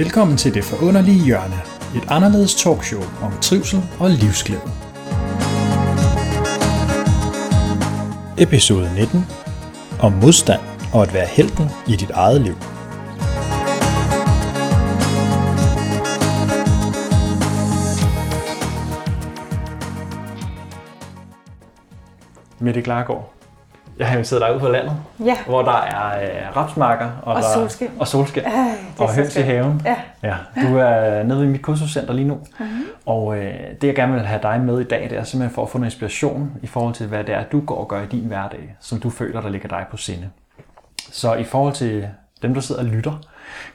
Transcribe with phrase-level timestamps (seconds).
[0.00, 1.60] Velkommen til Det Forunderlige Hjørne,
[1.96, 4.70] et anderledes talkshow om trivsel og livsglæde.
[8.38, 9.26] Episode 19
[10.02, 10.60] om modstand
[10.92, 12.54] og at være helten i dit eget liv.
[22.58, 23.39] Mette Klargaard,
[24.18, 24.92] jo siddet derude på landet,
[25.24, 25.36] Ja.
[25.46, 27.88] hvor der er øh, rapsmarker og, Og der, solskin.
[28.00, 28.64] og solskin er
[28.98, 29.82] og høns i haven.
[29.84, 29.96] Ja.
[30.22, 32.68] Ja, du er nede i mit kursuscenter lige nu, Mhm.
[33.06, 35.62] og øh, det jeg gerne vil have dig med i dag, det er simpelthen for
[35.62, 38.06] at få noget inspiration i forhold til, hvad det er, du går og gør i
[38.06, 40.28] din hverdag, som du føler, der ligger dig på sinde.
[41.12, 42.08] Så i forhold til
[42.42, 43.10] dem, der sidder og lytter,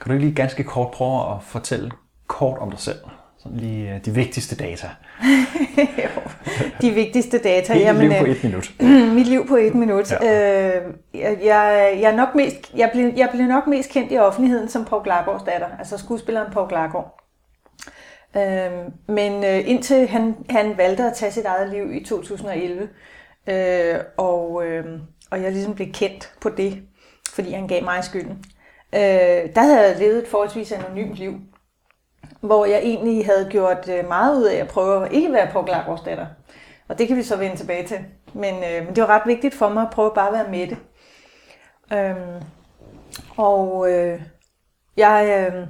[0.00, 1.90] kan du ikke lige ganske kort prøve at fortælle
[2.26, 2.98] kort om dig selv?
[3.46, 4.88] Sådan lige øh, de vigtigste data.
[5.78, 6.20] Jo,
[6.82, 7.72] de vigtigste data.
[7.72, 8.72] Helt liv på øh, et minut.
[9.16, 10.12] mit liv på et minut.
[10.12, 10.76] Ja.
[10.76, 14.18] Øh, jeg, jeg, jeg, er nok mest, jeg, blev, jeg blev nok mest kendt i
[14.18, 17.22] offentligheden som Paul Glargaards datter, altså skuespilleren Paul Glargaard.
[18.36, 18.70] Øh,
[19.08, 22.88] men øh, indtil han, han valgte at tage sit eget liv i 2011,
[23.46, 24.84] øh, og, øh,
[25.30, 26.82] og jeg ligesom blev kendt på det,
[27.34, 28.44] fordi han gav mig skylden,
[28.94, 29.00] øh,
[29.54, 31.40] der havde jeg levet et forholdsvis anonymt liv,
[32.40, 35.66] hvor jeg egentlig havde gjort øh, meget ud af at prøve at ikke være Paul
[35.66, 36.26] Glargaards datter.
[36.88, 37.98] Og det kan vi så vende tilbage til.
[38.32, 40.66] Men, øh, men det var ret vigtigt for mig at prøve bare at være med
[40.66, 40.78] det.
[41.92, 42.42] Øhm,
[43.36, 44.22] og øh,
[44.96, 45.66] jeg, øh,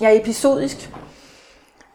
[0.00, 0.90] jeg er episodisk.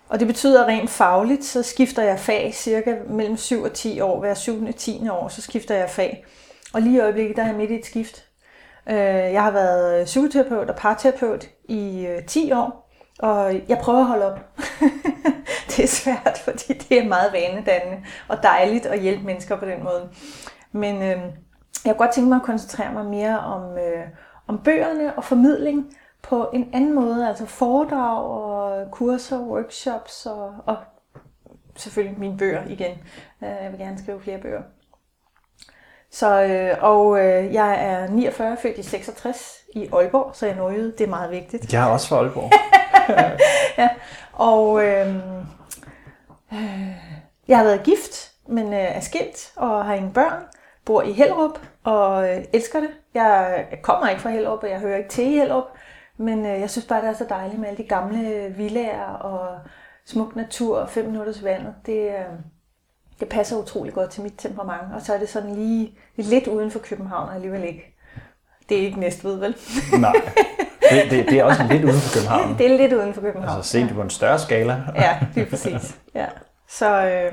[0.10, 4.20] Og det betyder rent fagligt, så skifter jeg fag cirka mellem 7 og 10 år.
[4.20, 4.66] Hver 7.
[4.68, 5.10] og 10.
[5.10, 6.26] år, så skifter jeg fag.
[6.74, 8.26] Og lige i øjeblikket, der er jeg midt i et skift.
[8.90, 8.96] Øh,
[9.34, 12.85] jeg har været psykoterapeut og parterapeut i øh, 10 år.
[13.20, 14.40] Og jeg prøver at holde op.
[15.70, 19.84] det er svært, fordi det er meget vanedannende og dejligt at hjælpe mennesker på den
[19.84, 20.10] måde.
[20.72, 21.18] Men øh,
[21.86, 24.08] jeg kunne godt tænke mig at koncentrere mig mere om, øh,
[24.48, 27.28] om bøgerne og formidling på en anden måde.
[27.28, 30.78] Altså foredrag og kurser, workshops og, og
[31.76, 32.92] selvfølgelig mine bøger igen.
[33.44, 34.62] Øh, jeg vil gerne skrive flere bøger.
[36.12, 40.92] Så, øh, og øh, jeg er 49, født i 66 i Aalborg, så jeg nordjyde.
[40.92, 41.74] Det er meget vigtigt.
[41.74, 42.52] Jeg er også fra Aalborg.
[43.78, 43.90] ja.
[44.34, 45.16] Og øh,
[46.54, 46.96] øh,
[47.48, 50.44] jeg har været gift, men øh, er skilt og har ingen børn.
[50.86, 52.90] Bor i Hellerup og øh, elsker det.
[53.14, 55.68] Jeg kommer ikke fra Hellerup, og jeg hører ikke til i Hellerup.
[56.18, 59.60] Men øh, jeg synes bare, det er så dejligt med alle de gamle villager og
[60.06, 61.76] smuk natur og fem minutters vandet.
[61.86, 62.26] Det, øh,
[63.20, 64.94] det passer utrolig godt til mit temperament.
[64.96, 67.95] Og så er det sådan lige lidt uden for København og alligevel ikke.
[68.70, 69.56] Det er ikke Næstved, vel?
[70.00, 70.14] Nej,
[70.92, 72.58] det, det, det er også lidt uden for København.
[72.58, 73.58] Det er lidt uden for København.
[73.58, 74.78] Altså set på en større skala.
[74.96, 75.98] Ja, lige præcis.
[76.16, 76.26] Ja.
[76.68, 77.32] Så, øh,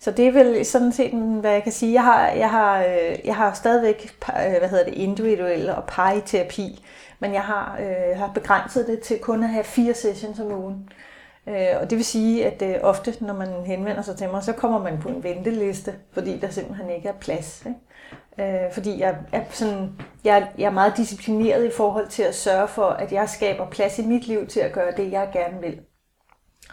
[0.00, 1.92] så det er vel sådan set, hvad jeg kan sige.
[1.92, 6.84] Jeg har, jeg har, øh, jeg har stadigvæk øh, hvad hedder det, individuel og pariterapi,
[7.18, 10.88] men jeg har, øh, har begrænset det til kun at have fire sessions om ugen.
[10.90, 11.13] Øh,
[11.46, 14.52] Øh, og det vil sige, at øh, ofte, når man henvender sig til mig, så
[14.52, 17.66] kommer man på en venteliste, fordi der simpelthen ikke er plads.
[17.66, 18.64] Ikke?
[18.64, 22.68] Øh, fordi jeg er, sådan, jeg, jeg er meget disciplineret i forhold til at sørge
[22.68, 25.80] for, at jeg skaber plads i mit liv til at gøre det, jeg gerne vil.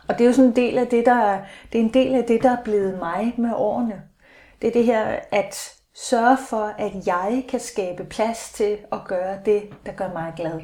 [0.08, 2.16] Og det er jo sådan en del af det, der er, det er en del
[2.16, 4.02] af det, der er blevet mig med årene.
[4.62, 9.40] Det er det her at sørge for, at jeg kan skabe plads til at gøre
[9.46, 10.60] det, der gør mig glad.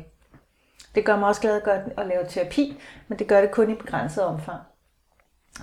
[0.97, 1.61] Det gør mig også glad
[1.97, 4.61] at, lave terapi, men det gør det kun i begrænset omfang.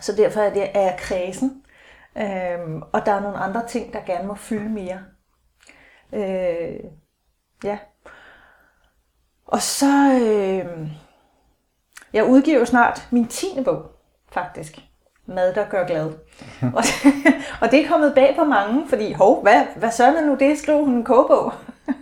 [0.01, 1.65] Så derfor er, det, er jeg kredsen,
[2.17, 4.99] øhm, og der er nogle andre ting, der gerne må fylde mere.
[6.13, 6.81] Øh,
[7.65, 7.79] ja.
[9.47, 10.21] Og så...
[10.23, 10.89] Øh,
[12.13, 13.47] jeg udgiver jo snart min 10.
[13.65, 13.91] bog,
[14.33, 14.79] faktisk.
[15.27, 16.13] Mad, der gør glad.
[16.77, 16.85] og,
[17.61, 20.59] og det er kommet bag på mange, fordi, hov, hvad, hvad søren er nu det?
[20.59, 21.53] Skriver hun en kogebog?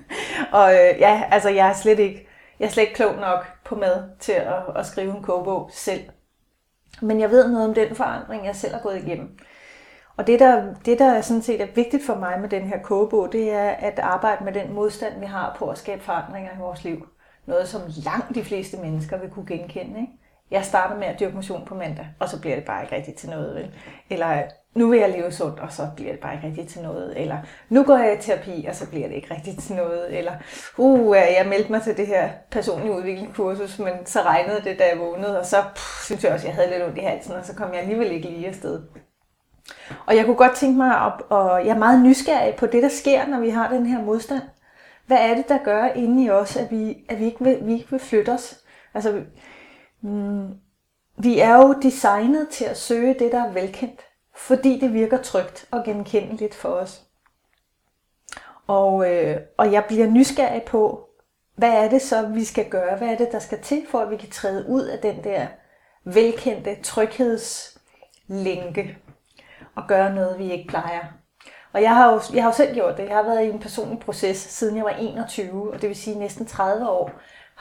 [0.60, 2.28] og øh, ja, altså jeg er slet ikke,
[2.60, 6.02] jeg er slet ikke klog nok på mad til at, at skrive en kogebog selv.
[7.00, 9.38] Men jeg ved noget om den forandring, jeg selv har gået igennem.
[10.16, 13.32] Og det der, det, der sådan set er vigtigt for mig med den her kogebog,
[13.32, 16.84] det er at arbejde med den modstand, vi har på at skabe forandringer i vores
[16.84, 17.08] liv.
[17.46, 20.00] Noget, som langt de fleste mennesker vil kunne genkende.
[20.00, 20.12] Ikke?
[20.52, 23.18] Jeg starter med at dyrke motion på mandag, og så bliver det bare ikke rigtigt
[23.18, 23.54] til noget.
[23.54, 23.70] Vel?
[24.10, 24.42] Eller
[24.74, 27.20] nu vil jeg leve sundt, og så bliver det bare ikke rigtigt til noget.
[27.20, 27.38] Eller
[27.68, 30.18] nu går jeg i terapi, og så bliver det ikke rigtigt til noget.
[30.18, 30.32] Eller
[30.76, 34.98] uh, jeg meldte mig til det her personlige udviklingskursus, men så regnede det, da jeg
[34.98, 37.44] vågnede, og så pff, synes jeg også, at jeg havde lidt ondt i halsen, og
[37.44, 38.82] så kom jeg alligevel ikke lige afsted.
[40.06, 42.88] Og jeg kunne godt tænke mig, op, og jeg er meget nysgerrig på det, der
[42.88, 44.42] sker, når vi har den her modstand.
[45.06, 47.72] Hvad er det, der gør inde i os, at vi, at vi, ikke, vil, vi
[47.72, 48.58] ikke vil flytte os?
[48.94, 49.22] Altså,
[50.02, 50.54] mm,
[51.16, 54.00] vi er jo designet til at søge det, der er velkendt,
[54.36, 57.02] fordi det virker trygt og genkendeligt for os.
[58.66, 61.08] Og, øh, og jeg bliver nysgerrig på,
[61.54, 62.96] hvad er det så, vi skal gøre?
[62.96, 65.46] Hvad er det, der skal til, for at vi kan træde ud af den der
[66.04, 68.98] velkendte tryghedslænke
[69.76, 71.02] og gøre noget, vi ikke plejer?
[71.72, 73.08] Og jeg har, jo, jeg har jo selv gjort det.
[73.08, 76.18] Jeg har været i en personlig proces, siden jeg var 21, og det vil sige
[76.18, 77.10] næsten 30 år,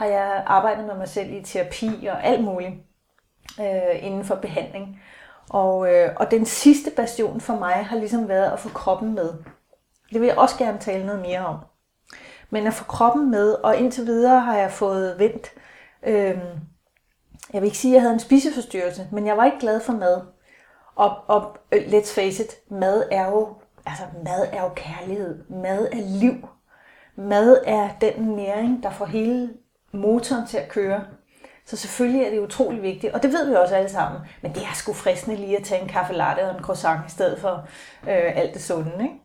[0.02, 2.74] har jeg arbejdet med mig selv i terapi og alt muligt
[3.60, 5.02] øh, inden for behandling.
[5.50, 9.34] Og, øh, og den sidste bastion for mig har ligesom været at få kroppen med.
[10.14, 11.58] Det vil jeg også gerne tale noget mere om.
[12.50, 15.52] Men at få kroppen med, og indtil videre har jeg fået vendt.
[16.04, 16.40] Øh,
[17.54, 19.94] jeg vil ikke sige, at jeg havde en spiseforstyrrelse, men jeg var ikke glad for
[19.94, 20.22] mad.
[20.96, 23.56] Og, og øh, let's face it, mad er jo,
[23.86, 25.44] altså mad er jo kærlighed.
[25.50, 26.48] Mad er liv.
[27.16, 29.50] Mad er den næring, der får hele
[29.92, 31.04] motoren til at køre.
[31.66, 34.22] Så selvfølgelig er det utrolig vigtigt, og det ved vi også alle sammen.
[34.42, 37.12] Men det er sgu fristende lige at tage en kaffe latte og en croissant i
[37.12, 37.68] stedet for
[38.04, 38.94] øh, alt det sunde.
[39.04, 39.16] Ikke?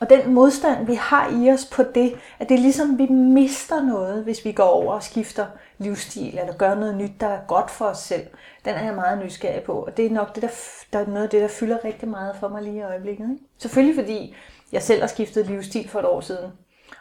[0.00, 3.82] Og den modstand, vi har i os på det, at det er ligesom, vi mister
[3.82, 5.46] noget, hvis vi går over og skifter
[5.78, 8.26] livsstil, eller gør noget nyt, der er godt for os selv.
[8.64, 10.48] Den er jeg meget nysgerrig på, og det er nok det, der,
[10.92, 13.30] der er noget af det, der fylder rigtig meget for mig lige i øjeblikket.
[13.30, 13.44] Ikke?
[13.58, 14.34] Selvfølgelig fordi
[14.72, 16.52] jeg selv har skiftet livsstil for et år siden,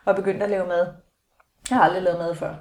[0.05, 0.87] og begyndt at lave mad.
[1.69, 2.55] Jeg har aldrig lavet mad før.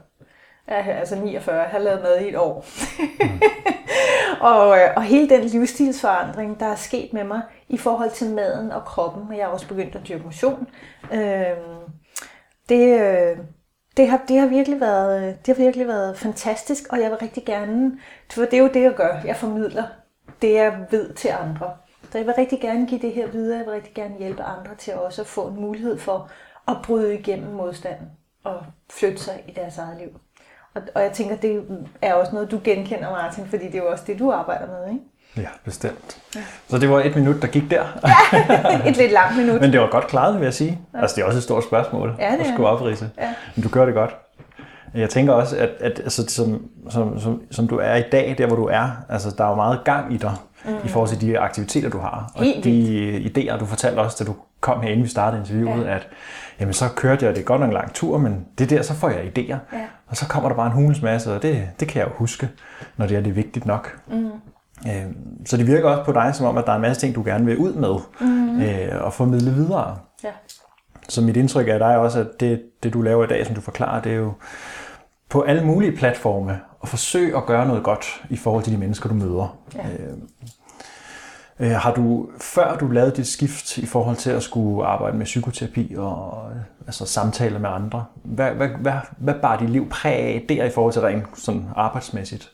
[0.69, 2.65] Ja, altså 49, jeg har lavet mad i et år.
[2.99, 3.41] Mm.
[4.51, 8.73] og, øh, og hele den livsstilsforandring, der er sket med mig i forhold til maden
[8.73, 10.69] og kroppen, og jeg har også begyndt at dyrke motion,
[11.13, 11.57] øh,
[12.69, 13.39] det, øh,
[13.97, 17.19] det, har, det, har virkelig været, øh, det har virkelig været fantastisk, og jeg vil
[17.19, 17.99] rigtig gerne,
[18.33, 19.21] for det er jo det, jeg gør.
[19.25, 19.85] Jeg formidler
[20.43, 21.77] det, jeg ved til andre.
[22.11, 23.59] Så jeg vil rigtig gerne give det her videre.
[23.59, 26.31] Jeg vil rigtig gerne hjælpe andre til også at få en mulighed for
[26.69, 28.11] at bryde igennem modstanden
[28.45, 30.21] og flytte sig i deres eget liv.
[30.75, 31.63] Og, og jeg tænker, det
[32.03, 34.93] er også noget, du genkender, Martin, fordi det er jo også det, du arbejder med,
[34.93, 35.05] ikke?
[35.37, 36.19] Ja, bestemt.
[36.37, 36.41] Ja.
[36.69, 37.85] Så det var et minut, der gik der.
[38.07, 39.61] Ja, et lidt langt minut.
[39.61, 40.79] Men det var godt klaret, vil jeg sige.
[40.95, 41.01] Ja.
[41.01, 43.11] Altså, det er også et stort spørgsmål ja, det at skulle oprise.
[43.19, 43.35] Ja.
[43.57, 44.17] Men du gør det godt.
[44.95, 48.47] Jeg tænker også, at, at altså, som, som, som, som du er i dag, der
[48.47, 50.75] hvor du er, altså, der er jo meget gang i dig mm.
[50.85, 52.33] i forhold til de aktiviteter, du har.
[52.35, 55.85] Og Helt de idéer, du fortalte også, da du kom her, inden vi startede interviewet,
[55.85, 55.95] ja.
[55.95, 56.09] at
[56.61, 59.09] jamen, så kørte jeg det godt nok en lang tur, men det der, så får
[59.09, 59.77] jeg idéer.
[59.77, 59.85] Ja.
[60.07, 62.49] Og så kommer der bare en hulens masse, og det, det kan jeg jo huske,
[62.97, 63.99] når det er det vigtigt nok.
[64.07, 64.31] Mm.
[64.87, 65.07] Øh,
[65.47, 67.23] så det virker også på dig som om, at der er en masse ting, du
[67.23, 68.61] gerne vil ud med mm.
[68.63, 69.99] øh, og formidle videre.
[70.25, 70.31] Ja.
[71.09, 73.61] Så mit indtryk af dig også, at det, det du laver i dag, som du
[73.61, 74.33] forklarer, det er jo
[75.35, 79.09] på alle mulige platforme at forsøge at gøre noget godt i forhold til de mennesker,
[79.09, 79.59] du møder.
[79.75, 79.83] Ja.
[79.83, 80.17] Øh,
[81.61, 85.25] øh, har du, før du lavede dit skift i forhold til at skulle arbejde med
[85.25, 86.51] psykoterapi og
[86.87, 90.71] altså samtale med andre, hvad, hvad, hvad, hvad bar dit liv præg af der i
[90.71, 92.53] forhold til rent sådan arbejdsmæssigt?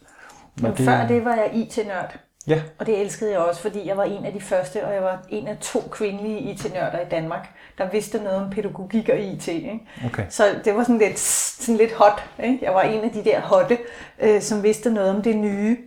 [0.60, 0.84] Men det...
[0.84, 2.18] Før det var jeg IT-nørd.
[2.48, 2.62] Ja.
[2.78, 5.26] Og det elskede jeg også, fordi jeg var en af de første, og jeg var
[5.28, 7.48] en af to kvindelige IT-nørder i Danmark,
[7.78, 9.48] der vidste noget om pædagogik og IT.
[9.48, 9.80] Ikke?
[10.06, 10.26] Okay.
[10.28, 12.24] Så det var sådan lidt, sådan lidt hot.
[12.42, 12.58] Ikke?
[12.62, 13.78] Jeg var en af de der hotte,
[14.20, 15.78] øh, som vidste noget om det nye.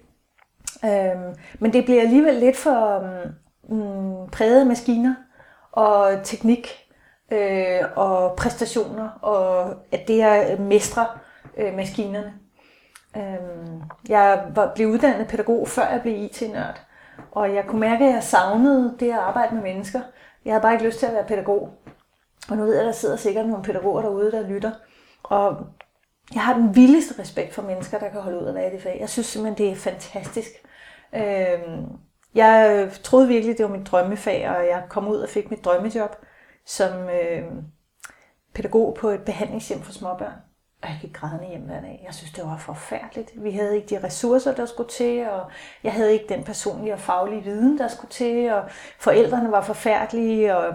[0.85, 3.03] Øhm, men det bliver alligevel lidt for
[3.63, 5.15] um, præget af maskiner
[5.71, 6.83] og teknik
[7.31, 11.07] øh, og præstationer, og at det er mestre
[11.57, 12.33] øh, maskinerne.
[13.17, 16.81] Øhm, jeg blev uddannet pædagog, før jeg blev IT-nørd.
[17.31, 20.01] Og jeg kunne mærke, at jeg savnede det at arbejde med mennesker.
[20.45, 21.73] Jeg havde bare ikke lyst til at være pædagog.
[22.49, 24.71] Og nu ved jeg, at der sidder sikkert nogle pædagoger derude, der lytter.
[25.23, 25.57] Og
[26.33, 28.81] jeg har den vildeste respekt for mennesker, der kan holde ud af være i det
[28.81, 28.97] fag.
[28.99, 30.49] Jeg synes simpelthen, det er fantastisk.
[31.15, 31.85] Øhm,
[32.35, 36.15] jeg troede virkelig, det var mit drømmefag, og jeg kom ud og fik mit drømmejob
[36.65, 37.63] som øhm,
[38.53, 40.52] pædagog på et behandlingshjem for småbørn.
[40.83, 42.03] Og jeg gik grædende hjem hver dag.
[42.05, 43.31] Jeg synes, det var forfærdeligt.
[43.35, 45.51] Vi havde ikke de ressourcer, der skulle til, og
[45.83, 48.63] jeg havde ikke den personlige og faglige viden, der skulle til, og
[48.99, 50.73] forældrene var forfærdelige, og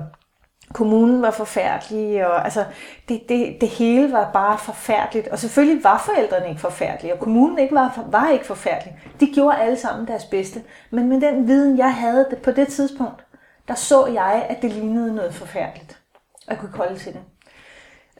[0.73, 2.65] kommunen var forfærdelig, og altså,
[3.09, 5.29] det, det, det hele var bare forfærdeligt.
[5.29, 8.99] Og selvfølgelig var forældrene ikke forfærdelige, og kommunen ikke var, var ikke forfærdelig.
[9.21, 10.63] De gjorde alle sammen deres bedste.
[10.91, 13.25] Men med den viden, jeg havde på det tidspunkt,
[13.69, 16.01] der så jeg, at det lignede noget forfærdeligt.
[16.47, 17.23] Og jeg kunne ikke holde til det.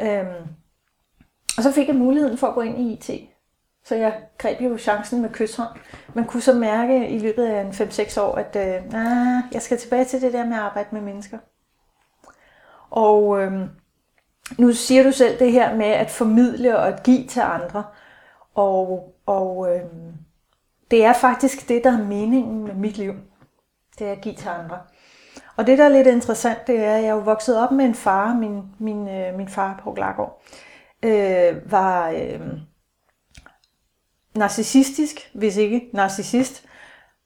[0.01, 0.49] Øhm,
[1.59, 3.11] og så fik jeg muligheden for at gå ind i IT.
[3.85, 5.69] Så jeg greb jo chancen med kysshånd.
[6.15, 9.79] Man kunne så mærke i løbet af en 5-6 år, at øh, nah, jeg skal
[9.79, 11.39] tilbage til det der med at arbejde med mennesker.
[12.91, 13.53] Og øh,
[14.59, 17.85] nu siger du selv det her med at formidle og at give til andre.
[18.55, 19.83] Og, og øh,
[20.91, 23.15] det er faktisk det, der er meningen med mit liv.
[23.99, 24.79] Det er at give til andre.
[25.57, 27.85] Og det, der er lidt interessant, det er, at jeg er jo vokset op med
[27.85, 30.43] en far, min, min, øh, min far på Glagård,
[31.03, 32.41] øh, var øh,
[34.35, 36.65] narcissistisk, hvis ikke narcissist,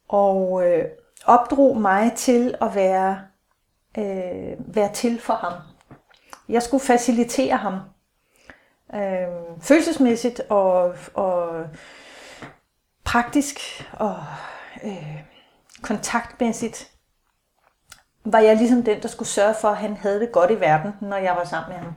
[0.08, 0.84] og øh,
[1.24, 3.20] opdrog mig til at være,
[3.98, 5.52] øh, være til for ham.
[6.48, 7.74] Jeg skulle facilitere ham.
[8.94, 11.66] Øh, følelsesmæssigt og, og
[13.04, 13.58] praktisk
[13.92, 14.16] og
[14.84, 15.22] øh,
[15.82, 16.90] kontaktmæssigt
[18.24, 20.92] var jeg ligesom den, der skulle sørge for, at han havde det godt i verden,
[21.00, 21.94] når jeg var sammen med ham.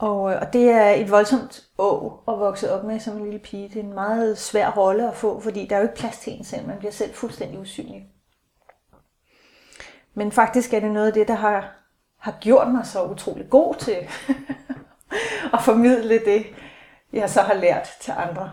[0.00, 1.88] Og, øh, og det er et voldsomt å
[2.28, 3.68] at vokse op med som en lille pige.
[3.68, 6.32] Det er en meget svær rolle at få, fordi der er jo ikke plads til
[6.32, 6.66] en selv.
[6.66, 8.08] Man bliver selv fuldstændig usynlig.
[10.14, 11.72] Men faktisk er det noget af det, der har,
[12.18, 13.96] har gjort mig så utrolig god til
[15.54, 16.46] at formidle det,
[17.12, 18.50] jeg så har lært til andre.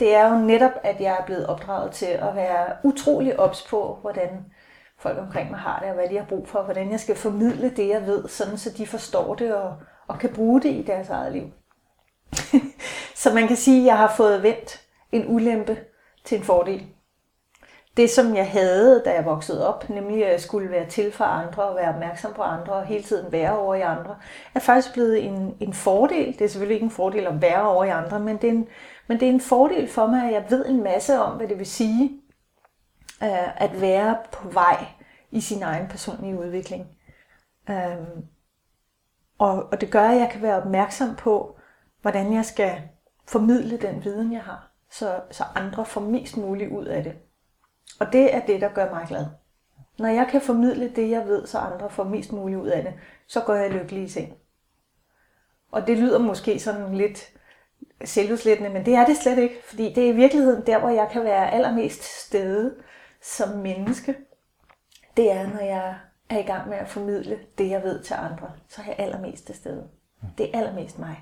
[0.00, 3.98] Det er jo netop, at jeg er blevet opdraget til at være utrolig ops på,
[4.00, 4.44] hvordan
[4.98, 7.70] folk omkring mig har det, og hvad de har brug for, hvordan jeg skal formidle
[7.76, 9.76] det, jeg ved, sådan så de forstår det og,
[10.08, 11.50] og kan bruge det i deres eget liv.
[13.22, 14.80] så man kan sige, at jeg har fået vendt
[15.12, 15.78] en ulempe
[16.24, 16.86] til en fordel.
[17.96, 21.24] Det, som jeg havde, da jeg voksede op, nemlig at jeg skulle være til for
[21.24, 24.16] andre og være opmærksom på andre og hele tiden være over i andre,
[24.54, 26.26] er faktisk blevet en, en fordel.
[26.26, 28.68] Det er selvfølgelig ikke en fordel at være over i andre, men det, er en,
[29.06, 31.58] men det er en fordel for mig, at jeg ved en masse om, hvad det
[31.58, 32.10] vil sige
[33.22, 34.86] øh, at være på vej
[35.30, 36.86] i sin egen personlige udvikling.
[37.70, 38.24] Øhm,
[39.38, 41.58] og, og det gør, at jeg kan være opmærksom på,
[42.02, 42.82] hvordan jeg skal
[43.26, 47.12] formidle den viden, jeg har, så, så andre får mest muligt ud af det.
[48.00, 49.26] Og det er det, der gør mig glad.
[49.98, 52.94] Når jeg kan formidle det, jeg ved, så andre får mest muligt ud af det,
[53.26, 54.32] så går jeg lykkelig i seng.
[55.70, 57.32] Og det lyder måske sådan lidt
[58.04, 61.08] selvudslættende, men det er det slet ikke, fordi det er i virkeligheden der, hvor jeg
[61.12, 62.74] kan være allermest stede
[63.22, 64.16] som menneske.
[65.16, 65.94] Det er, når jeg
[66.30, 69.46] er i gang med at formidle det, jeg ved til andre, så er jeg allermest
[69.46, 69.82] til stede.
[70.38, 71.20] Det er allermest mig.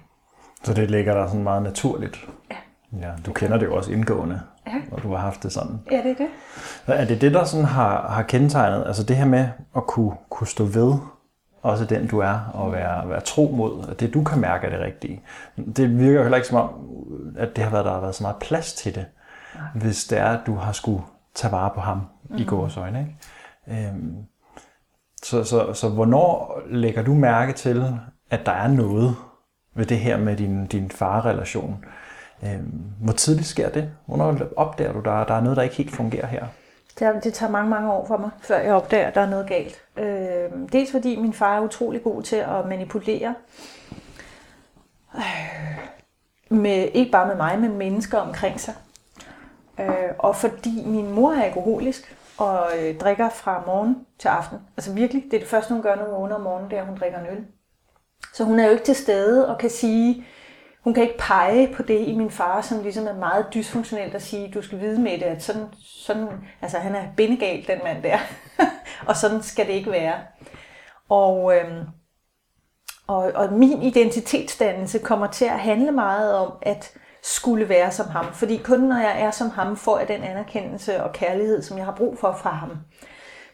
[0.63, 2.29] Så det ligger der sådan meget naturligt?
[2.51, 2.57] Ja.
[3.01, 4.73] Ja, du kender det jo også indgående, Ja.
[4.93, 5.81] og du har haft det sådan.
[5.91, 6.29] Ja, det er det.
[6.87, 10.47] Er det det, der sådan har, har kendetegnet, altså det her med at kunne, kunne
[10.47, 10.95] stå ved,
[11.63, 14.71] også den du er, og være, være tro mod, at det du kan mærke er
[14.71, 15.23] det rigtige.
[15.77, 16.71] Det virker jo heller ikke som om,
[17.39, 19.07] at det har været, der har været så meget plads til det,
[19.75, 21.03] hvis det er, at du har skulle
[21.35, 22.37] tage vare på ham mm.
[22.37, 22.99] i gårs øjne.
[23.69, 23.87] Ikke?
[23.89, 24.17] Øhm,
[25.27, 27.99] så, så, så hvornår lægger du mærke til,
[28.31, 29.17] at der er noget
[29.75, 31.85] ved det her med din, din farrelation?
[32.43, 33.91] Øhm, hvor tidligt sker det?
[34.07, 36.47] Hvornår opdager du, der, der er noget, der ikke helt fungerer her?
[36.99, 39.49] Det, det tager mange, mange år for mig, før jeg opdager, at der er noget
[39.49, 39.83] galt.
[39.97, 43.35] Øh, dels fordi min far er utrolig god til at manipulere.
[45.17, 45.23] Øh,
[46.49, 48.75] med, ikke bare med mig, men mennesker omkring sig.
[49.81, 49.87] Øh,
[50.19, 54.59] og fordi min mor er alkoholisk og øh, drikker fra morgen til aften.
[54.77, 56.83] Altså virkelig, det er det første, hun gør, når hun vågner om morgenen, det er,
[56.83, 57.45] at hun drikker en øl.
[58.35, 60.27] Så hun er jo ikke til stede og kan sige,
[60.85, 64.23] hun kan ikke pege på det i min far, som ligesom er meget dysfunktionelt at
[64.23, 66.29] sige, du skal vide med det, at sådan, sådan
[66.63, 68.19] altså han er bindegal, den mand der.
[69.09, 70.15] og sådan skal det ikke være.
[71.09, 71.85] Og, øhm,
[73.07, 76.93] og, og min identitetsdannelse kommer til at handle meget om, at
[77.27, 78.33] skulle være som ham.
[78.33, 81.85] Fordi kun når jeg er som ham, får jeg den anerkendelse og kærlighed, som jeg
[81.85, 82.71] har brug for fra ham.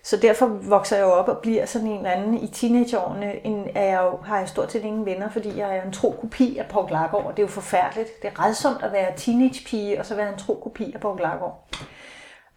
[0.02, 3.46] Så derfor vokser jeg jo op og bliver sådan en eller anden i teenageårene.
[3.46, 6.10] En, er jeg jo, har jeg stort set ingen venner, fordi jeg er en tro
[6.20, 8.22] kopi af Paul og Det er jo forfærdeligt.
[8.22, 11.68] Det er redsomt at være teenagepige og så være en tro kopi af Paul Glagård.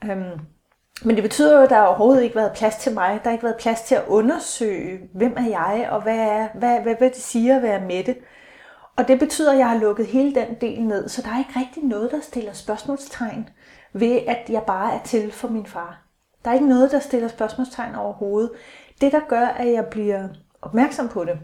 [0.06, 0.40] Øhm,
[1.04, 3.20] men det betyder jo, at der overhovedet ikke har været plads til mig.
[3.24, 6.80] Der har ikke været plads til at undersøge, hvem er jeg, og hvad, er, hvad,
[6.80, 8.18] hvad, hvad det siger at være med det.
[8.98, 11.60] Og det betyder, at jeg har lukket hele den del ned, så der er ikke
[11.60, 13.50] rigtig noget, der stiller spørgsmålstegn
[13.94, 16.02] ved, at jeg bare er til for min far.
[16.46, 18.52] Der er ikke noget, der stiller spørgsmålstegn overhovedet.
[19.02, 20.28] Det, der gør, at jeg bliver
[20.62, 21.40] opmærksom på det,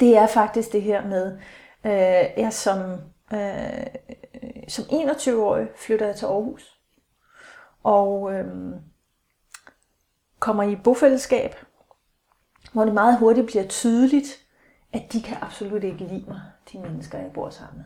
[0.00, 1.38] det er faktisk det her med,
[1.84, 2.80] øh, jeg som,
[3.32, 3.86] øh,
[4.68, 6.78] som 21-årig flytter jeg til Aarhus.
[7.82, 8.46] Og øh,
[10.38, 11.54] kommer i bofællesskab,
[12.72, 14.46] hvor det meget hurtigt bliver tydeligt,
[14.92, 16.40] at de kan absolut ikke lide mig,
[16.72, 17.84] de mennesker, jeg bor sammen med.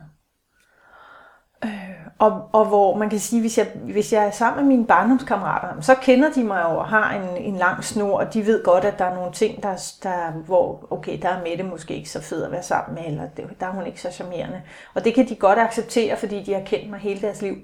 [1.65, 4.87] Øh, og, og hvor man kan sige, hvis jeg, hvis jeg er sammen med mine
[4.87, 8.63] barndomskammerater, så kender de mig jo og har en, en lang snor, og de ved
[8.63, 12.09] godt, at der er nogle ting, der, der hvor, okay, der er Mette måske ikke
[12.09, 13.27] så fed at være sammen med, eller
[13.59, 14.61] der er hun ikke så charmerende.
[14.93, 17.55] Og det kan de godt acceptere, fordi de har kendt mig hele deres liv.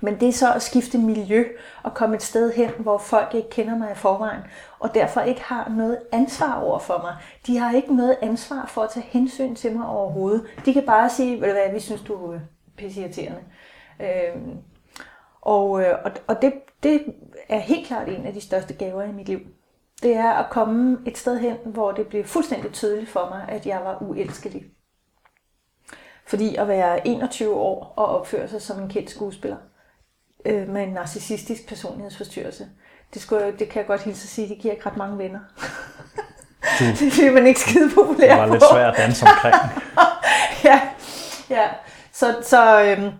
[0.00, 1.44] Men det er så at skifte miljø
[1.82, 4.40] og komme et sted hen, hvor folk ikke kender mig i forvejen,
[4.78, 7.16] og derfor ikke har noget ansvar over for mig.
[7.46, 10.46] De har ikke noget ansvar for at tage hensyn til mig overhovedet.
[10.64, 12.38] De kan bare sige, hvad, vi synes, du er
[12.76, 13.40] pissirriterende.
[14.00, 14.58] Øhm,
[15.40, 17.14] og øh, og, og det, det
[17.48, 19.40] er helt klart en af de største gaver i mit liv.
[20.02, 23.66] Det er at komme et sted hen, hvor det blev fuldstændig tydeligt for mig, at
[23.66, 24.64] jeg var uelskelig.
[26.26, 29.56] Fordi at være 21 år og opføre sig som en kendt skuespiller
[30.44, 32.68] øh, med en narcissistisk personlighedsforstyrrelse,
[33.14, 35.38] det, skulle, det kan jeg godt hilse at sige, det giver ikke ret mange venner.
[36.78, 39.54] Du, det bliver man ikke skide populær det var lidt svært at danse omkring.
[40.68, 40.80] ja,
[41.50, 41.68] ja.
[42.12, 43.10] Så, så, øhm,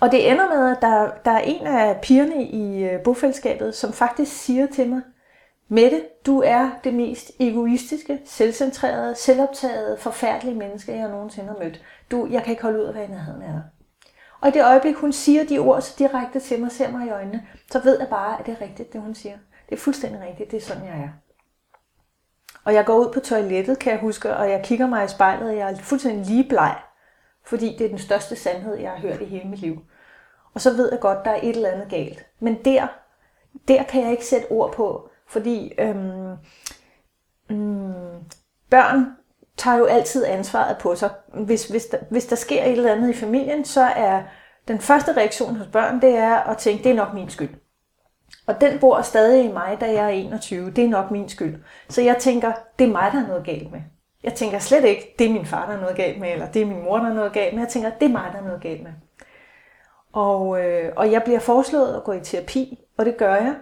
[0.00, 3.92] og det ender med, at der, der er en af pigerne i øh, bofællesskabet, som
[3.92, 5.00] faktisk siger til mig,
[5.68, 11.80] Mette, du er det mest egoistiske, selvcentrerede, selvoptagede, forfærdelige menneske, jeg nogensinde har mødt.
[12.10, 13.62] Du, jeg kan ikke holde ud at være i nærheden af dig.
[14.44, 17.10] Og i det øjeblik, hun siger de ord så direkte til mig, ser mig i
[17.10, 19.38] øjnene, så ved jeg bare, at det er rigtigt, det hun siger.
[19.68, 21.08] Det er fuldstændig rigtigt, det er sådan, jeg er.
[22.64, 25.48] Og jeg går ud på toilettet, kan jeg huske, og jeg kigger mig i spejlet,
[25.48, 26.76] og jeg er fuldstændig lige bleg,
[27.44, 29.78] fordi det er den største sandhed, jeg har hørt i hele mit liv.
[30.54, 32.26] Og så ved jeg godt, der er et eller andet galt.
[32.40, 32.86] Men der,
[33.68, 36.30] der kan jeg ikke sætte ord på, fordi øhm,
[37.50, 38.14] øhm,
[38.70, 39.16] børn
[39.56, 41.10] tager jo altid ansvaret på sig.
[41.34, 44.22] Hvis, hvis, der, hvis der sker et eller andet i familien, så er
[44.68, 47.54] den første reaktion hos børn, det er at tænke, det er nok min skyld.
[48.46, 50.70] Og den bor stadig i mig, da jeg er 21.
[50.70, 51.62] Det er nok min skyld.
[51.88, 53.80] Så jeg tænker, det er mig, der er noget galt med.
[54.24, 56.62] Jeg tænker slet ikke, det er min far, der er noget galt med, eller det
[56.62, 57.62] er min mor, der er noget galt med.
[57.62, 58.92] Jeg tænker, det er mig, der er noget galt med.
[60.12, 63.54] Og, øh, og jeg bliver foreslået at gå i terapi, og det gør jeg.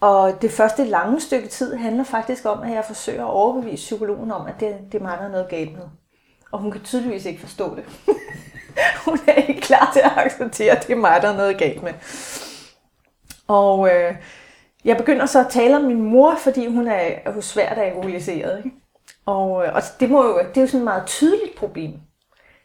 [0.00, 4.30] Og det første lange stykke tid handler faktisk om, at jeg forsøger at overbevise psykologen
[4.32, 5.84] om, at det, det er mig, der er noget galt med.
[6.52, 7.84] Og hun kan tydeligvis ikke forstå det.
[9.06, 11.82] hun er ikke klar til at acceptere, at det er mig, der er noget galt
[11.82, 11.92] med.
[13.48, 14.14] Og øh,
[14.84, 18.58] jeg begynder så at tale om min mor, fordi hun er, er svært alkoholiseret.
[18.64, 18.76] Ikke?
[19.26, 21.92] Og, øh, og det, må jo, det er jo sådan et meget tydeligt problem.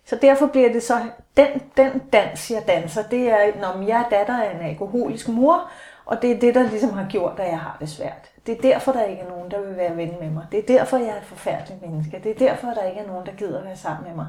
[0.05, 1.01] Så derfor bliver det så,
[1.37, 5.71] den, den dans, jeg danser, det er, når jeg er datter af en alkoholisk mor,
[6.05, 8.31] og det er det, der ligesom har gjort, at jeg har det svært.
[8.45, 10.47] Det er derfor, der ikke er nogen, der vil være ven med mig.
[10.51, 12.21] Det er derfor, jeg er et forfærdeligt menneske.
[12.23, 14.27] Det er derfor, der ikke er nogen, der gider at være sammen med mig.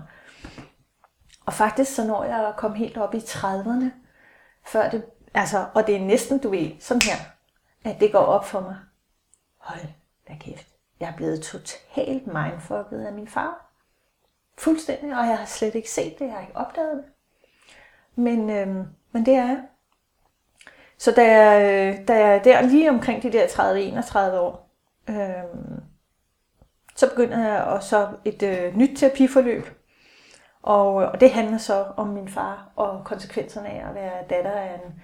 [1.47, 3.85] Og faktisk så når jeg at komme helt op i 30'erne,
[4.66, 5.04] før det,
[5.35, 7.16] altså, og det er næsten, du ved, sådan her,
[7.85, 8.76] at det går op for mig.
[9.59, 9.80] Hold
[10.28, 10.66] da kæft.
[11.00, 13.70] Jeg er blevet totalt mindfucket af min far.
[14.59, 17.05] Fuldstændig, og jeg har slet ikke set det, jeg har ikke opdaget det.
[18.14, 19.62] Men, øhm, men det er jeg.
[20.98, 24.70] Så da jeg, da jeg der lige omkring de der 30-31 år,
[25.09, 25.16] øh,
[26.96, 29.66] så begynder jeg også et øh, nyt terapiforløb.
[30.62, 34.74] Og, og det handler så om min far og konsekvenserne af at være datter af
[34.74, 35.02] en,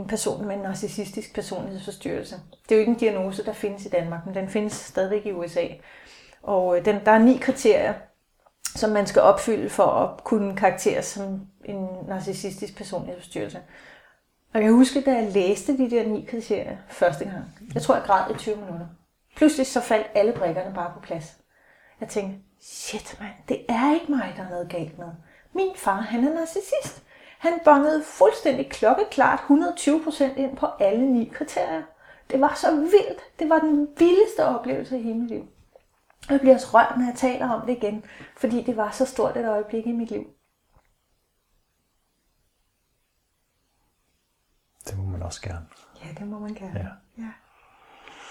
[0.00, 2.36] en person med en narcissistisk personlighedsforstyrrelse.
[2.68, 5.32] Det er jo ikke en diagnose, der findes i Danmark, men den findes stadigvæk i
[5.32, 5.66] USA.
[6.42, 7.94] Og øh, den, der er ni kriterier,
[8.64, 13.58] som man skal opfylde for at kunne karakteres som en narcissistisk personlighedsforstyrrelse.
[14.56, 18.04] Og jeg husker, da jeg læste de der ni kriterier første gang, jeg tror, jeg
[18.06, 18.86] græd i 20 minutter.
[19.36, 21.36] Pludselig så faldt alle brikkerne bare på plads.
[22.00, 25.06] Jeg tænkte, shit mand, det er ikke mig, der er noget galt med.
[25.52, 27.02] Min far, han er narcissist.
[27.38, 31.82] Han bongede fuldstændig klokkeklart 120% ind på alle ni kriterier.
[32.30, 33.20] Det var så vildt.
[33.38, 35.46] Det var den vildeste oplevelse i hele mit liv.
[36.30, 38.04] Jeg bliver også rørt, når jeg taler om det igen,
[38.36, 40.26] fordi det var så stort et øjeblik i mit liv.
[44.86, 45.66] Det må man også gerne.
[46.04, 46.78] Ja, det må man gerne.
[46.78, 47.22] Ja.
[47.22, 47.30] ja.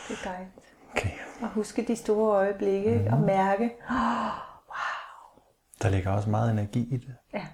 [0.08, 0.52] Det er dejligt.
[0.92, 1.12] Okay.
[1.42, 3.14] Og huske de store øjeblikke mm.
[3.14, 3.96] og mærke, oh,
[4.72, 5.44] wow.
[5.82, 7.16] Der ligger også meget energi i det.
[7.34, 7.46] Ja,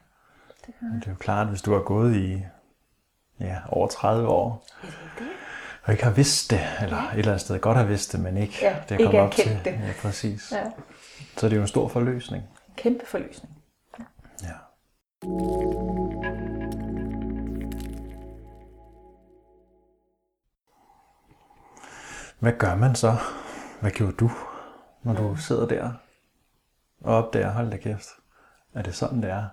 [0.66, 2.44] det, kan det er jo klart, hvis du har gået i
[3.40, 5.28] ja, over 30 år, ja, det er det.
[5.84, 7.04] og ikke har vidst det, eller ja.
[7.04, 9.32] et eller andet sted godt har vidst det, men ikke ja, det er kommet op
[9.32, 9.62] til.
[9.66, 9.72] Det.
[9.72, 10.52] Ja, præcis.
[10.52, 10.72] Ja.
[11.38, 12.44] Så det er jo en stor forløsning.
[12.44, 13.58] En kæmpe forløsning.
[14.00, 14.04] Ja.
[14.44, 14.54] ja.
[22.42, 23.16] Hvad gør man så?
[23.82, 24.32] Hvad gjorde du,
[25.04, 25.94] når du sidder der
[27.02, 28.08] og opdager, hold da kæft,
[28.74, 29.46] er det sådan, det er?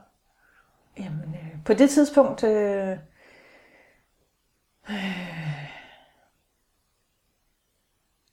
[0.98, 2.44] Jamen, øh, på det tidspunkt...
[2.44, 2.98] Øh,
[4.90, 5.68] øh,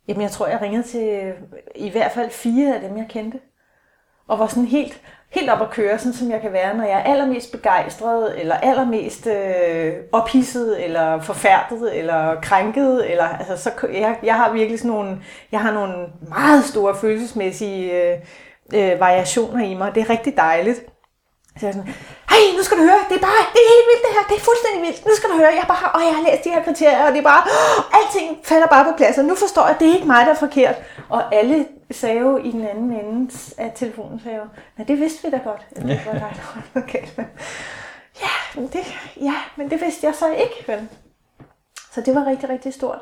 [0.08, 1.42] jamen, jeg tror, jeg ringede til øh,
[1.76, 3.40] i hvert fald fire af dem, jeg kendte.
[4.28, 7.00] Og var sådan helt, helt op at køre, sådan som jeg kan være, når jeg
[7.00, 13.12] er allermest begejstret, eller allermest øh, ophidset, eller forfærdet, eller krænket.
[13.12, 15.18] Eller, altså, så, jeg, jeg har virkelig sådan nogle,
[15.52, 15.96] jeg har nogle
[16.30, 18.18] meget store følelsesmæssige øh,
[18.74, 19.96] øh, variationer i mig.
[19.96, 20.86] Det er rigtig dejligt.
[21.60, 21.94] Så jeg er sådan,
[22.34, 24.38] hey, nu skal du høre, det er bare, det er helt vildt det her, det
[24.42, 26.64] er fuldstændig vildt, nu skal du høre, jeg, bare, og jeg har læst de her
[26.68, 29.74] kriterier, og det er bare, åh, alting falder bare på plads, og nu forstår jeg,
[29.76, 30.76] at det er ikke mig, der er forkert.
[31.10, 31.68] Og alle
[32.04, 34.46] jo i den anden ende af telefonen, jo,
[34.78, 37.18] nej, det vidste vi da godt, var der var forkert.
[37.18, 37.26] Men,
[38.22, 38.86] ja, men det,
[39.22, 40.90] ja, men det vidste jeg så ikke, vel?
[41.92, 43.00] Så det var rigtig, rigtig stort.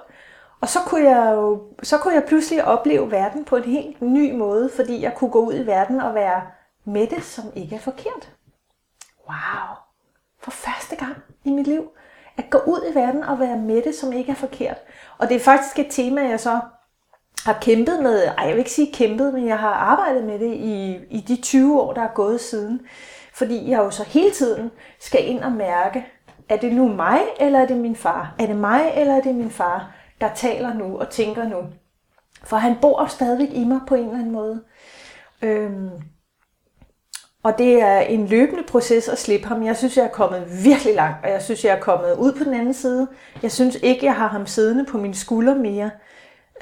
[0.61, 4.33] Og så kunne jeg jo, så kunne jeg pludselig opleve verden på en helt ny
[4.33, 6.41] måde, fordi jeg kunne gå ud i verden og være
[6.85, 8.33] med det, som ikke er forkert
[9.27, 9.77] wow,
[10.39, 11.89] for første gang i mit liv,
[12.37, 14.77] at gå ud i verden og være med det, som ikke er forkert.
[15.17, 16.59] Og det er faktisk et tema, jeg så
[17.45, 20.53] har kæmpet med, ej jeg vil ikke sige kæmpet, men jeg har arbejdet med det
[20.53, 22.81] i, i de 20 år, der er gået siden.
[23.33, 26.05] Fordi jeg jo så hele tiden skal ind og mærke,
[26.49, 28.35] er det nu mig, eller er det min far?
[28.39, 31.57] Er det mig, eller er det min far, der taler nu og tænker nu?
[32.43, 34.63] For han bor stadigvæk i mig på en eller anden måde.
[35.41, 35.89] Øhm,
[37.43, 39.65] og det er en løbende proces at slippe ham.
[39.65, 42.43] Jeg synes, jeg er kommet virkelig langt, og jeg synes, jeg er kommet ud på
[42.43, 43.07] den anden side.
[43.41, 45.89] Jeg synes ikke, jeg har ham siddende på mine skuldre mere.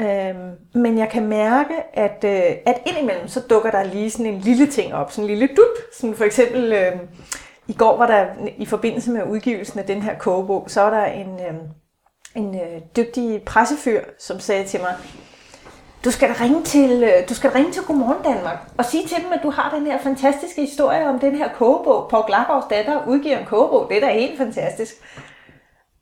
[0.04, 4.40] Øhm, men jeg kan mærke, at, øh, at indimellem så dukker der lige sådan en
[4.40, 5.94] lille ting op, sådan en lille dup.
[5.94, 6.92] Sådan for eksempel, øh,
[7.68, 8.26] i går var der
[8.58, 11.54] i forbindelse med udgivelsen af den her kogebog, så var der en, øh,
[12.36, 14.96] en øh, dygtig pressefyr, som sagde til mig,
[16.06, 19.34] du skal ringe til, øh, du skal ringe til Godmorgen Danmark og sige til dem,
[19.34, 22.10] at du har den her fantastiske historie om den her kogebog.
[22.10, 23.90] På Glagårds datter udgiver en kogebog.
[23.90, 24.94] Det er da helt fantastisk.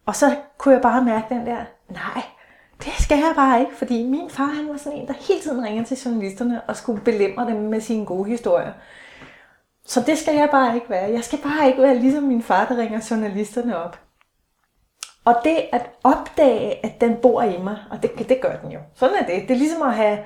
[0.06, 1.58] Og så kunne jeg bare mærke den der,
[1.90, 2.24] nej,
[2.86, 5.66] det skal jeg bare ikke, fordi min far han var sådan en, der hele tiden
[5.66, 8.72] ringer til journalisterne og skulle belemre dem med sine gode historier.
[9.86, 11.12] Så det skal jeg bare ikke være.
[11.12, 14.00] Jeg skal bare ikke være ligesom min far, der ringer journalisterne op.
[15.26, 18.80] Og det at opdage, at den bor i mig, og det, det gør den jo.
[18.96, 19.42] Sådan er det.
[19.42, 20.18] Det er ligesom at have,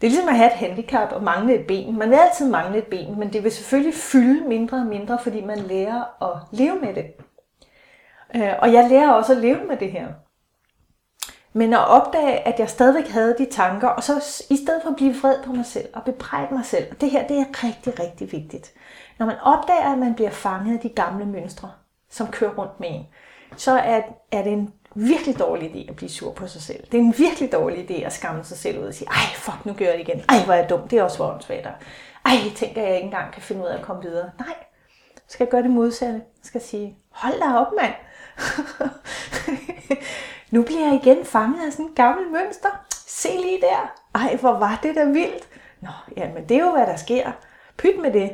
[0.00, 1.98] det er ligesom at have et handicap og mangle et ben.
[1.98, 5.44] Man vil altid mangle et ben, men det vil selvfølgelig fylde mindre og mindre, fordi
[5.44, 7.06] man lærer at leve med det.
[8.36, 10.06] Øh, og jeg lærer også at leve med det her.
[11.52, 14.96] Men at opdage, at jeg stadigvæk havde de tanker, og så i stedet for at
[14.96, 18.00] blive vred på mig selv og bebrejde mig selv, og det her det er rigtig,
[18.00, 18.72] rigtig vigtigt.
[19.18, 21.70] Når man opdager, at man bliver fanget af de gamle mønstre,
[22.10, 23.06] som kører rundt med en,
[23.56, 26.84] så er, er det en virkelig dårlig idé at blive sur på sig selv.
[26.92, 29.66] Det er en virkelig dårlig idé at skamme sig selv ud og sige, ej fuck,
[29.66, 30.22] nu gør jeg det igen.
[30.28, 30.88] Ej, hvor er jeg dum.
[30.88, 31.66] Det er også åndssvagt.
[32.24, 34.30] Ej, tænker, jeg ikke engang kan finde ud af at komme videre.
[34.38, 34.54] Nej,
[35.14, 36.14] jeg skal gøre det modsatte.
[36.14, 37.94] Jeg skal sige, hold da op, mand.
[40.52, 42.68] nu bliver jeg igen fanget af sådan en gammel mønster.
[43.06, 43.94] Se lige der.
[44.14, 45.48] Ej, hvor var det da vildt.
[45.80, 47.32] Nå, jamen det er jo, hvad der sker.
[47.78, 48.30] Pyt med det.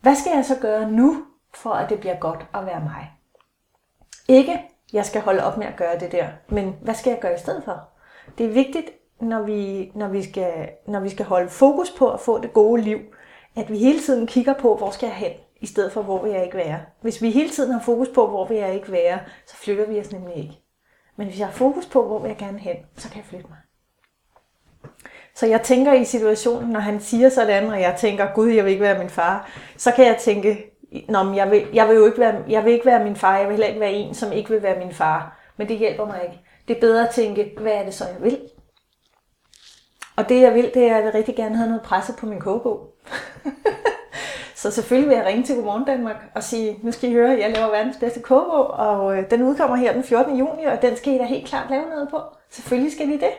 [0.00, 3.10] Hvad skal jeg så gøre nu, for at det bliver godt at være mig?
[4.28, 4.60] Ikke,
[4.92, 7.38] jeg skal holde op med at gøre det der, men hvad skal jeg gøre i
[7.38, 7.88] stedet for?
[8.38, 8.90] Det er vigtigt,
[9.20, 12.82] når vi, når vi, skal, når vi skal holde fokus på at få det gode
[12.82, 12.98] liv,
[13.56, 16.32] at vi hele tiden kigger på, hvor skal jeg hen, i stedet for, hvor vil
[16.32, 16.80] jeg ikke være.
[17.00, 20.00] Hvis vi hele tiden har fokus på, hvor vil jeg ikke være, så flytter vi
[20.00, 20.63] os nemlig ikke.
[21.16, 23.46] Men hvis jeg har fokus på, hvor vil jeg gerne hen, så kan jeg flytte
[23.48, 23.58] mig.
[25.34, 28.70] Så jeg tænker i situationen, når han siger sådan, og jeg tænker, gud, jeg vil
[28.70, 30.70] ikke være min far, så kan jeg tænke,
[31.08, 33.36] Nå, men jeg vil, jeg vil jo ikke være, jeg vil ikke være min far,
[33.36, 35.38] jeg vil heller ikke være en, som ikke vil være min far.
[35.56, 36.40] Men det hjælper mig ikke.
[36.68, 38.40] Det er bedre at tænke, hvad er det så, jeg vil?
[40.16, 42.26] Og det jeg vil, det er, at jeg vil rigtig gerne have noget presse på
[42.26, 42.94] min kogebog.
[44.64, 47.50] så selvfølgelig vil jeg ringe til Godmorgen Danmark og sige, nu skal I høre, jeg
[47.50, 50.36] laver verdens bedste kogebog, og øh, den udkommer her den 14.
[50.36, 52.20] juni, og den skal I da helt klart lave noget på.
[52.50, 53.32] Selvfølgelig skal I det.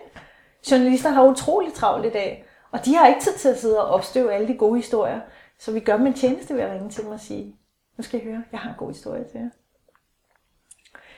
[0.71, 3.93] Journalister har utrolig travlt i dag, og de har ikke tid til at sidde og
[3.93, 5.19] opstøve alle de gode historier.
[5.59, 7.55] Så vi gør dem en tjeneste ved at ringe til dem og sige,
[7.97, 9.49] nu skal I høre, jeg har en god historie til jer.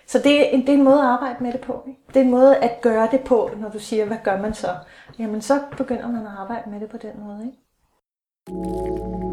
[0.05, 1.83] Så det er, en, det er en måde at arbejde med det på.
[1.87, 1.99] Ikke?
[2.07, 4.75] Det er en måde at gøre det på, når du siger, hvad gør man så?
[5.19, 7.45] Jamen så begynder man at arbejde med det på den måde.
[7.45, 9.26] Ikke?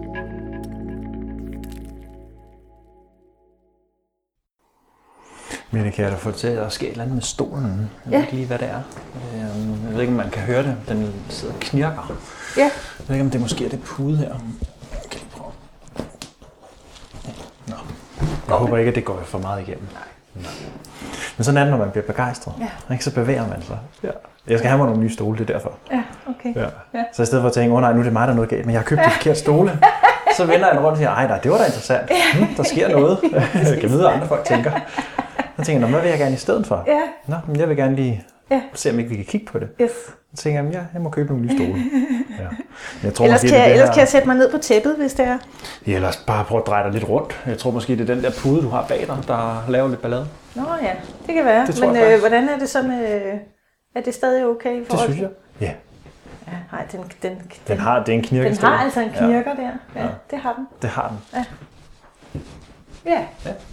[5.75, 7.91] Men kan jeg da til at ske et eller andet med stolen.
[8.05, 8.21] Jeg ved Ja.
[8.25, 8.81] ikke lige, hvad det er.
[9.35, 10.77] Øhm, Jeg ved ikke, om man kan høre det.
[10.89, 12.13] Den sidder og knirker.
[12.57, 12.63] Ja.
[12.63, 12.71] Jeg
[13.09, 14.25] ved ikke, om det måske er det pude her.
[14.29, 15.53] Jeg kan lige prøve.
[17.67, 17.75] Nå.
[18.49, 19.87] Jeg håber ikke, at det går for meget igennem.
[20.35, 20.53] Nej.
[21.37, 22.55] Men sådan er det, når man bliver begejstret.
[22.61, 22.93] Ja.
[22.95, 23.05] Ikke?
[23.05, 23.79] Så bevæger man sig.
[24.03, 24.11] Ja.
[24.47, 25.73] Jeg skal have mig nogle nye stole, det er derfor.
[25.93, 26.55] Ja, okay.
[26.61, 26.67] Ja.
[26.95, 27.05] Ja.
[27.13, 28.37] Så i stedet for at tænke, åh oh, nej, nu er det mig, der er
[28.37, 29.79] noget galt, men jeg har købt de forkerte stole.
[30.37, 32.11] Så vender jeg rundt og siger, ej nej, det var da interessant.
[32.39, 33.19] Hmm, der sker noget.
[33.55, 34.71] jeg kan vide, hvad andre folk tænker.
[35.59, 36.85] Så tænker jeg, "Nå, hvad vil jeg gerne i stedet for?
[36.87, 38.61] Ja, Nå, men jeg vil gerne lige Ja.
[38.75, 39.69] se, om ikke vi kan kigge på det.
[39.81, 39.91] yes.
[40.35, 41.75] Så tænker jeg, "Jamen, ja, jeg må købe nogle nye stole.
[42.39, 42.49] Ja.
[43.03, 44.51] Jeg tror, Ellers, måske, kan jeg, det er ellers det kan jeg sætte mig ned
[44.51, 45.39] på tæppet, hvis det er.
[45.87, 47.43] Ja, ellers bare prøve at dreje dig lidt rundt.
[47.47, 50.03] Jeg tror måske, det er den der pude, du har bag dig, der laver lidt
[50.03, 50.29] ballade.
[50.55, 50.93] Nå ja,
[51.27, 51.67] det kan være.
[51.67, 53.23] Det Men øh, hvordan er det så med...
[53.97, 54.73] Er det stadig okay?
[54.77, 55.29] i Det forhold synes til-
[55.61, 55.67] jeg.
[55.69, 55.73] Ja,
[56.53, 57.39] Ja, nej, den, den, den,
[57.69, 58.71] den har, det er en den knirkestol.
[58.71, 59.63] har altså en knirker der.
[59.97, 60.07] Ja, Ja.
[60.31, 60.67] det har den.
[60.83, 61.19] Det har den.
[61.35, 61.45] Ja,
[63.07, 63.27] Ja.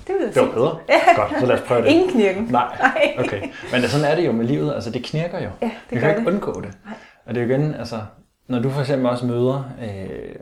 [0.08, 0.78] det vil Det var bedre.
[0.90, 1.00] Ja.
[1.16, 1.88] Godt, så lad os prøve det.
[1.90, 2.44] Ingen knirken.
[2.44, 3.16] Nej, Nej.
[3.20, 3.42] okay.
[3.72, 4.74] Men sådan er det jo med livet.
[4.74, 5.50] Altså, det knirker jo.
[5.62, 6.28] Ja, det Vi kan ikke det.
[6.28, 6.70] undgå det.
[6.86, 6.94] Nej.
[7.26, 8.00] Og det er jo igen, altså,
[8.48, 10.36] når du for eksempel også møder øh,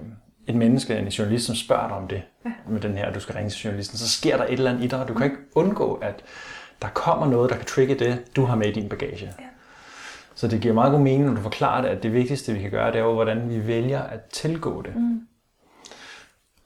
[0.47, 2.51] et menneske, en journalist, som spørger dig om det, ja.
[2.69, 4.83] med den her, at du skal ringe til journalisten, så sker der et eller andet
[4.83, 6.23] i dig, og du kan ikke undgå, at
[6.81, 9.25] der kommer noget, der kan trigge det, du har med i din bagage.
[9.39, 9.45] Ja.
[10.35, 12.71] Så det giver meget god mening, når du forklarer det, at det vigtigste, vi kan
[12.71, 14.95] gøre, det er jo, hvordan vi vælger at tilgå det.
[14.95, 15.21] Mm.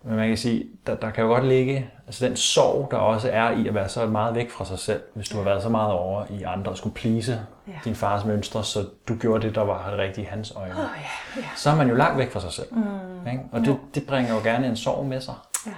[0.04, 3.30] Men man kan sige, der, der kan jo godt ligge altså den sorg, der også
[3.32, 5.70] er i at være så meget væk fra sig selv, hvis du har været så
[5.70, 7.74] meget over i andre og skulle plise ja.
[7.86, 10.74] din fars mønstre, så du gjorde det, der var rigtigt i hans øjne.
[10.74, 11.48] Oh, ja, ja.
[11.56, 12.68] Så er man jo langt væk fra sig selv.
[12.72, 13.28] Mm.
[13.32, 13.44] Ikke?
[13.52, 15.36] Og det, det bringer jo gerne en sorg med sig,
[15.66, 15.72] ja.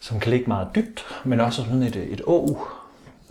[0.00, 2.66] som kan ligge meget dybt, men også sådan et, et å,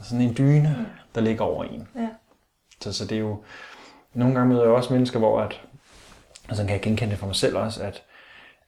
[0.01, 0.85] sådan en dyne, ja.
[1.15, 1.87] der ligger over en.
[1.95, 2.07] Ja.
[2.81, 3.43] Så, så det er jo,
[4.13, 5.61] nogle gange møder jeg også mennesker, hvor at,
[6.49, 8.03] altså kan jeg genkende det for mig selv også, at,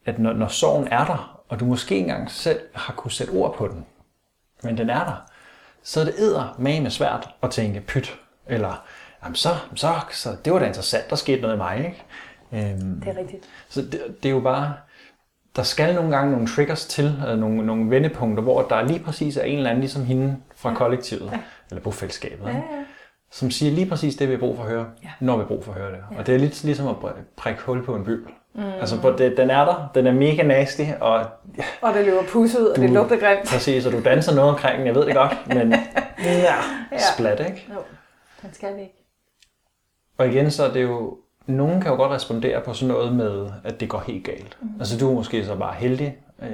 [0.06, 3.56] at når, når sorgen er der, og du måske engang selv har kunne sætte ord
[3.56, 3.86] på den,
[4.63, 5.32] men den er der,
[5.84, 8.86] så er det æder med svært at tænke pyt, eller
[9.24, 11.78] jamen så, så, så, det var da interessant, der skete noget i mig.
[11.78, 12.04] Ikke?
[12.72, 13.44] Øhm, det er rigtigt.
[13.70, 14.74] Så det, det er jo bare,
[15.56, 19.38] der skal nogle gange nogle triggers til, øh, nogle, nogle vendepunkter, hvor der lige præcis
[19.38, 20.76] er en eller anden, ligesom hende fra ja.
[20.76, 21.39] kollektivet, ja.
[21.70, 22.48] eller bofællesskabet.
[22.48, 22.84] Ja, ja
[23.32, 25.10] som siger lige præcis det, vi har brug for at høre, ja.
[25.20, 26.00] når vi har brug for at høre det.
[26.12, 26.18] Ja.
[26.18, 26.96] Og det er lidt ligesom at
[27.38, 28.34] prikke hul på en bybel.
[28.54, 28.63] Mm.
[28.80, 31.26] Altså, det, den er der, den er mega nasty, og...
[31.82, 33.50] Og det løber pus ud, og det lugter grimt.
[33.50, 35.76] Præcis, og du danser noget omkring den, jeg ved det godt, men
[36.24, 36.56] ja,
[37.16, 37.68] splat, ikke?
[37.74, 37.80] Jo,
[38.42, 39.04] den skal vi ikke.
[40.18, 41.18] Og igen, så er det jo...
[41.46, 44.58] Nogen kan jo godt respondere på sådan noget med, at det går helt galt.
[44.62, 44.70] Mm.
[44.80, 46.18] Altså, du er måske så bare heldig.
[46.42, 46.50] Øh,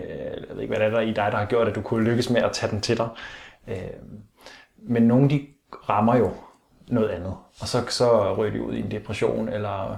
[0.49, 2.03] jeg ved ikke, hvad det er der i dig, der har gjort, at du kunne
[2.03, 3.07] lykkes med at tage den til dig.
[3.67, 3.77] Øh,
[4.77, 5.47] men nogle, de
[5.89, 6.31] rammer jo
[6.87, 7.33] noget andet.
[7.61, 9.97] Og så, så ryger de ud i en depression, eller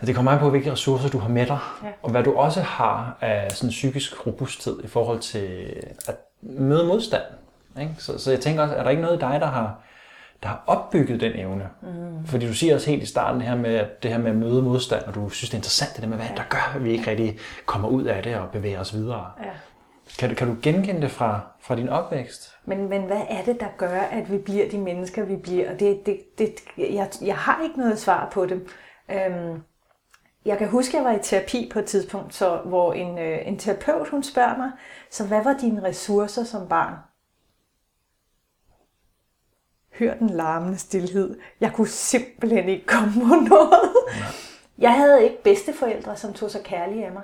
[0.00, 1.88] det kommer an på, hvilke ressourcer du har med dig, ja.
[2.02, 5.74] og hvad du også har af sådan psykisk robusthed i forhold til
[6.08, 7.22] at møde modstand.
[7.80, 7.94] Ikke?
[7.98, 9.78] Så, så jeg tænker også, er der ikke noget i dig, der har,
[10.42, 11.68] der har opbygget den evne?
[11.82, 12.26] Mm.
[12.26, 14.62] Fordi du siger også helt i starten her med, at det her med at møde
[14.62, 16.90] modstand, og du synes, det er interessant, det der med, hvad der gør, at vi
[16.92, 19.30] ikke rigtig kommer ud af det og bevæger os videre.
[19.44, 19.50] Ja.
[20.18, 22.56] Kan, kan du genkende det fra, fra din opvækst?
[22.64, 25.76] Men, men hvad er det, der gør, at vi bliver de mennesker, vi bliver?
[25.76, 28.62] Det, det, det, jeg, jeg har ikke noget svar på det.
[29.10, 29.62] Øhm,
[30.46, 33.48] jeg kan huske, at jeg var i terapi på et tidspunkt, så, hvor en, øh,
[33.48, 34.70] en terapeut hun spørger mig,
[35.10, 36.94] så hvad var dine ressourcer som barn?
[39.98, 41.38] Hør den larmende stillhed.
[41.60, 43.92] Jeg kunne simpelthen ikke komme på noget.
[44.78, 47.22] Jeg havde ikke bedsteforældre, som tog sig kærlige af mig.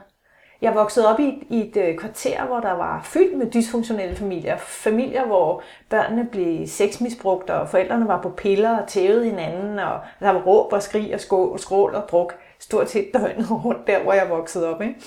[0.63, 4.57] Jeg voksede op i, i et øh, kvarter, hvor der var fyldt med dysfunktionelle familier.
[4.59, 10.31] Familier, hvor børnene blev sexmisbrugt, og forældrene var på piller og tævede hinanden, og der
[10.31, 14.13] var råb og skrig og skål, skrål og druk stort set døgnet rundt der, hvor
[14.13, 14.83] jeg voksede op.
[14.83, 15.01] Ikke?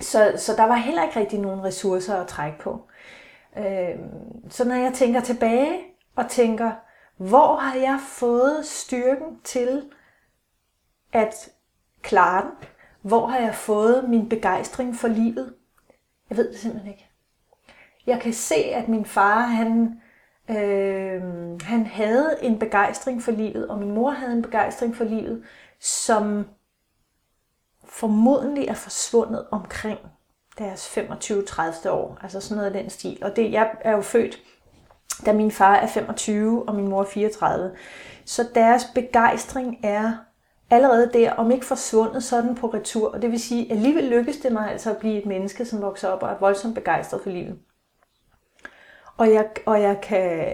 [0.00, 2.86] Så, så der var heller ikke rigtig nogen ressourcer at trække på.
[3.58, 3.98] Øh,
[4.48, 5.80] så når jeg tænker tilbage
[6.16, 6.72] og tænker,
[7.16, 9.82] hvor har jeg fået styrken til
[11.12, 11.50] at
[12.02, 12.68] klare den?
[13.02, 15.54] Hvor har jeg fået min begejstring for livet?
[16.30, 17.10] Jeg ved det simpelthen ikke.
[18.06, 20.00] Jeg kan se, at min far, han,
[20.50, 21.22] øh,
[21.62, 25.44] han havde en begejstring for livet, og min mor havde en begejstring for livet,
[25.80, 26.46] som
[27.90, 29.98] formodentlig er forsvundet omkring
[30.58, 32.18] deres 25-30 år.
[32.22, 33.18] Altså sådan noget af den stil.
[33.22, 34.38] Og det, jeg er jo født,
[35.26, 37.70] da min far er 25 og min mor er 34.
[38.24, 40.12] Så deres begejstring er
[40.70, 43.12] allerede der, om ikke forsvundet, sådan på retur.
[43.12, 45.82] Og det vil sige, at alligevel lykkes det mig altså at blive et menneske, som
[45.82, 47.58] vokser op og er voldsomt begejstret for livet.
[49.16, 50.46] Og jeg, og jeg, kan,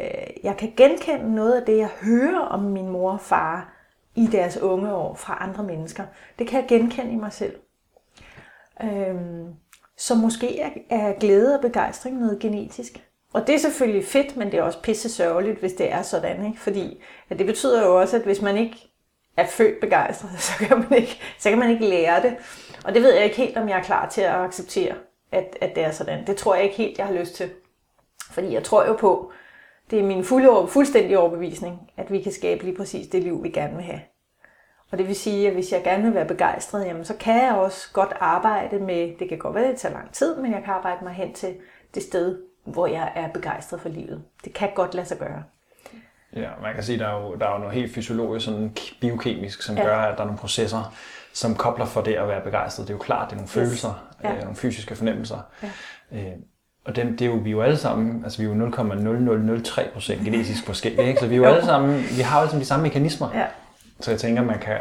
[0.42, 3.75] jeg kan genkende noget af det, jeg hører om min mor og far
[4.16, 6.04] i deres unge år fra andre mennesker.
[6.38, 7.56] Det kan jeg genkende i mig selv.
[8.82, 9.54] Øhm,
[9.96, 13.06] så måske er, er glæde og begejstring noget genetisk.
[13.32, 16.46] Og det er selvfølgelig fedt, men det er også pisse sørgeligt, hvis det er sådan.
[16.46, 16.60] Ikke?
[16.60, 18.90] Fordi at det betyder jo også, at hvis man ikke
[19.36, 22.36] er født begejstret, så kan, man ikke, så kan man ikke lære det.
[22.84, 24.94] Og det ved jeg ikke helt, om jeg er klar til at acceptere,
[25.32, 26.26] at, at det er sådan.
[26.26, 27.50] Det tror jeg ikke helt, jeg har lyst til.
[28.30, 29.32] Fordi jeg tror jo på,
[29.90, 33.48] det er min fulde, fuldstændige overbevisning, at vi kan skabe lige præcis det liv, vi
[33.48, 34.00] gerne vil have.
[34.90, 37.54] Og det vil sige, at hvis jeg gerne vil være begejstret, jamen, så kan jeg
[37.54, 40.74] også godt arbejde med, det kan godt være, det tager lang tid, men jeg kan
[40.74, 41.54] arbejde mig hen til
[41.94, 44.24] det sted, hvor jeg er begejstret for livet.
[44.44, 45.42] Det kan godt lade sig gøre.
[46.36, 48.76] Ja, man kan sige, at der er jo, der er jo noget helt fysiologisk, sådan
[49.00, 49.84] biokemisk, som ja.
[49.84, 50.94] gør, at der er nogle processer,
[51.32, 52.88] som kobler for det at være begejstret.
[52.88, 53.52] Det er jo klart, det er nogle yes.
[53.52, 54.34] følelser, ja.
[54.34, 55.38] øh, nogle fysiske fornemmelser.
[55.62, 55.70] Ja.
[56.12, 56.32] Øh,
[56.86, 59.92] og dem, det er jo, vi er jo alle sammen, altså vi er jo 0,0003
[59.92, 61.20] procent genetisk forskellige, ikke?
[61.20, 63.30] så vi er jo alle sammen, vi har jo alle sammen de samme mekanismer.
[63.34, 63.46] Ja.
[64.00, 64.76] Så jeg tænker, man kan,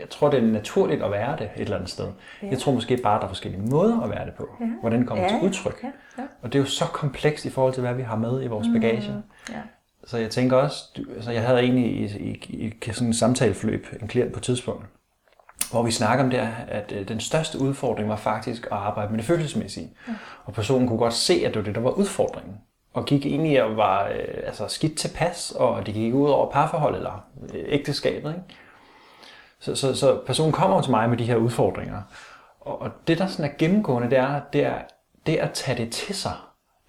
[0.00, 2.08] jeg tror, det er naturligt at være det et eller andet sted.
[2.42, 2.48] Ja.
[2.50, 4.48] Jeg tror måske bare, der er forskellige måder at være det på.
[4.60, 4.66] Ja.
[4.80, 5.30] Hvordan det kommer ja.
[5.30, 5.82] til udtryk.
[5.82, 5.88] Ja.
[6.18, 6.26] Ja.
[6.42, 8.68] Og det er jo så komplekst i forhold til, hvad vi har med i vores
[8.74, 9.12] bagage.
[9.12, 9.54] Mm.
[9.54, 9.60] Ja.
[10.04, 13.86] Så jeg tænker også, altså jeg havde egentlig i, i, i, i sådan en samtaleforløb
[14.02, 14.84] en klient på et tidspunkt,
[15.70, 19.18] hvor vi snakker om det, at øh, den største udfordring var faktisk at arbejde med
[19.18, 19.92] det følelsesmæssige.
[20.44, 22.56] Og personen kunne godt se, at det var det, der var udfordringen.
[22.92, 26.96] Og gik egentlig og var øh, altså skidt tilpas, og det gik ud over parforhold
[26.96, 27.24] eller
[27.54, 28.30] øh, ægteskabet.
[28.30, 28.42] Ikke?
[29.60, 32.02] Så, så, så personen kommer til mig med de her udfordringer.
[32.60, 34.78] Og, og det, der sådan er gennemgående, det er, det er
[35.26, 36.32] det at tage det til sig,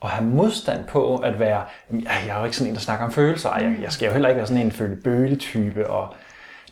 [0.02, 3.12] og have modstand på at være, jeg er jo ikke sådan en, der snakker om
[3.12, 6.14] følelser, jeg, jeg skal jo heller ikke være sådan en føle-bøle-type, og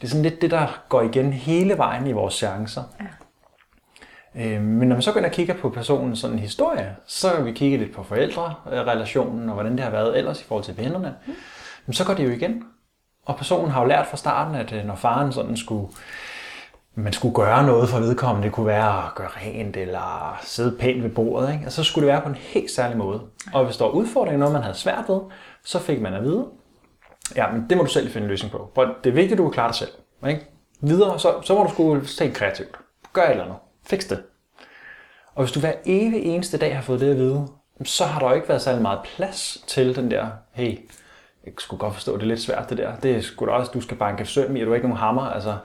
[0.05, 2.83] det er sådan lidt det, der går igen hele vejen i vores chancer.
[4.35, 4.45] Ja.
[4.45, 7.45] Øh, men når man så går ind og kigger på personens sådan historie, så kan
[7.45, 11.15] vi kigge lidt på forældrerelationen, og hvordan det har været ellers i forhold til vennerne.
[11.27, 11.33] Mm.
[11.85, 12.63] Men så går det jo igen.
[13.25, 15.87] Og personen har jo lært fra starten, at øh, når faren sådan skulle,
[16.95, 21.03] man skulle gøre noget for vedkommende, det kunne være at gøre rent eller sidde pænt
[21.03, 21.65] ved bordet, ikke?
[21.65, 23.21] Og så skulle det være på en helt særlig måde.
[23.53, 25.19] Og hvis der var udfordringer, noget man havde svært ved,
[25.63, 26.45] så fik man at vide,
[27.35, 28.71] ja, men det må du selv finde en løsning på.
[29.03, 29.91] Det er vigtigt, at du kan klare dig selv.
[30.27, 30.45] Ikke?
[30.81, 32.77] Videre, så, så må du skulle tænke kreativt.
[33.13, 33.57] Gør et eller andet.
[33.83, 34.23] Fix det.
[35.35, 37.47] Og hvis du hver evig eneste dag har fået det at vide,
[37.83, 40.79] så har der jo ikke været særlig meget plads til den der, hey,
[41.45, 42.95] jeg skulle godt forstå, det er lidt svært det der.
[42.95, 44.99] Det er sgu da også, du skal banke søm i, og du har ikke nogen
[44.99, 45.21] hammer.
[45.21, 45.57] Altså,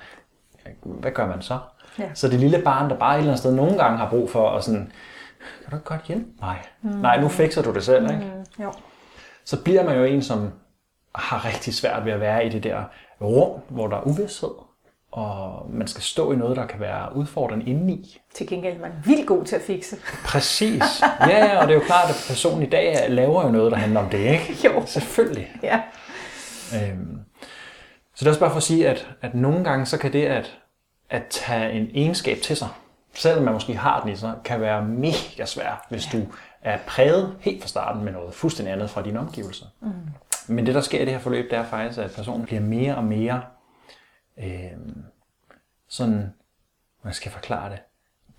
[0.82, 1.58] hvad gør man så?
[1.98, 2.10] Ja.
[2.14, 4.50] Så det lille barn, der bare et eller andet sted nogle gange har brug for
[4.50, 4.92] at sådan,
[5.62, 6.62] kan du ikke godt hjælpe mig?
[6.82, 6.90] Mm.
[6.90, 8.32] Nej, nu fikser du det selv, ikke?
[8.58, 8.64] Mm.
[8.64, 8.72] Jo.
[9.44, 10.52] Så bliver man jo en, som
[11.14, 12.84] har rigtig svært ved at være i det der
[13.20, 14.50] rum, hvor der er uvidshed,
[15.12, 18.20] og man skal stå i noget, der kan være udfordrende indeni.
[18.34, 19.96] Til gengæld er man vildt god til at fikse.
[20.24, 21.02] Præcis.
[21.20, 23.78] Ja, ja, og det er jo klart, at personen i dag laver jo noget, der
[23.78, 24.56] handler om det, ikke?
[24.64, 24.82] Jo.
[24.86, 25.50] Selvfølgelig.
[25.62, 25.80] Ja.
[26.74, 27.18] Øhm,
[28.14, 30.26] så det er også bare for at sige, at, at nogle gange så kan det
[30.26, 30.58] at,
[31.10, 32.68] at tage en egenskab til sig,
[33.14, 36.18] selvom man måske har den i sig, kan være mega svært, hvis ja.
[36.18, 36.24] du
[36.62, 39.66] er præget helt fra starten med noget fuldstændig andet fra dine omgivelser.
[39.80, 39.90] Mm.
[40.50, 42.96] Men det, der sker i det her forløb, det er faktisk, at personen bliver mere
[42.96, 43.42] og mere
[44.38, 44.70] øh,
[45.88, 46.32] sådan,
[47.00, 47.78] hvordan skal jeg forklare det,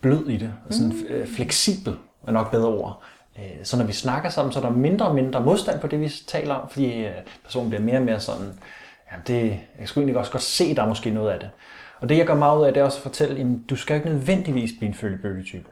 [0.01, 1.05] blød i det, sådan mm.
[1.09, 1.97] øh, fleksibel
[2.27, 3.01] er nok bedre ord.
[3.39, 5.99] Øh, så når vi snakker sammen, så er der mindre og mindre modstand på det,
[5.99, 8.53] vi taler om, fordi øh, personen bliver mere og mere sådan,
[9.11, 11.49] ja, det, jeg skulle egentlig også godt se, der er måske noget af det.
[11.99, 13.95] Og det, jeg gør meget ud af, det er også at fortælle, at du skal
[13.95, 15.69] ikke nødvendigvis blive en følgebølgetype.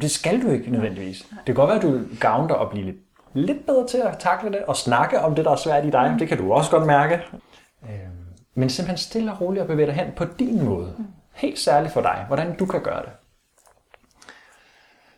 [0.00, 1.18] Det skal du ikke nødvendigvis.
[1.30, 2.96] Det kan godt være, at du gavner dig og blive lidt,
[3.34, 6.10] lidt bedre til at takle det, og snakke om det, der er svært i dig.
[6.12, 6.18] Mm.
[6.18, 7.14] Det kan du også godt mærke.
[7.82, 10.94] Øhm, men simpelthen stille og roligt at bevæge dig hen på din måde.
[11.32, 13.10] Helt særligt for dig, hvordan du kan gøre det.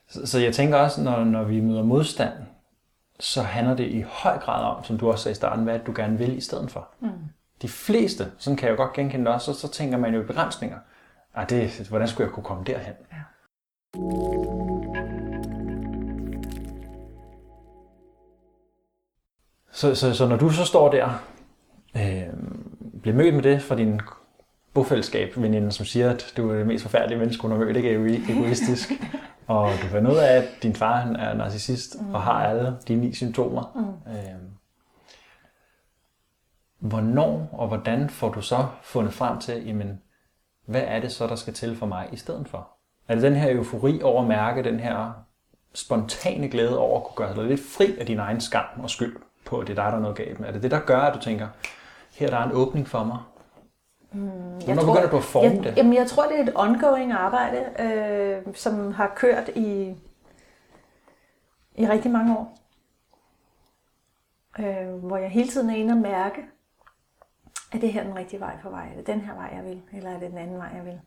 [0.08, 2.32] Så, så jeg tænker også, når, når vi møder modstand,
[3.20, 5.92] så handler det i høj grad om, som du også sagde i starten, hvad du
[5.96, 6.88] gerne vil i stedet for.
[7.00, 7.08] Mm.
[7.62, 10.26] De fleste, sådan kan jeg jo godt genkende også, så, så tænker man jo i
[10.26, 10.78] begrænsninger.
[11.34, 12.94] Ah, det, hvordan skulle jeg kunne komme derhen?
[13.12, 14.65] Ja.
[19.76, 21.08] Så, så, så når du så står der,
[21.96, 22.34] øh,
[23.02, 24.00] bliver mødt med det fra din
[24.74, 27.94] bofællesskab, veninde, som siger, at du er det mest forfærdelige menneske, hun har mødt, ikke
[28.28, 28.92] egoistisk.
[29.46, 32.14] og du finder ud af, at din far han er narcissist mm.
[32.14, 33.72] og har alle de ni symptomer.
[33.74, 34.12] Mm.
[34.12, 34.40] Øh,
[36.78, 40.00] hvornår og hvordan får du så fundet frem til, jamen,
[40.66, 42.68] hvad er det så, der skal til for mig i stedet for?
[43.08, 45.12] Er det den her eufori over at mærke den her
[45.74, 49.16] spontane glæde over at kunne gøre dig lidt fri af din egen skam og skyld
[49.46, 50.48] på, at det er dig, der er noget galt med?
[50.48, 51.48] Er det det, der gør, at du tænker,
[52.14, 53.18] her der er en åbning for mig?
[54.12, 54.20] Mm,
[54.64, 55.76] Hvornår tror, begynder du at forme jeg, det?
[55.76, 59.96] Jamen, jeg tror, det er et ongoing arbejde, øh, som har kørt i,
[61.74, 62.58] i rigtig mange år.
[64.58, 66.40] Øh, hvor jeg hele tiden er inde og mærke,
[67.72, 68.88] er det her den rigtige vej for vej?
[68.92, 69.82] Er det den her vej, jeg vil?
[69.92, 71.00] Eller er det den anden vej, jeg vil?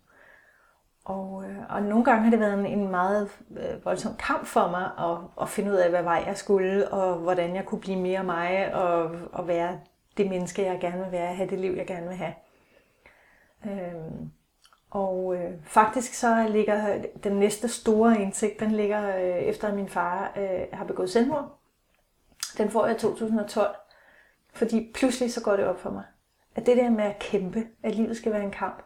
[1.06, 4.68] Og, øh, og nogle gange har det været en, en meget øh, voldsom kamp for
[4.68, 8.00] mig at, at finde ud af, hvad vej jeg skulle, og hvordan jeg kunne blive
[8.00, 9.80] mere mig, og, og være
[10.18, 12.34] det menneske, jeg gerne vil være, have det liv, jeg gerne vil have.
[13.66, 14.32] Øhm,
[14.90, 19.90] og øh, faktisk så ligger den næste store indsigt, den ligger øh, efter at min
[19.90, 21.60] far øh, har begået selvmord.
[22.58, 23.76] Den får jeg i 2012,
[24.54, 26.04] fordi pludselig så går det op for mig,
[26.56, 28.84] at det der med at kæmpe, at livet skal være en kamp,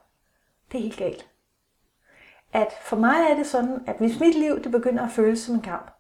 [0.72, 1.30] det er helt galt.
[2.54, 5.56] At for mig er det sådan, at hvis mit liv det begynder at føles som
[5.56, 5.92] en kamp,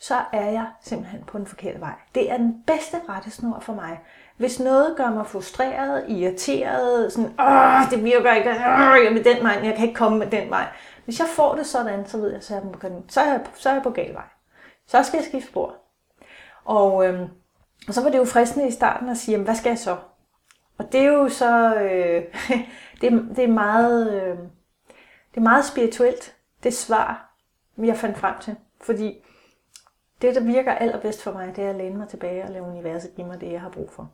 [0.00, 1.94] så er jeg simpelthen på den forkerte vej.
[2.14, 4.00] Det er den bedste rettesnor for mig.
[4.36, 9.42] Hvis noget gør mig frustreret, irriteret, sådan, Åh, det virker ikke, Åh, jeg med den
[9.42, 10.66] vej, jeg kan ikke komme med den vej.
[11.04, 13.40] Hvis jeg får det sådan, så ved jeg, så er jeg på, så er jeg,
[13.54, 14.24] så er jeg på gal vej.
[14.86, 15.74] Så skal jeg skifte spor.
[16.64, 17.28] Og, øhm,
[17.88, 19.96] og så var det jo fristende i starten at sige, jamen, hvad skal jeg så?
[20.78, 22.22] Og det er jo så, øh,
[23.00, 24.38] det, det, er meget, øh,
[25.34, 27.34] det er meget spirituelt, det svar,
[27.78, 28.56] jeg fandt frem til.
[28.80, 29.24] Fordi
[30.22, 33.14] det, der virker allerbedst for mig, det er at læne mig tilbage og lade universet
[33.14, 34.12] give mig det, jeg har brug for.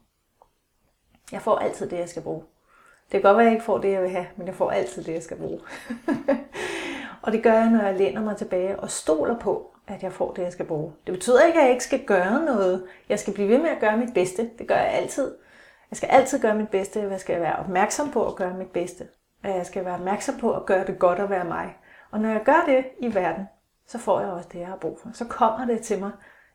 [1.33, 2.43] Jeg får altid det, jeg skal bruge.
[3.13, 4.71] Det kan godt være, at jeg ikke får det, jeg vil have, men jeg får
[4.71, 5.61] altid det, jeg skal bruge.
[7.23, 10.33] og det gør jeg, når jeg læner mig tilbage og stoler på, at jeg får
[10.33, 10.93] det, jeg skal bruge.
[11.07, 12.85] Det betyder ikke, at jeg ikke skal gøre noget.
[13.09, 14.51] Jeg skal blive ved med at gøre mit bedste.
[14.59, 15.35] Det gør jeg altid.
[15.91, 17.01] Jeg skal altid gøre mit bedste.
[17.01, 19.09] Jeg skal være opmærksom på at gøre mit bedste.
[19.45, 21.77] Jeg skal være opmærksom på at gøre det godt at være mig.
[22.11, 23.47] Og når jeg gør det i verden,
[23.87, 25.11] så får jeg også det, jeg har brug for.
[25.13, 26.11] Så kommer det til mig,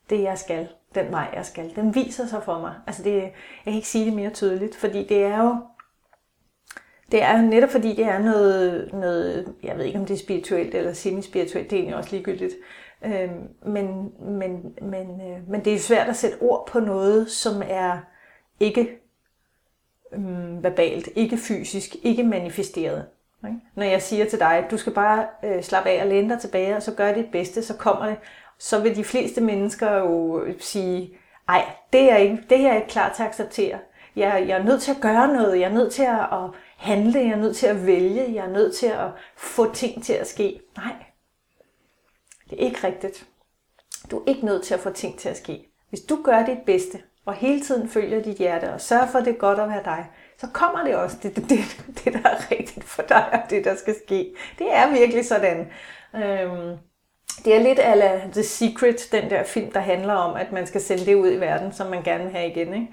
[0.09, 1.75] det jeg skal, den vej jeg skal.
[1.75, 2.73] Den viser sig for mig.
[2.87, 5.57] Altså det, jeg kan ikke sige det mere tydeligt, fordi det er jo,
[7.11, 10.23] det er jo netop fordi, det er noget, noget, jeg ved ikke om det er
[10.23, 12.53] spirituelt eller semispirituelt, det er egentlig også ligegyldigt.
[13.05, 17.61] Øhm, men, men, men, øh, men det er svært at sætte ord på noget, som
[17.65, 17.97] er
[18.59, 19.02] ikke
[20.15, 23.05] øh, verbalt, ikke fysisk, ikke manifesteret.
[23.45, 23.59] Ikke?
[23.75, 26.41] Når jeg siger til dig, at du skal bare øh, slappe af og læne dig
[26.41, 28.17] tilbage, og så gør dit bedste, så kommer det,
[28.59, 31.17] så vil de fleste mennesker jo sige,
[31.49, 33.79] ej, det er, ikke, det er jeg ikke klar til at acceptere.
[34.15, 37.19] Jeg, jeg er nødt til at gøre noget, jeg er nødt til at, at handle,
[37.19, 40.27] jeg er nødt til at vælge, jeg er nødt til at få ting til at
[40.27, 40.59] ske.
[40.77, 40.93] Nej,
[42.49, 43.27] det er ikke rigtigt.
[44.11, 45.67] Du er ikke nødt til at få ting til at ske.
[45.89, 49.25] Hvis du gør dit bedste, og hele tiden følger dit hjerte, og sørger for, at
[49.25, 50.05] det er godt at være dig,
[50.37, 51.59] så kommer det også, det, det, det,
[52.03, 54.35] det der er rigtigt for dig, og det der skal ske.
[54.59, 55.67] Det er virkelig sådan.
[56.15, 56.77] Øhm,
[57.45, 60.81] det er lidt ala The Secret, den der film, der handler om, at man skal
[60.81, 62.73] sende det ud i verden, som man gerne vil have igen.
[62.73, 62.87] Ikke?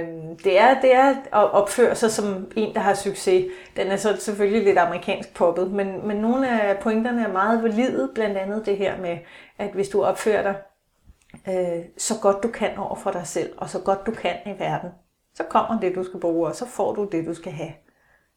[0.00, 3.44] Øhm, det, er, det er at opføre sig som en, der har succes.
[3.76, 8.10] Den er så selvfølgelig lidt amerikansk poppet, men, men nogle af pointerne er meget valide,
[8.14, 9.18] blandt andet det her med,
[9.58, 10.54] at hvis du opfører dig
[11.48, 14.58] øh, så godt du kan over for dig selv, og så godt du kan i
[14.58, 14.90] verden,
[15.34, 17.72] så kommer det, du skal bruge, og så får du det, du skal have.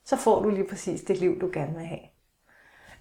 [0.06, 2.00] Så får du lige præcis det liv, du gerne vil have.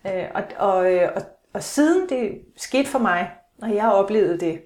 [0.06, 3.30] Øh, og, og, øh, og, og siden det skete for mig,
[3.62, 4.62] og jeg oplevede det,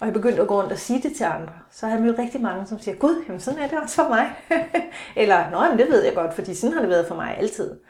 [0.00, 2.18] og jeg begyndte at gå rundt og sige det til andre, så har jeg mødt
[2.18, 4.32] rigtig mange, som siger, Gud, jamen sådan er det også for mig.
[5.22, 7.80] Eller, nå, jamen, det ved jeg godt, fordi sådan har det været for mig altid.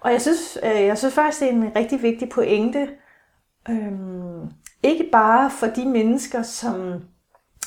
[0.00, 2.88] Og jeg synes, øh, jeg synes faktisk, det er en rigtig vigtig pointe,
[3.68, 4.50] øhm,
[4.84, 7.04] ikke bare for de mennesker, som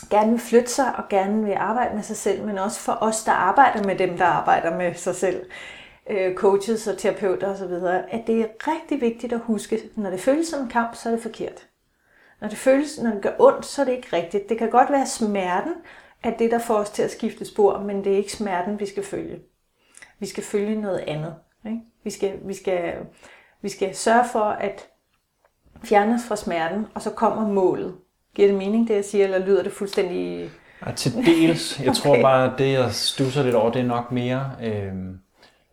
[0.09, 3.23] gerne vil flytte sig og gerne vil arbejde med sig selv, men også for os,
[3.23, 5.45] der arbejder med dem, der arbejder med sig selv,
[6.09, 7.73] øh, coaches og terapeuter osv.,
[8.11, 11.13] at det er rigtig vigtigt at huske, når det føles som en kamp, så er
[11.13, 11.67] det forkert.
[12.41, 14.49] Når det føles, når det gør ondt, så er det ikke rigtigt.
[14.49, 15.73] Det kan godt være smerten,
[16.23, 18.85] at det, der får os til at skifte spor, men det er ikke smerten, vi
[18.85, 19.39] skal følge.
[20.19, 21.35] Vi skal følge noget andet.
[21.65, 21.79] Ikke?
[22.03, 22.93] Vi, skal, vi, skal,
[23.61, 24.87] vi skal sørge for at
[25.83, 27.95] fjerne os fra smerten, og så kommer målet.
[28.35, 30.49] Giver det mening, det jeg siger, eller lyder det fuldstændig...
[30.85, 31.79] Ja, til dels.
[31.79, 31.99] Jeg okay.
[31.99, 34.51] tror bare, at det, jeg stusser lidt over, det er nok mere...
[34.63, 34.93] Øh,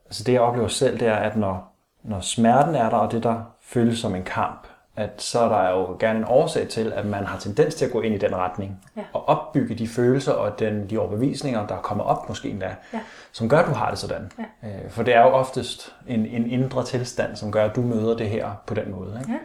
[0.07, 3.23] altså det, jeg oplever selv, det er, at når, når smerten er der, og det,
[3.23, 7.07] der føles som en kamp, at så er der jo gerne en årsag til, at
[7.07, 9.03] man har tendens til at gå ind i den retning, ja.
[9.13, 13.01] og opbygge de følelser og den, de overbevisninger, der kommer op måske endda, ja.
[13.33, 14.33] som gør, at du har det sådan.
[14.39, 14.69] Ja.
[14.69, 18.17] Øh, for det er jo oftest en, en indre tilstand, som gør, at du møder
[18.17, 19.19] det her på den måde.
[19.21, 19.33] Ikke?
[19.33, 19.39] Ja.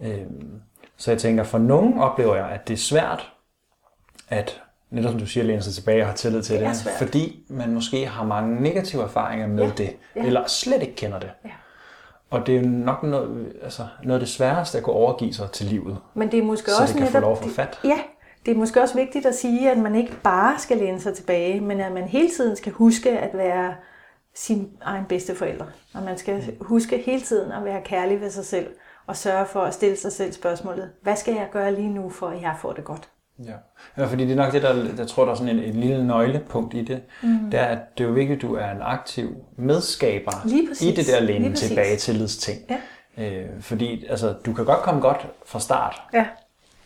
[0.00, 0.26] Øh,
[0.96, 3.32] så jeg tænker, for nogen oplever jeg, at det er svært
[4.28, 7.44] at, netop som du siger, læne sig tilbage og have tillid til det, det fordi
[7.48, 9.72] man måske har mange negative erfaringer med ja.
[9.76, 10.24] det, ja.
[10.24, 11.30] eller slet ikke kender det.
[11.44, 11.50] Ja.
[12.30, 15.50] Og det er jo nok noget, altså, noget af det sværeste at kunne overgive sig
[15.50, 15.98] til livet.
[16.14, 17.80] Men det er måske så også det kan netop, få lov at få fat.
[17.84, 17.98] Ja,
[18.46, 21.60] det er måske også vigtigt at sige, at man ikke bare skal læne sig tilbage,
[21.60, 23.74] men at man hele tiden skal huske at være
[24.34, 25.66] sin egen bedste forældre.
[25.94, 28.66] Og man skal huske hele tiden at være kærlig ved sig selv
[29.08, 32.26] og sørge for at stille sig selv spørgsmålet, hvad skal jeg gøre lige nu, for
[32.26, 33.08] at jeg får det godt?
[33.44, 33.52] Ja,
[33.96, 36.06] ja fordi det er nok det, der, jeg tror, der er sådan en, en lille
[36.06, 37.02] nøglepunkt i det.
[37.22, 37.50] Mm.
[37.50, 40.46] Det er, at det er jo vigtigt, at du er en aktiv medskaber
[40.82, 42.58] i det der læne tilbage tillidsting.
[42.70, 42.78] Ja.
[43.24, 46.02] Øh, fordi altså, du kan godt komme godt fra start.
[46.14, 46.26] Ja.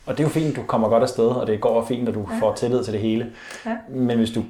[0.07, 2.29] Og det er jo fint, du kommer godt afsted, og det går fint, at du
[2.31, 2.39] ja.
[2.41, 3.33] får tillid til det hele.
[3.67, 3.77] Ja.
[3.89, 4.45] Men hvis du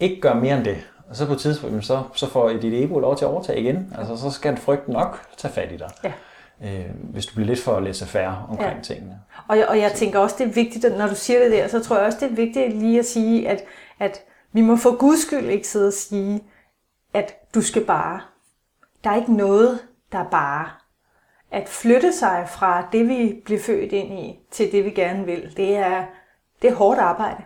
[0.00, 0.76] ikke gør mere end det,
[1.08, 3.94] og så på et tidspunkt, så, så får dit ego lov til at overtage igen.
[3.98, 5.90] Altså, så skal frygten nok tage fat i dig.
[6.04, 6.12] Ja
[6.64, 8.82] øh, hvis du bliver lidt for læse færre omkring ja.
[8.82, 9.20] tingene.
[9.48, 11.68] Og jeg, og jeg tænker også, det er vigtigt, at når du siger det der,
[11.68, 13.64] så tror jeg også, det er vigtigt lige at sige, at,
[13.98, 14.20] at
[14.52, 16.44] vi må for guds skyld ikke sidde og sige,
[17.14, 18.20] at du skal bare.
[19.04, 19.78] Der er ikke noget,
[20.12, 20.68] der er bare.
[21.50, 25.56] At flytte sig fra det, vi bliver født ind i, til det, vi gerne vil,
[25.56, 26.04] det er,
[26.62, 27.42] det er hårdt arbejde.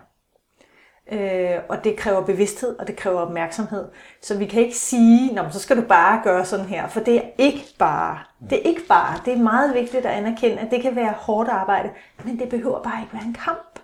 [1.13, 3.85] Øh, og det kræver bevidsthed, og det kræver opmærksomhed.
[4.23, 7.17] Så vi kan ikke sige, Nå, så skal du bare gøre sådan her, for det
[7.17, 8.19] er ikke bare.
[8.51, 9.21] Det er ikke bare.
[9.25, 11.91] Det er meget vigtigt at anerkende, at det kan være hårdt arbejde,
[12.25, 13.79] men det behøver bare ikke være en kamp.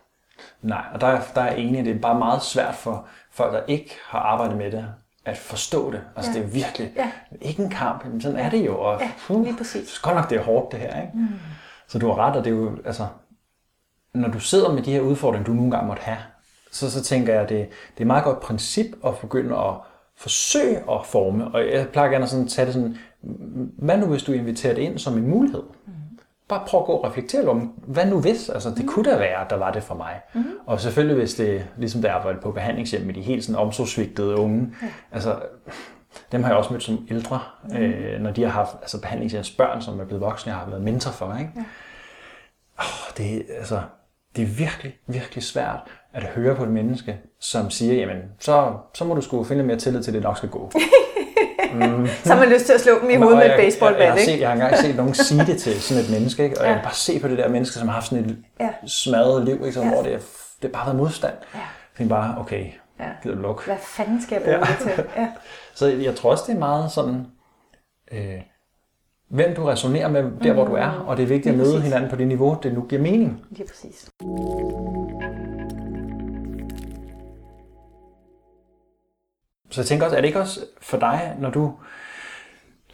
[0.62, 3.62] Nej, og der er, der er enig, det er bare meget svært for folk, der
[3.66, 4.86] ikke har arbejdet med det,
[5.24, 6.00] at forstå det.
[6.16, 6.38] Altså ja.
[6.38, 7.10] det er virkelig ja.
[7.40, 8.80] ikke en kamp, men sådan er det jo.
[8.80, 9.88] Og, ja, lige præcis.
[9.88, 11.00] Så godt nok, det er hårdt det her.
[11.00, 11.12] Ikke?
[11.14, 11.28] Mm.
[11.88, 13.06] Så du har ret, og det er jo, altså,
[14.14, 16.18] når du sidder med de her udfordringer, du nogle gange måtte have,
[16.76, 19.74] så, så tænker jeg, at det, det er et meget godt princip at begynde at
[20.16, 21.48] forsøge at forme.
[21.54, 22.96] Og jeg plejer gerne at sådan tage det sådan,
[23.78, 25.62] hvad nu hvis du inviterer det ind som en mulighed?
[25.86, 25.92] Mm.
[26.48, 28.48] Bare prøv at gå og reflektere om, hvad nu hvis?
[28.48, 28.88] Altså, det mm.
[28.88, 30.20] kunne da være, at der var det for mig.
[30.34, 30.44] Mm.
[30.66, 34.74] Og selvfølgelig hvis det, ligesom der arbejder på behandlingshjem med de helt sådan omsorgsvigtede unge,
[34.82, 34.88] ja.
[35.12, 35.40] altså,
[36.32, 37.76] dem har jeg også mødt som ældre, mm.
[37.76, 40.60] øh, når de har haft altså, behandling til deres børn, som er blevet voksne, jeg
[40.60, 41.36] har været mentor for.
[41.36, 41.50] Ikke?
[41.56, 41.64] Ja.
[42.78, 43.82] Oh, det, altså,
[44.36, 45.80] det er virkelig, virkelig svært
[46.16, 49.76] at høre på et menneske, som siger, jamen, så, så må du sgu finde mere
[49.76, 50.70] tillid til, at det nok skal gå.
[51.74, 52.06] Mm.
[52.06, 54.28] så har man lyst til at slå dem i hovedet med et baseballbat, jeg, jeg,
[54.28, 56.58] jeg, jeg har engang set nogen sige det til sådan et menneske, ikke?
[56.58, 56.68] og ja.
[56.68, 58.68] jeg kan bare se på det der menneske, som har haft sådan et ja.
[58.86, 59.72] smadret liv, ikke?
[59.72, 59.88] Så, ja.
[59.88, 60.18] hvor det, er,
[60.62, 61.34] det er bare været modstand.
[61.54, 61.60] Ja.
[61.98, 62.64] Jeg bare, okay,
[63.00, 63.04] ja.
[63.22, 63.64] gider du lukke.
[63.64, 64.72] Hvad fanden skal jeg bruge ja.
[64.72, 65.04] det til?
[65.16, 65.28] Ja.
[65.78, 67.26] så jeg tror også, det er meget sådan,
[68.12, 68.40] øh,
[69.28, 70.54] hvem du resonerer med der, mm.
[70.54, 72.82] hvor du er, og det er vigtigt at møde hinanden på det niveau, det nu
[72.82, 73.42] giver mening.
[73.50, 74.10] Det er præcis.
[79.76, 81.72] Så jeg tænker også, er det ikke også for dig, når du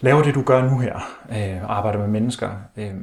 [0.00, 0.94] laver det, du gør nu her,
[1.30, 2.94] øh, arbejder med mennesker, øh,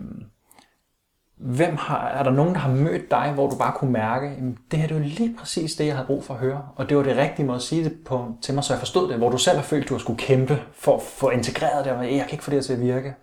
[1.38, 4.44] hvem har, er der nogen, der har mødt dig, hvor du bare kunne mærke, at
[4.72, 6.98] det her det var lige præcis det, jeg havde brug for at høre, og det
[6.98, 9.30] var det rigtige måde at sige det på, til mig, så jeg forstod det, hvor
[9.30, 12.04] du selv har følt, at du har skulle kæmpe for at få integreret det, og
[12.04, 13.16] jeg kan ikke få det til at virke.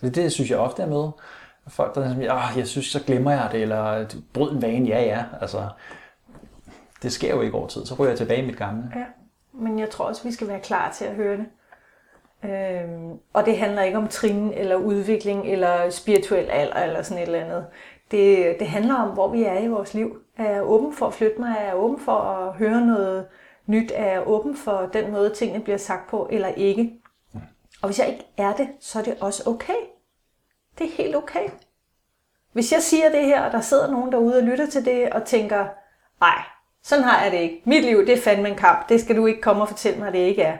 [0.00, 1.08] Så det synes jeg ofte er med.
[1.68, 4.88] Folk, der er sådan, oh, jeg synes, så glemmer jeg det, eller bryd en vane,
[4.88, 5.24] ja ja.
[5.40, 5.68] Altså,
[7.02, 8.90] det sker jo ikke over tid, så ryger jeg tilbage i mit gamle.
[8.96, 9.04] Ja
[9.56, 11.46] men jeg tror også, vi skal være klar til at høre det.
[12.44, 17.26] Øhm, og det handler ikke om trin eller udvikling eller spirituel alder eller sådan et
[17.26, 17.66] eller andet.
[18.10, 20.18] Det, det handler om, hvor vi er i vores liv.
[20.36, 21.56] Er jeg åben for at flytte mig?
[21.58, 23.26] Er jeg åben for at høre noget
[23.66, 23.92] nyt?
[23.94, 27.00] Er jeg åben for den måde, tingene bliver sagt på, eller ikke?
[27.82, 29.80] Og hvis jeg ikke er det, så er det også okay.
[30.78, 31.48] Det er helt okay.
[32.52, 35.24] Hvis jeg siger det her, og der sidder nogen derude og lytter til det, og
[35.24, 35.66] tænker,
[36.20, 36.42] nej,
[36.86, 37.62] sådan har jeg det ikke.
[37.64, 38.88] Mit liv, det er fandme en kamp.
[38.88, 40.56] Det skal du ikke komme og fortælle mig, at det ikke er.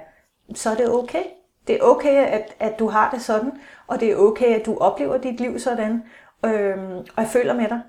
[0.54, 1.22] Så er det okay.
[1.66, 3.52] Det er okay, at, at du har det sådan,
[3.86, 6.02] og det er okay, at du oplever dit liv sådan.
[6.44, 7.80] Øhm, og jeg føler med dig.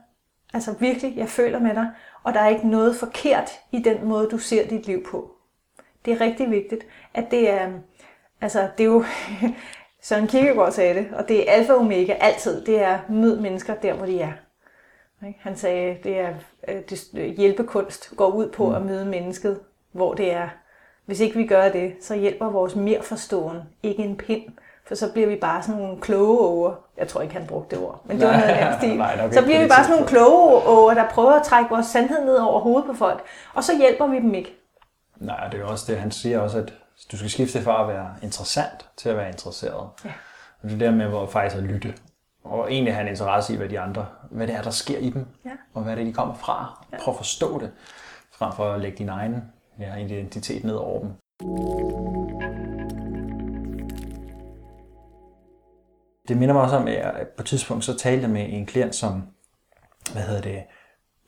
[0.53, 1.89] Altså virkelig, jeg føler med dig.
[2.23, 5.31] Og der er ikke noget forkert i den måde, du ser dit liv på.
[6.05, 7.69] Det er rigtig vigtigt, at det er,
[8.41, 9.03] altså det er jo,
[10.01, 13.75] Søren Kierkegaard sagde det, og det er alfa og omega altid, det er mød mennesker
[13.75, 14.31] der, hvor de er.
[15.39, 16.33] Han sagde, det er
[16.67, 18.75] øh, det, hjælpekunst går ud på mm.
[18.75, 19.59] at møde mennesket,
[19.91, 20.49] hvor det er.
[21.05, 24.43] Hvis ikke vi gør det, så hjælper vores mere forstående ikke en pind.
[24.87, 26.75] For så bliver vi bare sådan nogle kloge over.
[26.97, 29.03] Jeg tror ikke, han brugte det ord, men det var noget af stil.
[29.33, 32.35] Så bliver vi bare sådan nogle kloge over, der prøver at trække vores sandhed ned
[32.35, 33.23] over hovedet på folk.
[33.53, 34.57] Og så hjælper vi dem ikke.
[35.15, 36.73] Nej, det er også det, han siger også, at
[37.11, 39.89] du skal skifte fra at være interessant til at være interesseret.
[40.05, 40.11] Ja.
[40.63, 41.93] Og det der med hvor faktisk at lytte
[42.49, 45.09] og egentlig have en interesse i, hvad de andre, hvad det er, der sker i
[45.09, 45.51] dem, ja.
[45.73, 46.85] og hvad det er, de kommer fra.
[46.91, 46.97] Ja.
[47.01, 47.71] Prøv at forstå det,
[48.31, 49.43] frem for at lægge din egen
[49.79, 51.11] ja, identitet ned over dem.
[56.27, 58.65] Det minder mig også om, at jeg på et tidspunkt så talte jeg med en
[58.65, 59.23] klient, som,
[60.13, 60.63] hvad hedder det,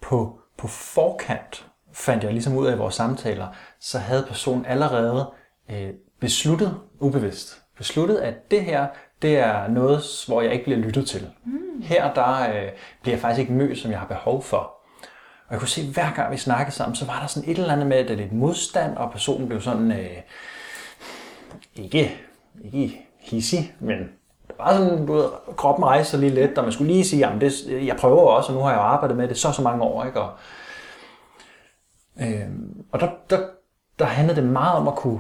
[0.02, 3.48] på, på forkant fandt jeg ligesom ud af i vores samtaler,
[3.80, 5.32] så havde personen allerede
[5.72, 5.90] øh,
[6.20, 8.88] besluttet, ubevidst, besluttet, at det her,
[9.22, 11.30] det er noget, hvor jeg ikke bliver lyttet til.
[11.46, 11.82] Mm.
[11.82, 12.70] Her der øh,
[13.02, 14.58] bliver jeg faktisk ikke mødt, som jeg har behov for.
[15.48, 17.58] Og jeg kunne se, at hver gang vi snakkede sammen, så var der sådan et
[17.60, 20.18] eller andet med, at det er lidt modstand, og personen blev sådan, øh,
[21.76, 22.18] ikke,
[22.74, 23.98] ikke hissig, men
[24.48, 27.20] det var sådan, du ved, kroppen rejste sig lige lidt, og man skulle lige sige,
[27.20, 29.84] jamen det, jeg prøver også, og nu har jeg arbejdet med det så så mange
[29.84, 30.22] år, ikke?
[30.22, 30.32] Og,
[32.22, 32.50] øh,
[32.92, 33.40] og der, der,
[34.00, 35.20] der handlede det meget om at kunne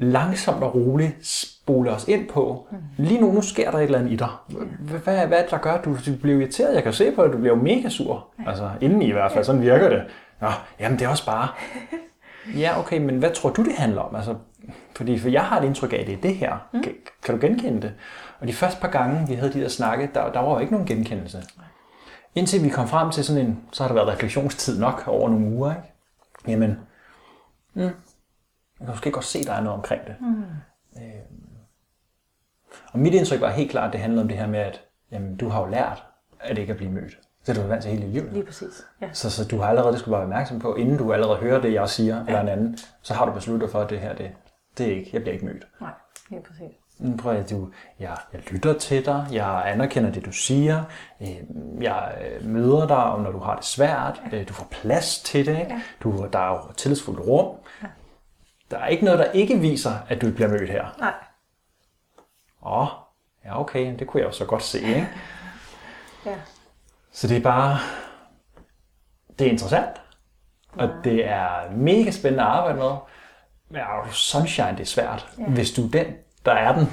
[0.00, 2.66] langsomt og roligt spole os ind på.
[2.96, 4.28] Lige nu, nu sker der et eller andet i dig.
[4.80, 6.74] Hvad, hvad er det, der gør, at du, du bliver irriteret?
[6.74, 8.26] Jeg kan se på det, du bliver jo mega sur.
[8.46, 10.02] Altså, inden i hvert fald, sådan virker det.
[10.40, 10.48] Nå,
[10.80, 11.48] jamen det er også bare...
[12.56, 14.14] Ja, okay, men hvad tror du, det handler om?
[14.14, 14.34] Altså,
[14.96, 16.68] fordi for jeg har et indtryk af, at det er det her.
[16.72, 16.82] Mm.
[16.82, 16.92] Kan,
[17.22, 17.92] kan du genkende det?
[18.40, 20.72] Og de første par gange, vi havde de der snakke, der, der var jo ikke
[20.72, 21.42] nogen genkendelse.
[22.34, 25.46] Indtil vi kom frem til sådan en, så har der været refleksionstid nok over nogle
[25.46, 25.88] uger, ikke?
[26.48, 26.78] Jamen,
[27.74, 27.90] mm,
[28.80, 30.16] jeg kan måske godt se, at der er noget omkring det.
[30.20, 30.44] Mm.
[30.96, 31.20] Øh,
[32.92, 34.80] og mit indtryk var helt klart, at det handlede om det her med, at
[35.12, 36.04] jamen, du har jo lært,
[36.40, 37.18] at ikke at blive mødt.
[37.46, 38.32] Det er du vant til hele livet.
[38.32, 38.86] Lige præcis.
[39.00, 39.08] Ja.
[39.12, 41.60] Så, så du har allerede, det skulle bare være opmærksom på, inden du allerede hører
[41.60, 42.24] det, jeg siger, ja.
[42.26, 44.30] eller en anden, så har du besluttet for, at det her, det,
[44.78, 45.66] det er ikke, jeg bliver ikke mødt.
[45.80, 45.90] Nej,
[46.30, 46.76] lige præcis.
[46.98, 47.68] Mm, prøv at du,
[48.00, 50.84] jeg, jeg lytter til dig, jeg anerkender det, du siger,
[51.20, 51.36] øh,
[51.80, 54.38] jeg øh, møder dig, når du har det svært, ja.
[54.38, 55.80] Øh, du får plads til det, ja.
[56.02, 57.56] du, der er jo tillidsfuldt rum.
[58.70, 58.76] Ja.
[58.76, 60.96] Der er ikke noget, der ikke viser, at du bliver mødt her.
[60.98, 61.14] Nej.
[62.66, 62.88] Åh,
[63.44, 65.08] ja okay, det kunne jeg jo så godt se, ikke?
[66.26, 66.34] ja.
[67.12, 67.78] Så det er bare,
[69.38, 70.00] det er interessant,
[70.72, 71.10] og ja.
[71.10, 72.90] det er mega spændende at arbejde med.
[73.68, 75.44] Men sunshine, det er svært, ja.
[75.44, 76.06] hvis du er den,
[76.44, 76.88] der er den.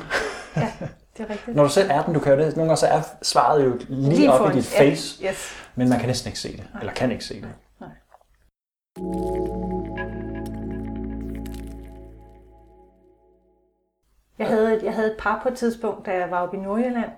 [0.55, 0.71] ja,
[1.17, 1.55] det er rigtigt.
[1.55, 3.79] Når du selv er den, du kan jo det, nogle gange så er svaret jo
[3.89, 5.29] lige, lige op i dit face, ja.
[5.29, 5.67] yes.
[5.75, 6.79] men man kan næsten ikke se det, Nej.
[6.79, 7.49] eller kan ikke se det.
[7.79, 7.89] Nej.
[14.39, 17.09] Jeg havde, jeg havde et par på et tidspunkt, da jeg var oppe i Nordjylland,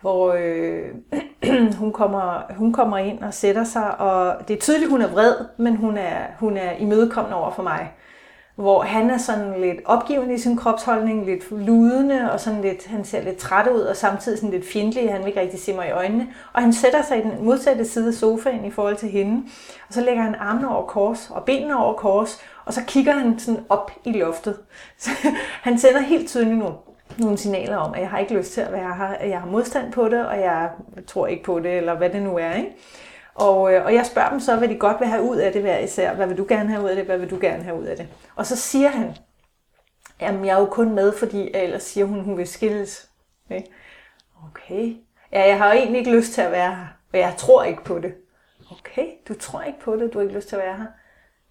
[0.00, 0.88] hvor øh,
[1.80, 5.34] hun, kommer, hun kommer ind og sætter sig, og det er tydeligt, hun er vred,
[5.56, 7.92] men hun er, hun er imødekommende over for mig
[8.54, 13.04] hvor han er sådan lidt opgivende i sin kropsholdning, lidt ludende, og sådan lidt, han
[13.04, 15.88] ser lidt træt ud, og samtidig sådan lidt fjendtlig, han vil ikke rigtig se mig
[15.88, 16.28] i øjnene.
[16.52, 19.42] Og han sætter sig i den modsatte side af sofaen i forhold til hende,
[19.88, 23.38] og så lægger han armene over kors, og benene over kors, og så kigger han
[23.38, 24.58] sådan op i loftet.
[24.98, 25.10] Så
[25.66, 26.74] han sender helt tydeligt nogle,
[27.18, 29.46] nogle signaler om, at jeg har ikke lyst til at være her, at jeg har
[29.46, 30.70] modstand på det, og jeg
[31.06, 32.52] tror ikke på det, eller hvad det nu er.
[32.52, 32.76] Ikke?
[33.34, 35.62] Og, øh, og jeg spørger dem så, hvad de godt vil have ud af det
[35.62, 36.14] hver især.
[36.14, 37.04] Hvad vil du gerne have ud af det?
[37.04, 38.08] Hvad vil du gerne have ud af det?
[38.36, 39.16] Og så siger han,
[40.20, 43.08] jamen jeg er jo kun med, fordi ellers siger hun, hun vil skilles.
[43.46, 43.62] Okay.
[44.48, 44.96] okay.
[45.32, 47.84] Ja, jeg har jo egentlig ikke lyst til at være her, og jeg tror ikke
[47.84, 48.14] på det.
[48.70, 50.86] Okay, du tror ikke på det, du har ikke lyst til at være her.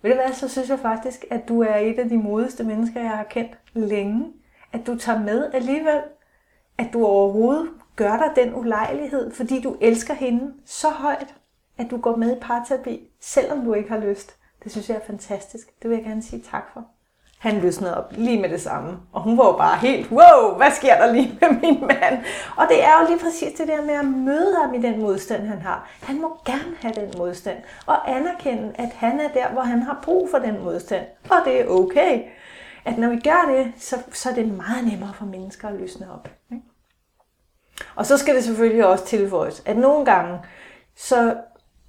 [0.02, 3.02] Ved du hvad, så synes jeg faktisk, at du er et af de modigste mennesker,
[3.02, 4.34] jeg har kendt længe.
[4.74, 6.02] At du tager med alligevel.
[6.78, 11.36] At du overhovedet gør dig den ulejlighed, fordi du elsker hende så højt
[11.82, 14.38] at du går med i parterapi, selvom du ikke har lyst.
[14.64, 15.82] Det synes jeg er fantastisk.
[15.82, 16.86] Det vil jeg gerne sige tak for.
[17.42, 18.98] Han løsnede op lige med det samme.
[19.12, 22.24] Og hun var jo bare helt, wow, hvad sker der lige med min mand?
[22.58, 25.48] Og det er jo lige præcis det der med at møde ham i den modstand,
[25.48, 25.90] han har.
[26.02, 27.58] Han må gerne have den modstand.
[27.86, 31.06] Og anerkende, at han er der, hvor han har brug for den modstand.
[31.30, 32.22] Og det er okay.
[32.86, 36.14] At når vi gør det, så, så er det meget nemmere for mennesker at løsne
[36.14, 36.30] op.
[36.52, 36.64] Ikke?
[37.96, 40.40] Og så skal det selvfølgelig også tilføjes, at nogle gange,
[40.96, 41.36] så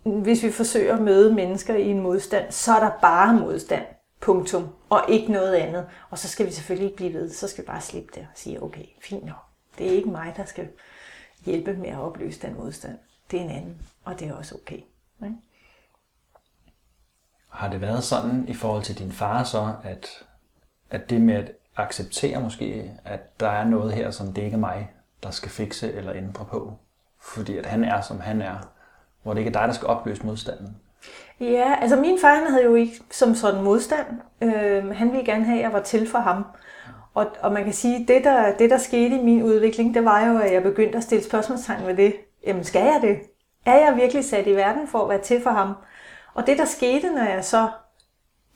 [0.04, 3.84] hvis vi forsøger at møde mennesker i en modstand, så er der bare modstand.
[4.22, 4.68] Punktum.
[4.88, 5.86] Og ikke noget andet.
[6.10, 7.30] Og så skal vi selvfølgelig ikke blive ved.
[7.30, 9.44] Så skal vi bare slippe det og sige, okay, fint nok.
[9.78, 10.68] Det er ikke mig, der skal
[11.44, 12.98] hjælpe med at opløse den modstand.
[13.30, 13.82] Det er en anden.
[14.04, 14.80] Og det er også okay.
[15.24, 15.36] Ikke?
[17.48, 20.08] Har det været sådan i forhold til din far så, at,
[20.90, 24.58] at det med at acceptere måske, at der er noget her, som det ikke er
[24.58, 24.90] mig,
[25.22, 26.78] der skal fikse eller ændre på?
[27.20, 28.58] Fordi at han er, som han er,
[29.22, 30.76] hvor det ikke er dig, der skal opløse modstanden?
[31.40, 34.06] Ja, altså min far han havde jo ikke som sådan modstand.
[34.42, 36.44] Øh, han ville gerne have, at jeg var til for ham.
[37.14, 40.28] Og, og man kan sige, det der, det der skete i min udvikling, det var
[40.28, 42.14] jo, at jeg begyndte at stille spørgsmålstegn ved det.
[42.46, 43.18] Jamen skal jeg det?
[43.66, 45.74] Er jeg virkelig sat i verden for at være til for ham?
[46.34, 47.68] Og det der skete, når jeg så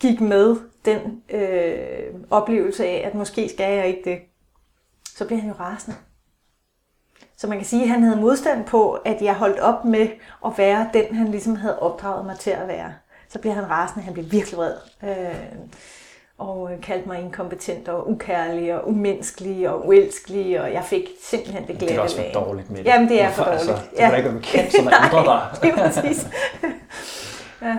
[0.00, 4.18] gik med den øh, oplevelse af, at måske skal jeg ikke det,
[5.16, 5.96] så blev han jo rasende.
[7.38, 10.08] Så man kan sige, at han havde modstand på, at jeg holdt op med
[10.46, 12.92] at være den, han ligesom havde opdraget mig til at være.
[13.28, 14.74] Så bliver han rasende, han bliver virkelig vred.
[15.02, 15.34] Øh,
[16.38, 21.78] og kaldte mig inkompetent og ukærlig og umenneskelig og uelskelig, og jeg fik simpelthen det
[21.78, 22.84] glæde Det er også for dårligt med det.
[22.86, 23.60] Jamen, det er for dårligt.
[23.60, 25.58] Altså, det var ikke være kendt som andre der.
[25.62, 26.26] det er præcis.
[27.62, 27.76] ja.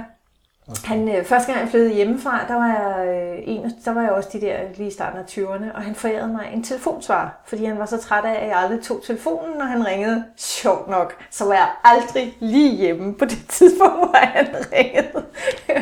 [0.69, 0.87] Okay.
[0.87, 4.11] Han, øh, første gang jeg flyttede hjemmefra, der var, jeg, øh, en, der var jeg
[4.11, 7.65] også de der lige i starten af 20'erne, og han forærede mig en telefonsvar, fordi
[7.65, 10.23] han var så træt af, at jeg aldrig tog telefonen, når han ringede.
[10.37, 15.25] Sjovt nok, så var jeg aldrig lige hjemme på det tidspunkt, hvor han ringede.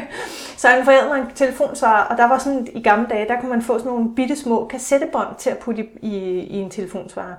[0.61, 3.51] så han forærede mig en telefonsvar, og der var sådan, i gamle dage, der kunne
[3.51, 7.37] man få sådan nogle bitte små kassettebånd til at putte i, i, i en telefonsvar.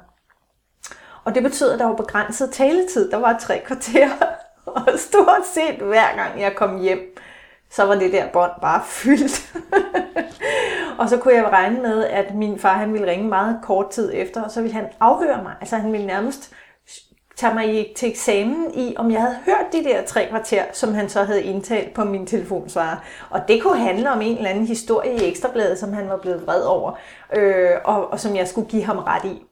[1.24, 3.10] Og det betød, at der var begrænset taletid.
[3.10, 4.08] Der var tre kvarter.
[4.66, 7.16] Og stort set hver gang jeg kom hjem,
[7.70, 9.56] så var det der bånd bare fyldt.
[10.98, 14.10] og så kunne jeg regne med, at min far han ville ringe meget kort tid
[14.14, 15.52] efter, og så ville han afhøre mig.
[15.60, 16.52] Altså han ville nærmest
[17.36, 21.08] tage mig til eksamen i, om jeg havde hørt de der tre kvarter, som han
[21.08, 22.96] så havde indtalt på min telefonsvarer.
[23.30, 26.46] Og det kunne handle om en eller anden historie i Ekstrabladet, som han var blevet
[26.46, 26.92] vred over,
[27.36, 29.42] øh, og, og som jeg skulle give ham ret i.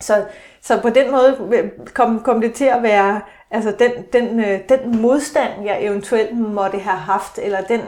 [0.00, 0.24] Så,
[0.62, 3.20] så på den måde kom, kom det til at være
[3.50, 7.80] Altså den, den, øh, den modstand, jeg eventuelt måtte have haft, eller den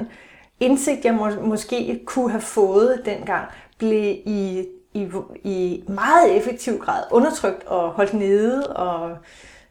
[0.61, 3.49] indsigt, jeg må, måske kunne have fået dengang,
[3.79, 5.09] blev i, i,
[5.45, 9.17] i meget effektiv grad undertrykt og holdt nede, og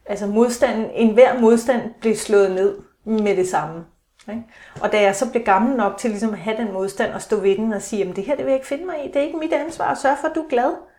[0.05, 3.85] altså modstanden, enhver modstand blev slået ned med det samme.
[4.29, 4.43] Ikke?
[4.81, 7.35] Og da jeg så blev gammel nok til ligesom at have den modstand og stå
[7.35, 9.15] ved den og sige, at det her det vil jeg ikke finde mig i, det
[9.15, 10.90] er ikke mit ansvar at sørge for, at du er glad.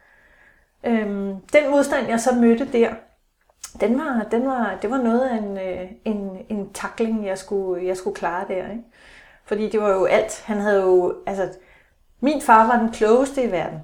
[0.86, 2.88] Øhm, den modstand, jeg så mødte der,
[3.80, 7.86] den var, den var, det var noget af en, øh, en, en takling, jeg skulle,
[7.86, 8.70] jeg skulle klare der.
[8.70, 8.84] Ikke?
[9.44, 10.42] Fordi det var jo alt.
[10.46, 11.48] Han havde jo, altså,
[12.20, 13.78] min far var den klogeste i verden.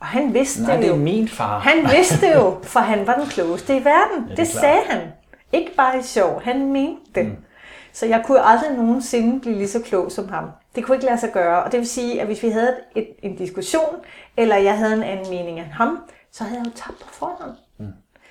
[0.00, 0.92] Og han vidste Nej, det jo.
[0.92, 1.58] det er min far.
[1.58, 4.24] Han vidste jo, for han var den klogeste i verden.
[4.24, 5.00] Ja, det, det sagde han.
[5.52, 7.26] Ikke bare i sjov, han mente det.
[7.26, 7.36] Mm.
[7.92, 10.44] Så jeg kunne aldrig nogensinde blive lige så klog som ham.
[10.74, 11.64] Det kunne ikke lade sig gøre.
[11.64, 13.96] Og det vil sige, at hvis vi havde et, en diskussion,
[14.36, 15.98] eller jeg havde en anden mening end ham,
[16.32, 17.56] så havde jeg jo tabt på forhånd.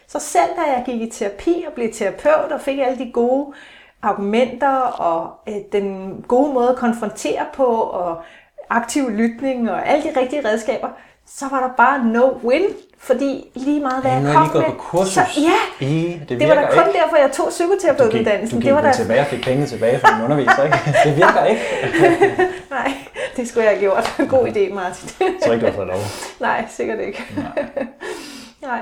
[0.08, 3.54] Så selv da jeg gik i terapi og blev terapeut og fik alle de gode
[4.02, 8.24] argumenter og øh, den gode måde at konfrontere på og
[8.70, 10.90] aktiv lytning og alle de rigtige redskaber,
[11.26, 12.64] så var der bare no win,
[13.04, 15.14] fordi lige meget hvad Ja, jeg kom med, på kursus.
[15.14, 17.00] så ja, I, det, det var da kun ikke.
[17.00, 18.58] derfor, jeg tog psykoterapeutuddannelsen.
[18.58, 20.78] du gik Det var da, tilbage og fik penge tilbage fra din underviser, ikke?
[21.06, 21.62] Det virker ikke.
[22.78, 22.94] nej,
[23.36, 24.16] det skulle jeg have gjort.
[24.40, 25.10] God idé, Martin.
[25.44, 25.98] Så ikke, du har fået lov.
[26.40, 27.24] nej, sikkert ikke.
[28.62, 28.80] nej.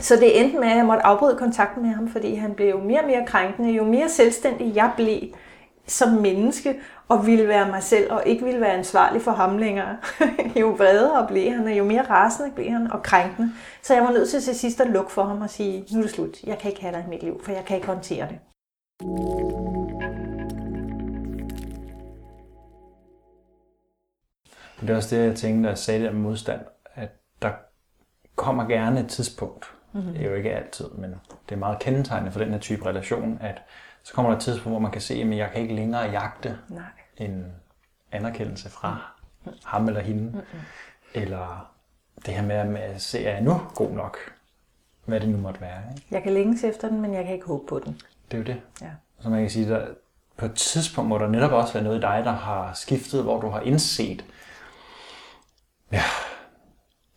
[0.00, 3.00] Så det endte med, at jeg måtte afbryde kontakten med ham, fordi han blev mere
[3.00, 3.70] og mere krænkende.
[3.70, 5.18] Jo mere selvstændig jeg blev
[5.86, 9.96] som menneske, og ville være mig selv, og ikke ville være ansvarlig for ham længere,
[10.60, 13.52] jo vredere blev han, og jo mere rasende blev han, og krænkende.
[13.82, 16.02] Så jeg var nødt til til sidst at lukke for ham og sige, nu er
[16.02, 18.28] det slut, jeg kan ikke have dig i mit liv, for jeg kan ikke håndtere
[18.28, 18.38] det.
[24.80, 26.60] Det er også det, jeg tænkte, da jeg sagde det med modstand,
[26.94, 27.08] at
[27.42, 27.50] der
[28.36, 29.66] kommer gerne et tidspunkt.
[29.92, 30.12] Mm-hmm.
[30.12, 31.14] Det er jo ikke altid, men
[31.48, 33.62] det er meget kendetegnende for den her type relation, at
[34.04, 36.58] så kommer der et tidspunkt, hvor man kan se, at jeg kan ikke længere jagte
[36.68, 36.82] Nej.
[37.16, 37.52] en
[38.12, 39.12] anerkendelse fra
[39.64, 40.22] ham eller hende.
[40.22, 40.60] Mm-hmm.
[41.14, 41.72] Eller
[42.26, 44.16] det her med at se, er jeg nu god nok?
[45.04, 45.82] Hvad det nu måtte være.
[45.94, 46.06] Ikke?
[46.10, 48.00] Jeg kan længes efter den, men jeg kan ikke håbe på den.
[48.30, 48.60] Det er jo det.
[48.80, 48.90] Ja.
[49.20, 49.86] Så man kan sige, der
[50.36, 53.40] på et tidspunkt må der netop også være noget i dig, der har skiftet, hvor
[53.40, 54.24] du har indset,
[55.92, 56.02] ja,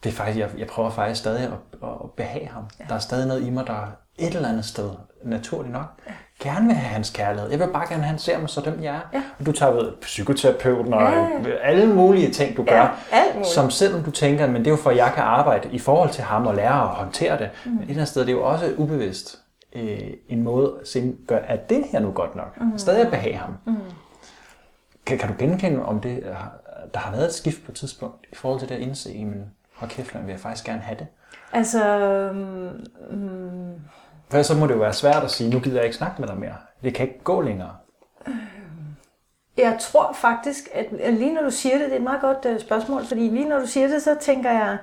[0.04, 2.70] det er faktisk, jeg, jeg prøver faktisk stadig at, at behage ham.
[2.80, 2.86] Ja.
[2.90, 4.92] Der er stadig noget i mig, der et eller andet sted,
[5.24, 6.14] naturligt nok, ja.
[6.40, 7.50] Gerne vil have hans kærlighed.
[7.52, 9.00] Jeg vil bare gerne have, at han ser mig så dem, jeg er.
[9.14, 9.24] Ja.
[9.40, 11.28] Og du tager ved psykoterapeuten og Ja.
[11.64, 13.48] alle mulige ting, du gør, Ja, muligt.
[13.50, 16.10] som selvom du tænker, men det er jo for, at jeg kan arbejde i forhold
[16.10, 17.50] til ham og lære at håndtere det.
[17.66, 17.72] Mm.
[17.72, 19.40] Men et eller andet sted, det er jo også ubevidst
[19.76, 22.62] øh, en måde at se, gør, er det her nu godt nok?
[22.62, 22.78] Mm.
[22.78, 23.54] Stadig at behage ham.
[23.66, 23.76] Mm.
[25.06, 26.24] Kan, kan du genkende, om det,
[26.94, 29.44] der har været et skift på et tidspunkt i forhold til det at indse, men
[29.76, 31.08] hold kæft, vil jeg faktisk gerne have det?
[31.54, 31.84] Altså,
[33.12, 33.74] mm,
[34.30, 36.28] for så må det jo være svært at sige, nu gider jeg ikke snakke med
[36.28, 36.56] dig mere.
[36.84, 37.76] Det kan ikke gå længere.
[39.58, 42.60] Jeg tror faktisk, at lige når du siger det, det er et meget godt øh,
[42.60, 44.78] spørgsmål, fordi lige når du siger det, så tænker jeg,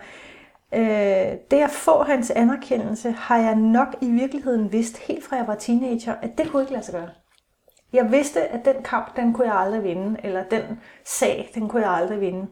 [0.75, 5.47] øh, det at få hans anerkendelse, har jeg nok i virkeligheden vidst, helt fra jeg
[5.47, 7.09] var teenager, at det kunne ikke lade sig gøre.
[7.93, 10.63] Jeg vidste, at den kamp, den kunne jeg aldrig vinde, eller den
[11.05, 12.47] sag, den kunne jeg aldrig vinde.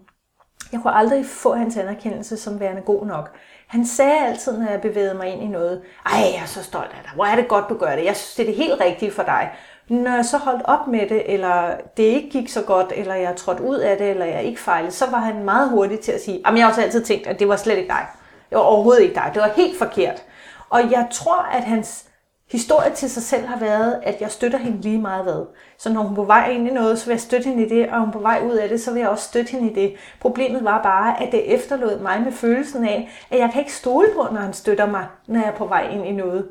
[0.73, 3.31] Jeg kunne aldrig få hans anerkendelse som værende god nok.
[3.66, 6.91] Han sagde altid, når jeg bevægede mig ind i noget, ej, jeg er så stolt
[6.91, 8.81] af dig, hvor er det godt, du gør det, jeg synes, det er det helt
[8.81, 9.51] rigtige for dig.
[9.89, 13.37] Når jeg så holdt op med det, eller det ikke gik så godt, eller jeg
[13.37, 16.21] trådte ud af det, eller jeg ikke fejlede, så var han meget hurtig til at
[16.21, 18.07] sige, at jeg har også altid tænkt, at det var slet ikke dig.
[18.51, 19.31] Det var overhovedet ikke dig.
[19.35, 20.23] Det var helt forkert.
[20.71, 22.05] Og jeg tror, at hans
[22.51, 25.46] historie til sig selv har været, at jeg støtter hende lige meget hvad.
[25.78, 27.68] Så når hun er på vej ind i noget, så vil jeg støtte hende i
[27.68, 29.70] det, og hun er på vej ud af det, så vil jeg også støtte hende
[29.70, 29.94] i det.
[30.20, 34.09] Problemet var bare, at det efterlod mig med følelsen af, at jeg kan ikke stole
[34.14, 36.48] på, når han støtter mig, når jeg er på vej ind i noget.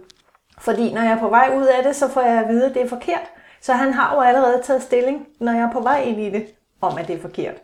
[0.60, 2.74] Fordi når jeg er på vej ud af det, så får jeg at vide, at
[2.74, 3.32] det er forkert.
[3.62, 6.46] Så han har jo allerede taget stilling, når jeg er på vej ind i det,
[6.82, 7.56] om at det er forkert.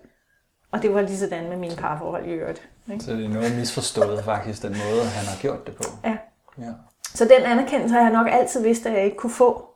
[0.71, 2.69] Og det var lige sådan med mine parforhold i øvrigt.
[2.91, 3.03] Ikke?
[3.03, 5.83] Så det er noget misforstået faktisk, den måde, han har gjort det på.
[6.03, 6.17] Ja.
[6.57, 6.71] Ja.
[7.15, 9.69] Så den anerkendelse har jeg nok altid vidst, at jeg ikke kunne få.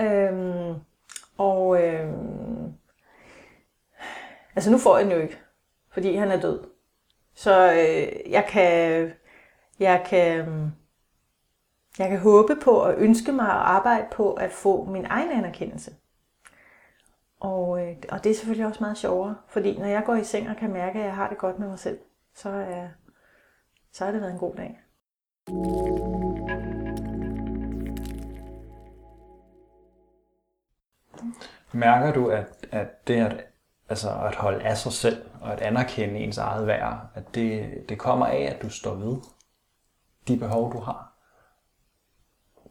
[0.00, 0.74] Øhm,
[1.38, 2.72] og øhm,
[4.56, 5.38] altså nu får jeg den jo ikke,
[5.92, 6.60] fordi han er død.
[7.34, 9.12] Så øh, jeg kan,
[9.80, 10.72] jeg kan,
[11.98, 15.94] jeg kan håbe på og ønske mig at arbejde på at få min egen anerkendelse.
[17.40, 20.50] Og, øh, og det er selvfølgelig også meget sjovere, fordi når jeg går i seng
[20.50, 21.98] og kan mærke, at jeg har det godt med mig selv,
[22.34, 22.88] så, er,
[23.92, 24.80] så har det været en god dag.
[31.72, 33.36] Mærker du, at, at det at,
[33.88, 37.98] altså at holde af sig selv og at anerkende ens eget værd, at det, det
[37.98, 39.16] kommer af, at du står ved
[40.28, 41.12] de behov, du har?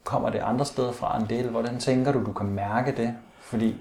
[0.03, 3.15] Kommer det andre steder fra det, eller hvordan tænker du, du kan mærke det?
[3.39, 3.75] Fordi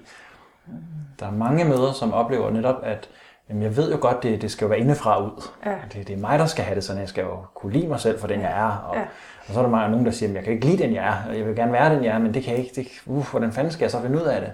[1.20, 3.08] der er mange møder, som oplever netop, at
[3.48, 5.42] jamen, jeg ved jo godt, det, det skal jo være indefra ud.
[5.66, 5.76] Ja.
[5.92, 8.00] Det, det er mig, der skal have det sådan, jeg skal jo kunne lide mig
[8.00, 8.76] selv for den, jeg er.
[8.76, 9.06] Og, Ja.
[9.48, 11.08] Og så er der mange, nogen, der siger, at jeg kan ikke lide den, jeg
[11.08, 12.82] er, og jeg vil gerne være den, jeg er, men det kan jeg ikke.
[12.82, 14.52] Det, uh, hvordan fanden skal jeg så finde ud af det?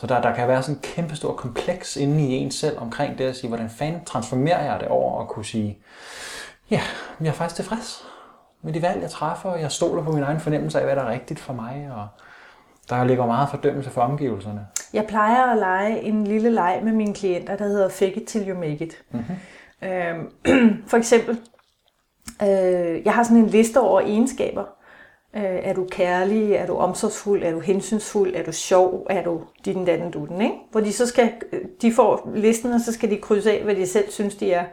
[0.00, 3.18] Så der, der kan være sådan en kæmpe stor kompleks inde i en selv omkring
[3.18, 5.78] det at sige, hvordan fanden transformerer jeg det over og kunne sige,
[6.70, 6.80] ja,
[7.20, 8.04] jeg er faktisk tilfreds
[8.62, 11.02] med de valg, jeg træffer, og jeg stoler på min egen fornemmelse af, hvad der
[11.02, 12.08] er rigtigt for mig, og
[12.88, 14.66] der ligger meget fordømmelse for omgivelserne.
[14.92, 18.48] Jeg plejer at lege en lille leg med mine klienter, der hedder Fake it till
[18.48, 19.02] you make it.
[19.10, 19.36] Mm-hmm.
[19.88, 20.30] Øhm,
[20.90, 21.38] for eksempel,
[22.42, 24.64] øh, jeg har sådan en liste over egenskaber.
[25.36, 26.52] Øh, er du kærlig?
[26.52, 27.42] Er du omsorgsfuld?
[27.42, 28.34] Er du hensynsfuld?
[28.34, 29.06] Er du sjov?
[29.10, 30.56] Er du din datten du den, ikke?
[30.70, 33.74] Hvor de så skal, øh, de får listen, og så skal de krydse af, hvad
[33.74, 34.64] de selv synes, de er.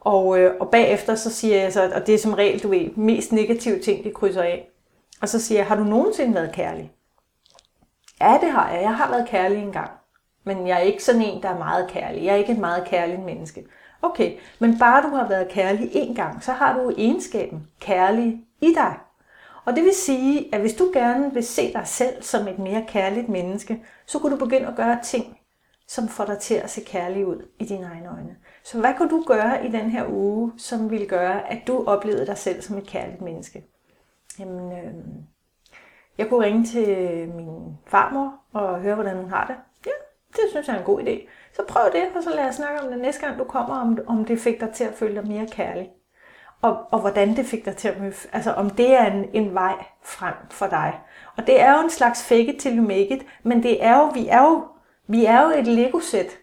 [0.00, 2.90] Og, øh, og bagefter så siger jeg så, og det er som regel, du ved,
[2.96, 4.68] mest negative ting, de krydser af.
[5.22, 6.92] Og så siger jeg, har du nogensinde været kærlig?
[8.20, 8.82] Ja, det har jeg.
[8.82, 9.90] Jeg har været kærlig engang.
[10.44, 12.24] Men jeg er ikke sådan en, der er meget kærlig.
[12.24, 13.64] Jeg er ikke et meget kærligt menneske.
[14.10, 18.74] Okay, men bare du har været kærlig én gang, så har du egenskaben kærlig i
[18.74, 18.94] dig.
[19.64, 22.84] Og det vil sige, at hvis du gerne vil se dig selv som et mere
[22.88, 25.38] kærligt menneske, så kan du begynde at gøre ting,
[25.88, 28.36] som får dig til at se kærlig ud i dine egne øjne.
[28.64, 32.26] Så hvad kunne du gøre i den her uge, som ville gøre, at du oplevede
[32.26, 33.64] dig selv som et kærligt menneske?
[34.38, 34.94] Jamen, øh,
[36.18, 36.88] jeg kunne ringe til
[37.28, 39.56] min farmor og høre, hvordan hun har det.
[39.86, 39.90] Ja,
[40.32, 41.28] det synes jeg er en god idé.
[41.56, 43.98] Så prøv det, og så lad os snakke om det næste gang, du kommer, om,
[44.06, 45.88] om det fik dig til at føle dig mere kærlig.
[46.62, 49.54] Og, og hvordan det fik dig til at møde, altså om det er en, en
[49.54, 51.00] vej frem for dig.
[51.36, 53.98] Og det er jo en slags fake it till you make it, men det er
[53.98, 54.64] jo, vi er jo,
[55.06, 56.38] vi er jo et Lego-sæt,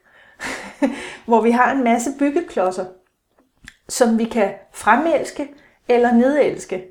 [1.28, 2.86] hvor vi har en masse byggeklodser,
[3.90, 5.54] som vi kan fremelske
[5.90, 6.86] eller nedelske.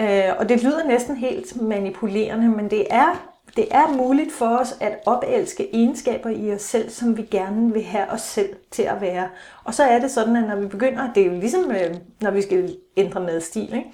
[0.00, 4.76] Øh, og det lyder næsten helt manipulerende, men det er, det er muligt for os
[4.80, 9.00] at opelske egenskaber i os selv, som vi gerne vil have os selv til at
[9.00, 9.28] være.
[9.64, 12.30] Og så er det sådan, at når vi begynder, det er jo ligesom, øh, når
[12.30, 13.92] vi skal ændre med stil, ikke?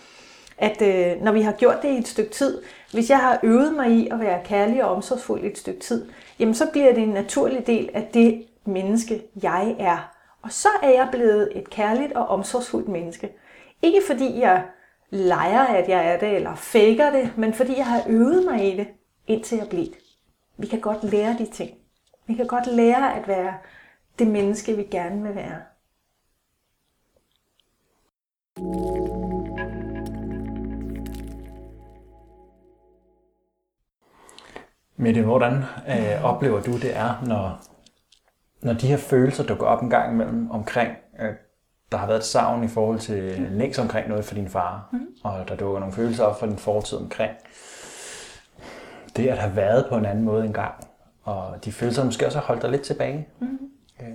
[0.58, 3.74] at øh, når vi har gjort det i et stykke tid, hvis jeg har øvet
[3.74, 6.08] mig i at være kærlig og omsorgsfuld i et stykke tid,
[6.38, 10.10] jamen så bliver det en naturlig del af det menneske, jeg er.
[10.42, 13.32] Og så er jeg blevet et kærligt og omsorgsfuldt menneske.
[13.82, 14.62] Ikke fordi jeg
[15.10, 18.76] leger, at jeg er det, eller faker det, men fordi jeg har øvet mig i
[18.76, 18.86] det,
[19.26, 19.86] indtil jeg blev
[20.56, 21.70] Vi kan godt lære de ting.
[22.26, 23.54] Vi kan godt lære at være
[24.18, 25.62] det menneske, vi gerne vil være.
[34.96, 35.52] Mette, hvordan
[35.88, 37.60] øh, oplever du det er, når,
[38.62, 41.34] når de her følelser dukker op en gang imellem omkring, øh,
[41.92, 43.58] der har været et savn i forhold til mm.
[43.58, 45.06] længst omkring noget for din far, mm.
[45.24, 47.32] og der dukker nogle følelser op for din fortid omkring
[49.16, 50.74] det at have været på en anden måde engang,
[51.22, 53.28] og de følelser måske også har holdt dig lidt tilbage.
[53.38, 53.58] Mm.
[54.00, 54.14] Øh,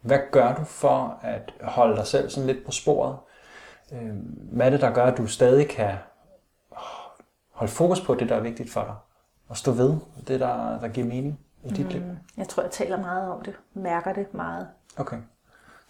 [0.00, 3.16] hvad gør du for at holde dig selv sådan lidt på sporet?
[3.92, 4.14] Øh,
[4.52, 5.94] hvad er det, der gør, at du stadig kan
[7.50, 8.94] holde fokus på det, der er vigtigt for dig?
[9.48, 9.96] Og stå ved
[10.28, 11.92] det, der, der giver mening i dit mm.
[11.92, 12.02] liv?
[12.36, 13.54] Jeg tror, jeg taler meget om det.
[13.74, 14.68] Mærker det meget.
[14.96, 15.18] Okay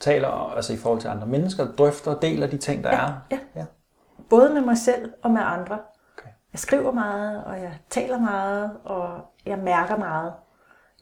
[0.00, 3.12] taler altså i forhold til andre mennesker, drøfter, deler de ting, der ja, er?
[3.30, 3.38] Ja.
[3.56, 3.64] ja.
[4.30, 5.78] Både med mig selv og med andre.
[6.52, 10.32] Jeg skriver meget, og jeg taler meget, og jeg mærker meget.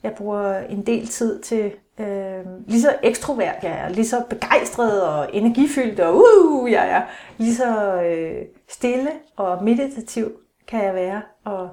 [0.03, 5.03] Jeg bruger en del tid til, øh, lige så ekstrovert jeg er, lige så begejstret
[5.03, 7.03] og energifyldt, og uh, jeg er
[7.37, 10.33] lige så øh, stille og meditativ
[10.69, 11.69] kan jeg være, og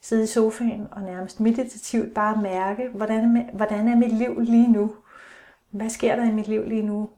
[0.00, 4.90] sidde i sofaen og nærmest meditativt bare mærke, hvordan, hvordan er mit liv lige nu?
[5.72, 7.10] hvad sker der i mit liv lige nu?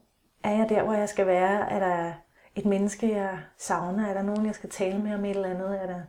[0.43, 1.71] Er jeg der, hvor jeg skal være?
[1.71, 2.13] Er der
[2.55, 4.07] et menneske, jeg savner?
[4.07, 5.81] Er der nogen, jeg skal tale med om et eller andet?
[5.81, 6.01] Er der,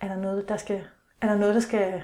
[0.00, 0.84] er der noget, der skal,
[1.20, 2.02] er der noget, der skal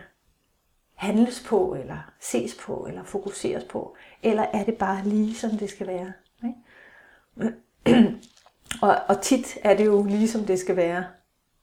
[0.94, 3.96] handles på, eller ses på, eller fokuseres på?
[4.22, 6.12] Eller er det bare lige, som det skal være?
[6.44, 7.56] Ikke?
[8.82, 11.04] og, og tit er det jo lige, som det skal være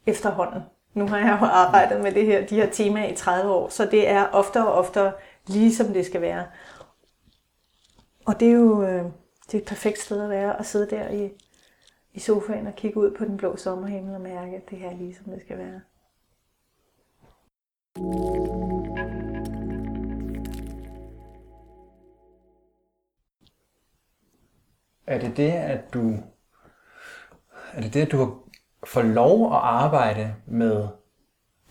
[0.05, 0.61] efterhånden.
[0.93, 3.85] Nu har jeg jo arbejdet med det her, de her temaer i 30 år, så
[3.85, 5.13] det er oftere og oftere
[5.47, 6.45] lige, som det skal være.
[8.25, 9.05] Og det er jo øh,
[9.45, 11.29] det er et perfekt sted at være, at sidde der i,
[12.13, 14.95] i sofaen og kigge ud på den blå sommerhimmel og mærke, at det her er
[14.95, 15.81] lige som det skal være.
[25.07, 26.13] Er det det, at du
[27.73, 28.37] er det det, at du
[28.87, 30.87] får lov at arbejde med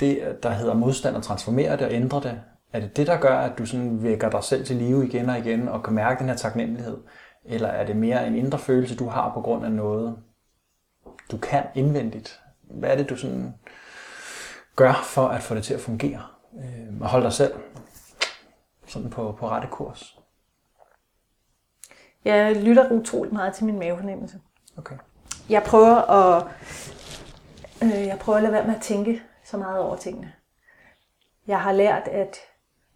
[0.00, 2.40] det, der hedder modstand og transformere det og ændre det?
[2.72, 5.38] Er det det, der gør, at du sådan vækker dig selv til live igen og
[5.38, 6.98] igen og kan mærke den her taknemmelighed?
[7.44, 10.16] Eller er det mere en indre følelse, du har på grund af noget,
[11.30, 12.40] du kan indvendigt?
[12.62, 13.54] Hvad er det, du sådan
[14.76, 16.26] gør for at få det til at fungere?
[16.56, 17.54] Øh, og holde dig selv
[18.86, 20.18] sådan på, på rette kurs?
[22.24, 24.40] Jeg lytter utroligt meget til min mavefornemmelse.
[24.76, 24.96] Okay.
[25.48, 26.44] Jeg prøver at,
[27.82, 30.32] øh, jeg prøver at lade være med at tænke så meget over tingene.
[31.46, 32.36] Jeg har lært, at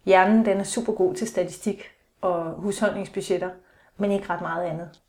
[0.07, 1.83] Hjernen den er super god til statistik
[2.21, 3.49] og husholdningsbudgetter,
[3.97, 5.01] men ikke ret meget andet.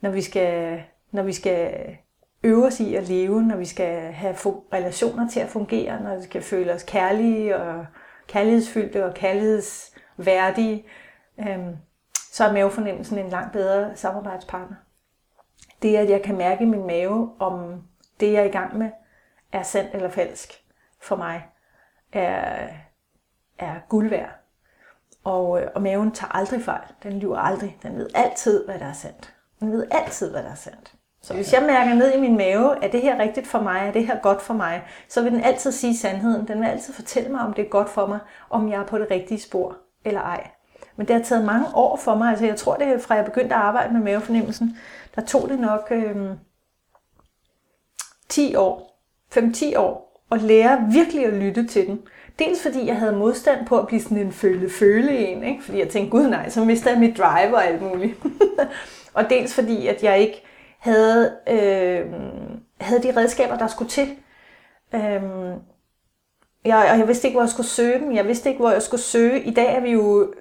[0.00, 1.96] Når vi skal, når vi skal
[2.44, 4.34] øve os i at leve, når vi skal have
[4.72, 7.86] relationer til at fungere, når vi skal føle os kærlige og
[8.26, 10.84] kærlighedsfyldte og kærlighedsværdige,
[11.38, 11.76] øhm,
[12.32, 14.76] så er mavefornemmelsen en langt bedre samarbejdspartner.
[15.82, 17.82] Det, at jeg kan mærke i min mave, om
[18.20, 18.90] det, jeg er i gang med,
[19.52, 20.64] er sandt eller falsk
[21.00, 21.46] for mig,
[22.12, 22.68] er,
[23.58, 24.30] er guld værd.
[25.24, 26.88] Og, øh, og maven tager aldrig fejl.
[27.02, 27.78] Den lyver aldrig.
[27.82, 29.34] Den ved altid, hvad der er sandt.
[29.60, 30.93] Den ved altid, hvad der er sandt.
[31.24, 33.92] Så hvis jeg mærker ned i min mave, er det her rigtigt for mig, er
[33.92, 36.48] det her godt for mig, så vil den altid sige sandheden.
[36.48, 38.18] Den vil altid fortælle mig, om det er godt for mig,
[38.50, 40.50] om jeg er på det rigtige spor eller ej.
[40.96, 42.30] Men det har taget mange år for mig.
[42.30, 44.78] Altså, jeg tror, det er fra jeg begyndte at arbejde med mavefornemmelsen,
[45.14, 46.16] der tog det nok øh,
[48.28, 49.00] 10 år,
[49.36, 52.02] 5-10 år, at lære virkelig at lytte til den.
[52.38, 55.62] Dels fordi jeg havde modstand på at blive sådan en føle-føle en, ikke?
[55.62, 58.18] fordi jeg tænkte, gud nej, så mister jeg mit drive og alt muligt.
[59.14, 60.42] og dels fordi, at jeg ikke
[60.84, 62.12] havde, øh,
[62.80, 64.08] havde de redskaber, der skulle til.
[64.94, 65.22] Øh,
[66.64, 68.14] jeg, og jeg vidste ikke, hvor jeg skulle søge dem.
[68.14, 69.42] Jeg vidste ikke, hvor jeg skulle søge.
[69.42, 70.34] I dag er vi jo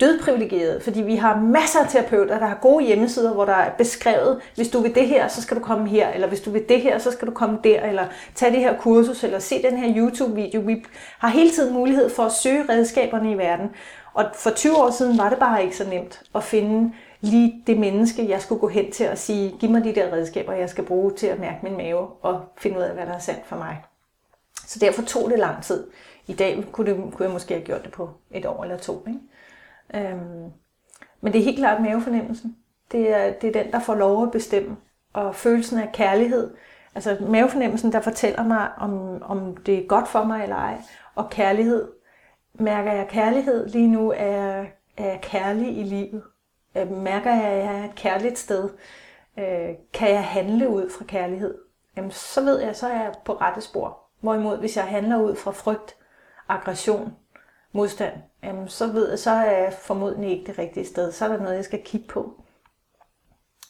[0.00, 4.40] dødprivilegeret, fordi vi har masser af terapeuter, der har gode hjemmesider, hvor der er beskrevet,
[4.54, 6.80] hvis du vil det her, så skal du komme her, eller hvis du vil det
[6.80, 9.94] her, så skal du komme der, eller tage det her kursus, eller se den her
[9.96, 10.60] YouTube-video.
[10.60, 10.84] Vi
[11.18, 13.70] har hele tiden mulighed for at søge redskaberne i verden.
[14.14, 17.78] Og for 20 år siden var det bare ikke så nemt at finde lige det
[17.78, 20.84] menneske, jeg skulle gå hen til og sige, giv mig de der redskaber, jeg skal
[20.84, 23.56] bruge til at mærke min mave og finde ud af, hvad der er sandt for
[23.56, 23.84] mig.
[24.66, 25.86] Så derfor tog det lang tid.
[26.26, 29.06] I dag kunne, det, kunne jeg måske have gjort det på et år eller to.
[29.06, 30.08] Ikke?
[30.08, 30.52] Øhm,
[31.20, 32.56] men det er helt klart mavefornemmelsen.
[32.92, 34.76] Det er, det er den, der får lov at bestemme.
[35.12, 36.54] Og følelsen af kærlighed.
[36.94, 40.76] Altså mavefornemmelsen, der fortæller mig, om, om det er godt for mig eller ej.
[41.14, 41.88] Og kærlighed.
[42.54, 44.10] Mærker jeg kærlighed lige nu?
[44.10, 46.22] Er jeg, er jeg kærlig i livet?
[46.74, 48.70] Øh, mærker jeg, at jeg er et kærligt sted?
[49.38, 51.58] Øh, kan jeg handle ud fra kærlighed?
[51.96, 53.98] Jamen, så ved jeg, så er jeg på rette spor.
[54.20, 55.96] Hvorimod, hvis jeg handler ud fra frygt,
[56.48, 57.16] aggression,
[57.72, 61.12] modstand, jamen så ved jeg, så er jeg formodentlig ikke det rigtige sted.
[61.12, 62.42] Så er der noget, jeg skal kigge på.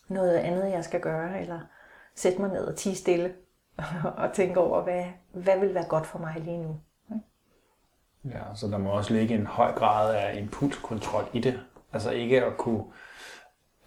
[0.08, 1.60] Noget andet, jeg skal gøre, eller
[2.14, 3.34] sætte mig ned og tige stille
[4.16, 6.80] og tænke over, hvad, hvad vil være godt for mig lige nu.
[8.24, 11.60] Ja, så der må også ligge en høj grad af inputkontrol i det.
[11.92, 12.82] Altså ikke at kunne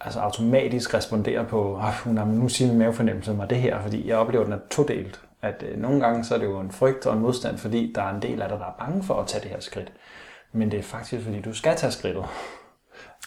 [0.02, 1.82] altså automatisk respondere på,
[2.18, 5.22] at nu siger min mavefornemmelse mig det her, fordi jeg oplever, at den er todelt.
[5.42, 8.02] At øh, nogle gange så er det jo en frygt og en modstand, fordi der
[8.02, 9.92] er en del af dig, der er bange for at tage det her skridt
[10.54, 12.26] men det er faktisk, fordi du skal tage skridtet.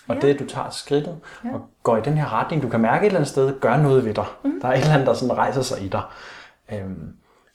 [0.09, 0.21] Og ja.
[0.21, 1.55] det, du tager skridtet ja.
[1.55, 4.05] og går i den her retning, du kan mærke et eller andet sted, gør noget
[4.05, 4.25] ved dig.
[4.45, 4.61] Mm.
[4.61, 6.03] Der er et eller andet, der sådan rejser sig i dig.
[6.73, 7.13] Øhm,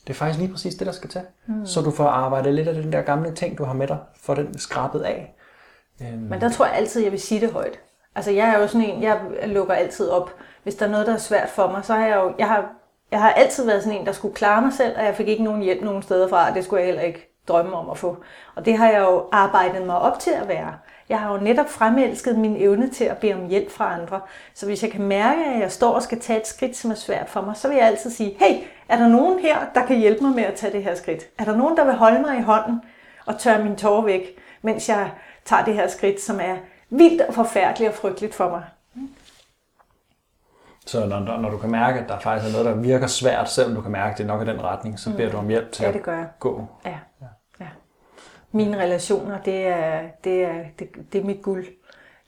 [0.07, 1.21] det er faktisk lige præcis det, der skal til.
[1.45, 1.65] Mm.
[1.65, 4.35] Så du får arbejdet lidt af den der gamle ting, du har med dig, for
[4.35, 5.35] den skrabet af.
[6.01, 6.19] Øhm.
[6.19, 7.79] Men der tror jeg altid, jeg vil sige det højt.
[8.15, 10.33] Altså jeg er jo sådan en, jeg lukker altid op.
[10.63, 12.69] Hvis der er noget, der er svært for mig, så har jeg jo, jeg har,
[13.11, 15.43] jeg har altid været sådan en, der skulle klare mig selv, og jeg fik ikke
[15.43, 18.17] nogen hjælp nogen steder fra, og det skulle jeg heller ikke drømme om at få.
[18.55, 20.73] Og det har jeg jo arbejdet mig op til at være.
[21.09, 24.19] Jeg har jo netop fremelsket min evne til at bede om hjælp fra andre.
[24.53, 26.95] Så hvis jeg kan mærke, at jeg står og skal tage et skridt, som er
[26.95, 29.97] svært for mig, så vil jeg altid sige, hey, er der nogen her, der kan
[29.97, 31.23] hjælpe mig med at tage det her skridt?
[31.39, 32.81] Er der nogen, der vil holde mig i hånden
[33.25, 35.11] og tørre min tårer væk, mens jeg
[35.45, 36.57] tager det her skridt, som er
[36.89, 38.63] vildt og forfærdeligt og frygteligt for mig?
[40.85, 43.75] Så når, når du kan mærke, at der faktisk er noget, der virker svært, selvom
[43.75, 45.31] du kan mærke, at det er nok i den retning, så beder mm.
[45.31, 46.23] du om hjælp til ja, det gør jeg.
[46.23, 46.67] at gå.
[46.85, 46.97] Ja.
[47.21, 47.25] ja.
[47.59, 47.67] ja.
[48.51, 51.65] Mine relationer, det er, det, er, det, det er mit guld.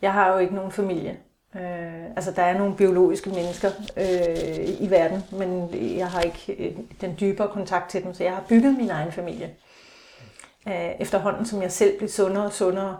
[0.01, 1.17] Jeg har jo ikke nogen familie.
[1.55, 6.77] Øh, altså, der er nogle biologiske mennesker øh, i verden, men jeg har ikke øh,
[7.01, 9.49] den dybere kontakt til dem, så jeg har bygget min egen familie.
[10.67, 12.97] Øh, efterhånden, som jeg selv blev sundere og sundere,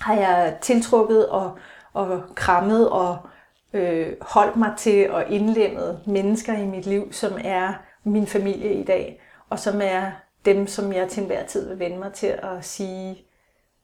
[0.00, 1.58] har jeg tiltrukket og,
[1.92, 3.18] og krammet og
[3.72, 7.72] øh, holdt mig til og indlemmet mennesker i mit liv, som er
[8.04, 10.10] min familie i dag, og som er
[10.44, 13.24] dem, som jeg til enhver tid vil vende mig til at sige,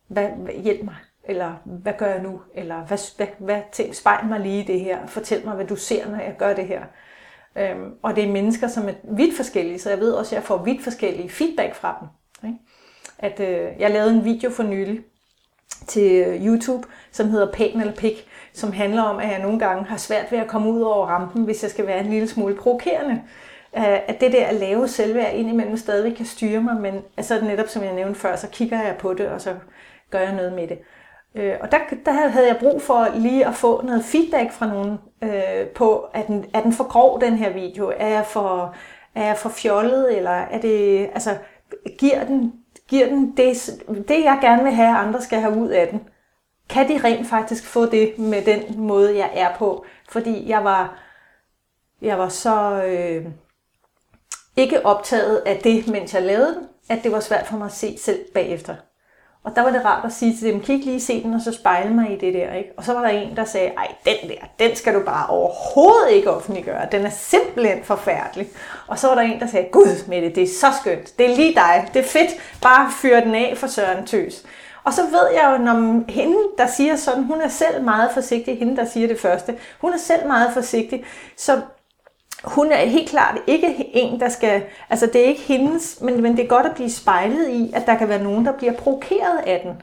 [0.09, 4.27] hvad, hvad, hjælp mig, eller hvad gør jeg nu, eller hvad, hvad, hvad tænk, spejl
[4.27, 6.83] mig lige i det her, fortæl mig, hvad du ser, når jeg gør det her.
[7.57, 10.47] Øhm, og det er mennesker, som er vidt forskellige, så jeg ved også, at jeg
[10.47, 12.09] får vidt forskellige feedback fra dem.
[13.19, 15.01] At, øh, jeg lavede en video for nylig
[15.87, 19.85] til øh, YouTube, som hedder Pæn eller Pik, som handler om, at jeg nogle gange
[19.85, 22.55] har svært ved at komme ud over rampen, hvis jeg skal være en lille smule
[22.55, 23.23] provokerende.
[23.77, 27.69] Øh, at det der at lave selvværd indimellem stadig kan styre mig, men altså netop
[27.69, 29.55] som jeg nævnte før, så kigger jeg på det, og så
[30.11, 30.79] gør jeg noget med det.
[31.35, 34.99] Øh, og der, der havde jeg brug for lige at få noget feedback fra nogen
[35.23, 37.93] øh, på, at den, er den for grov, den her video?
[37.97, 38.75] Er jeg for,
[39.15, 41.37] er jeg for fjollet, eller er det, altså,
[41.99, 42.53] giver den,
[42.89, 46.01] giver den det, det, jeg gerne vil have, andre skal have ud af den?
[46.69, 49.85] kan de rent faktisk få det med den måde, jeg er på?
[50.09, 50.99] Fordi jeg var,
[52.03, 53.27] jeg var så øh,
[54.57, 57.73] ikke optaget af det, mens jeg lavede den, at det var svært for mig at
[57.73, 58.77] se selv bagefter.
[59.47, 61.53] Og der var det rart at sige til dem, kig lige se den, og så
[61.53, 62.53] spejle mig i det der.
[62.53, 62.71] Ikke?
[62.77, 66.11] Og så var der en, der sagde, ej, den der, den skal du bare overhovedet
[66.11, 66.87] ikke offentliggøre.
[66.93, 68.49] Den er simpelthen forfærdelig.
[68.87, 71.19] Og så var der en, der sagde, gud med det, det er så skønt.
[71.19, 71.89] Det er lige dig.
[71.95, 72.31] Det er fedt.
[72.63, 74.43] Bare fyr den af for Søren Tøs.
[74.85, 78.59] Og så ved jeg jo, når hende, der siger sådan, hun er selv meget forsigtig,
[78.59, 81.05] hende, der siger det første, hun er selv meget forsigtig,
[81.37, 81.61] så
[82.47, 86.37] hun er helt klart ikke en, der skal, altså det er ikke hendes, men, men
[86.37, 89.39] det er godt at blive spejlet i, at der kan være nogen, der bliver provokeret
[89.47, 89.83] af den.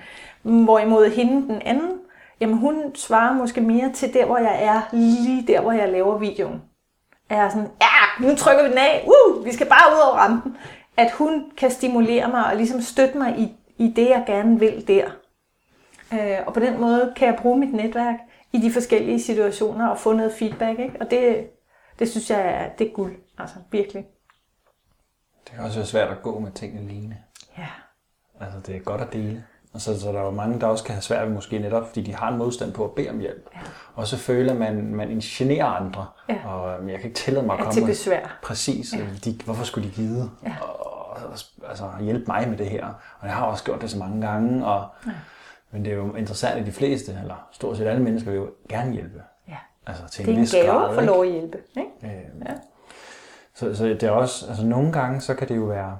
[0.65, 1.91] Hvorimod hende, den anden,
[2.39, 6.17] jamen hun svarer måske mere til der, hvor jeg er, lige der, hvor jeg laver
[6.17, 6.61] videoen.
[7.29, 10.17] Er jeg sådan, ja, nu trykker vi den af, uh, vi skal bare ud over
[10.17, 10.57] rampen.
[10.97, 14.87] At hun kan stimulere mig og ligesom støtte mig i, i det, jeg gerne vil
[14.87, 15.05] der.
[16.13, 18.15] Øh, og på den måde kan jeg bruge mit netværk
[18.53, 20.79] i de forskellige situationer og få noget feedback.
[20.79, 20.95] Ikke?
[20.99, 21.47] Og det,
[21.99, 23.15] det synes jeg er, det er guld.
[23.37, 24.05] Altså virkelig.
[25.45, 27.17] Det kan også være svært at gå med ting alene.
[27.57, 27.67] Ja.
[28.41, 29.43] Altså det er godt at dele.
[29.73, 31.87] Og så, så der er jo mange, der også kan have svært ved måske netop,
[31.87, 33.49] fordi de har en modstand på at bede om hjælp.
[33.55, 33.59] Ja.
[33.95, 36.07] Og så føler man, man generer andre.
[36.29, 36.47] Ja.
[36.47, 37.81] Og øhm, jeg kan ikke tillade mig at Ja, komme...
[37.81, 38.39] til besvær.
[38.43, 38.93] Præcis.
[38.93, 39.05] Ja.
[39.25, 40.55] De, hvorfor skulle de gide Ja.
[40.61, 41.17] og, og,
[41.69, 42.85] altså, hjælpe mig med det her?
[43.19, 44.65] Og jeg har også gjort det så mange gange.
[44.65, 45.11] Og, Ja.
[45.71, 48.49] Men det er jo interessant, at de fleste, eller stort set alle mennesker, vil jo
[48.69, 49.21] gerne hjælpe.
[49.87, 49.91] Ja.
[49.91, 50.89] Altså til Det er en en gave grad.
[50.89, 51.57] at få lov at hjælpe.
[51.77, 51.89] Ikke?
[52.17, 52.53] Øh, Ja.
[53.55, 55.97] så, så det er også, altså nogle gange, så kan det jo være,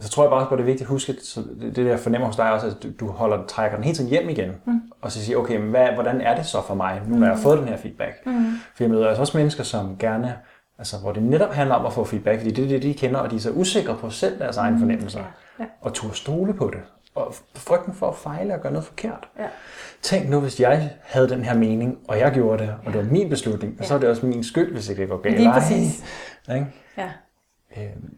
[0.00, 1.76] så tror jeg bare også på, at det er vigtigt at huske, så det, det
[1.76, 4.52] der jeg fornemmer hos dig også, at du, holder, trækker den hele tiden hjem igen,
[4.64, 4.80] mm.
[5.02, 7.36] og så siger, okay, men hvad, hvordan er det så for mig, nu når jeg
[7.36, 8.26] har fået den her feedback?
[8.26, 8.32] Mm.
[8.74, 10.36] For jeg møder altså også mennesker, som gerne,
[10.78, 13.20] altså hvor det netop handler om at få feedback, fordi det er det, de kender,
[13.20, 15.22] og de er så usikre på selv deres egne fornemmelser,
[15.60, 15.64] Ja.
[15.80, 16.80] og turde stole på det,
[17.16, 19.28] og frygten for at fejle og gøre noget forkert.
[19.38, 19.46] Ja.
[20.02, 23.10] Tænk nu, hvis jeg havde den her mening, og jeg gjorde det, og det var
[23.12, 25.36] min beslutning, så er det også min skyld, hvis ikke det går galt.
[25.36, 26.04] Lige Ej, præcis.
[26.54, 26.66] Ikke?
[26.96, 27.08] Ja.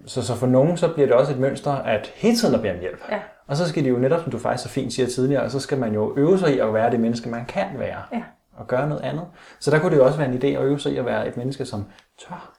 [0.06, 2.72] Så, så for nogen, så bliver det også et mønster, at hele tiden at bede
[2.72, 3.00] om hjælp.
[3.10, 3.18] Ja.
[3.46, 5.78] Og så skal de jo netop, som du faktisk så fint siger tidligere, så skal
[5.78, 8.02] man jo øve sig i at være det menneske, man kan være.
[8.12, 8.22] Ja.
[8.56, 9.24] Og gøre noget andet.
[9.60, 11.28] Så der kunne det jo også være en idé at øve sig i at være
[11.28, 11.84] et menneske, som
[12.28, 12.52] tør.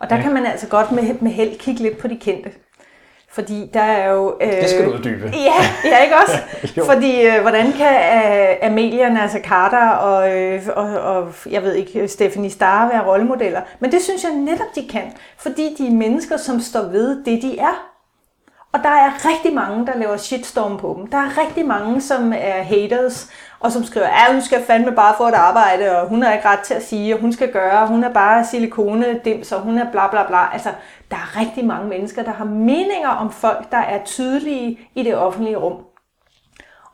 [0.00, 0.22] Og der Ja.
[0.22, 2.50] kan man altså godt med, med held kigge lidt på de kendte.
[3.32, 4.36] Fordi der er jo...
[4.40, 5.32] Øh, Det skal du uddybe.
[5.48, 6.38] Ja, ja ikke også?
[6.92, 12.08] Fordi øh, hvordan kan øh, Amelia Nasser Carter og, øh, og, og jeg ved ikke,
[12.08, 13.60] Stephanie Starr være rollemodeller?
[13.80, 15.12] Men det synes jeg netop, de kan.
[15.38, 17.86] Fordi de er mennesker, som står ved det, de er.
[18.72, 21.06] Og der er rigtig mange, der laver shitstorm på dem.
[21.06, 23.28] Der er rigtig mange, som er haters,
[23.60, 26.48] og som skriver, at hun skal fandme bare få et arbejde, og hun har ikke
[26.48, 29.60] ret til at sige, og hun skal gøre, og hun er bare silikone dem, og
[29.60, 30.52] hun er bla bla bla.
[30.52, 30.68] Altså,
[31.10, 35.16] der er rigtig mange mennesker, der har meninger om folk, der er tydelige i det
[35.16, 35.84] offentlige rum.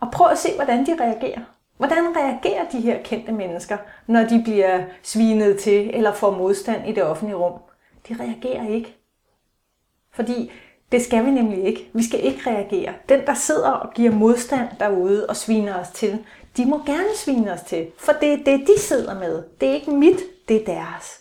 [0.01, 1.41] Og prøv at se, hvordan de reagerer.
[1.77, 6.93] Hvordan reagerer de her kendte mennesker, når de bliver svinet til eller får modstand i
[6.93, 7.61] det offentlige rum?
[8.09, 8.97] De reagerer ikke.
[10.13, 10.53] Fordi
[10.93, 11.91] det skal vi nemlig ikke.
[11.93, 12.95] Vi skal ikke reagere.
[13.09, 16.25] Den, der sidder og giver modstand derude og sviner os til,
[16.57, 17.87] de må gerne svine os til.
[17.99, 19.43] For det er det, de sidder med.
[19.61, 21.21] Det er ikke mit, det er deres.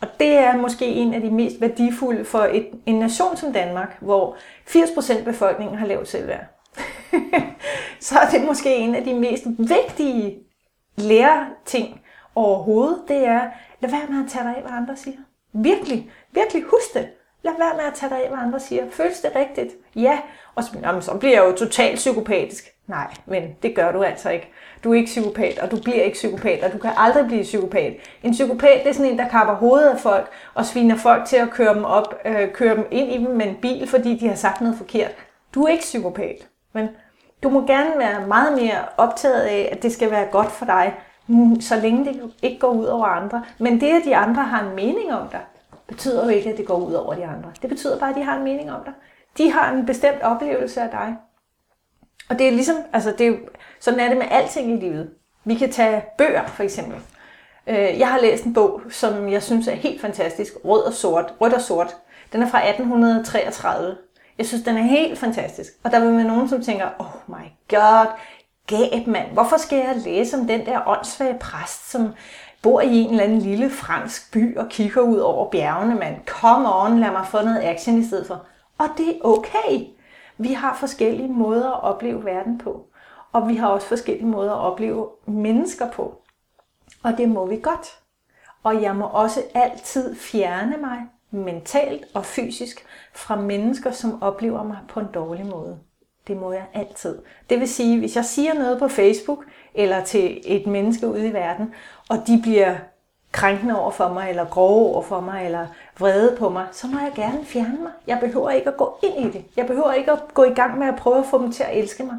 [0.00, 3.96] Og det er måske en af de mest værdifulde for et, en nation som Danmark,
[4.00, 4.36] hvor
[4.68, 6.44] 80% af befolkningen har lavt selvværd.
[8.00, 10.38] Så er det måske en af de mest vigtige
[10.96, 12.00] læreting
[12.34, 13.50] overhovedet, det er,
[13.80, 15.18] lad være med at tage dig af, hvad andre siger.
[15.52, 17.08] Virkelig, virkelig husk det.
[17.42, 18.84] Lad være med at tage dig af, hvad andre siger.
[18.90, 19.74] Føles det rigtigt?
[19.96, 20.18] Ja.
[20.54, 22.74] Og så, jamen, så bliver jeg jo totalt psykopatisk.
[22.86, 24.52] Nej, men det gør du altså ikke.
[24.84, 27.96] Du er ikke psykopat, og du bliver ikke psykopat, og du kan aldrig blive psykopat.
[28.22, 31.36] En psykopat, det er sådan en, der kapper hovedet af folk, og sviner folk til
[31.36, 34.28] at køre dem op, øh, køre dem ind i dem med en bil, fordi de
[34.28, 35.10] har sagt noget forkert.
[35.54, 36.88] Du er ikke psykopat, men
[37.42, 40.94] du må gerne være meget mere optaget af, at det skal være godt for dig,
[41.26, 43.44] mm, så længe det ikke går ud over andre.
[43.58, 45.40] Men det, at de andre har en mening om dig,
[45.88, 47.52] betyder jo ikke, at det går ud over de andre.
[47.62, 48.92] Det betyder bare, at de har en mening om dig.
[49.38, 51.16] De har en bestemt oplevelse af dig.
[52.30, 53.38] Og det er ligesom, altså det er, jo-
[53.80, 55.10] sådan er det med alting i livet.
[55.44, 56.96] Vi kan tage bøger, for eksempel.
[57.66, 60.52] Øh, jeg har læst en bog, som jeg synes er helt fantastisk.
[60.64, 61.34] Rød og sort.
[61.40, 61.96] Rødt og sort.
[62.32, 63.96] Den er fra 1833.
[64.38, 65.72] Jeg synes, den er helt fantastisk.
[65.84, 68.06] Og der vil være nogen, som tænker, oh my god,
[68.66, 72.14] gab mand, hvorfor skal jeg læse om den der åndssvage præst, som
[72.62, 76.16] bor i en eller anden lille fransk by og kigger ud over bjergene, mand.
[76.26, 78.44] Come on, lad mig få noget action i stedet for.
[78.78, 79.86] Og det er okay.
[80.38, 82.86] Vi har forskellige måder at opleve verden på.
[83.32, 86.22] Og vi har også forskellige måder at opleve mennesker på.
[87.02, 87.98] Og det må vi godt.
[88.62, 90.98] Og jeg må også altid fjerne mig
[91.30, 95.78] mentalt og fysisk fra mennesker, som oplever mig på en dårlig måde.
[96.26, 97.18] Det må jeg altid.
[97.50, 99.44] Det vil sige, hvis jeg siger noget på Facebook
[99.74, 101.74] eller til et menneske ude i verden,
[102.08, 102.76] og de bliver
[103.32, 105.66] krænkende over for mig, eller grove over for mig, eller
[105.98, 107.92] vrede på mig, så må jeg gerne fjerne mig.
[108.06, 109.44] Jeg behøver ikke at gå ind i det.
[109.56, 111.78] Jeg behøver ikke at gå i gang med at prøve at få dem til at
[111.78, 112.16] elske mig.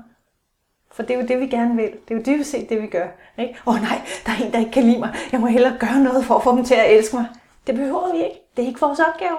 [0.92, 1.92] For det er jo det, vi gerne vil.
[1.92, 3.08] Det er jo dybest set det, vi gør.
[3.38, 3.60] Ikke?
[3.66, 5.16] Åh oh, nej, der er en, der ikke kan lide mig.
[5.32, 7.26] Jeg må hellere gøre noget for at få dem til at elske mig.
[7.68, 8.42] Det behøver vi ikke.
[8.58, 9.38] Det er ikke vores opgave.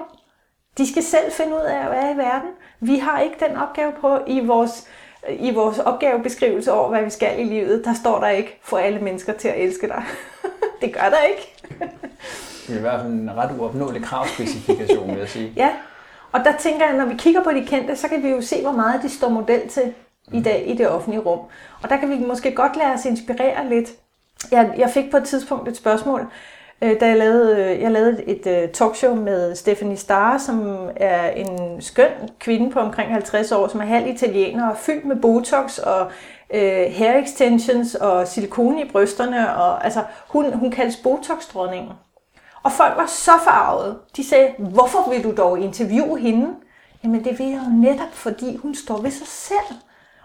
[0.77, 2.49] De skal selv finde ud af at være i verden.
[2.79, 4.87] Vi har ikke den opgave på i vores,
[5.29, 7.85] i vores opgavebeskrivelse over, hvad vi skal i livet.
[7.85, 10.03] Der står der ikke, få alle mennesker til at elske dig.
[10.81, 11.53] det gør der ikke.
[12.67, 15.53] Det er i hvert fald en ret uopnåelig kravspecifikation, vil jeg sige.
[15.63, 15.69] Ja,
[16.31, 18.61] og der tænker jeg, når vi kigger på de kendte, så kan vi jo se,
[18.61, 19.93] hvor meget de står model til.
[20.31, 20.37] mm.
[20.37, 21.39] i, dag, i det offentlige rum.
[21.83, 23.89] Og der kan vi måske godt lade os inspirere lidt.
[24.51, 26.27] Jeg, jeg fik på et tidspunkt et spørgsmål,
[26.83, 31.29] Øh, da jeg lavede, øh, jeg lavede et øh, talkshow med Stephanie Starr, som er
[31.29, 35.77] en skøn kvinde på omkring 50 år, som er halv italiener og fyldt med botox
[35.77, 36.11] og
[36.53, 39.55] øh, hair extensions og silikone i brysterne.
[39.55, 41.91] Og, altså, hun, hun kaldes botox-dronningen.
[42.63, 43.97] Og folk var så farvede.
[44.17, 46.47] De sagde, hvorfor vil du dog interviewe hende?
[47.03, 49.77] Jamen det vil jeg jo netop, fordi hun står ved sig selv.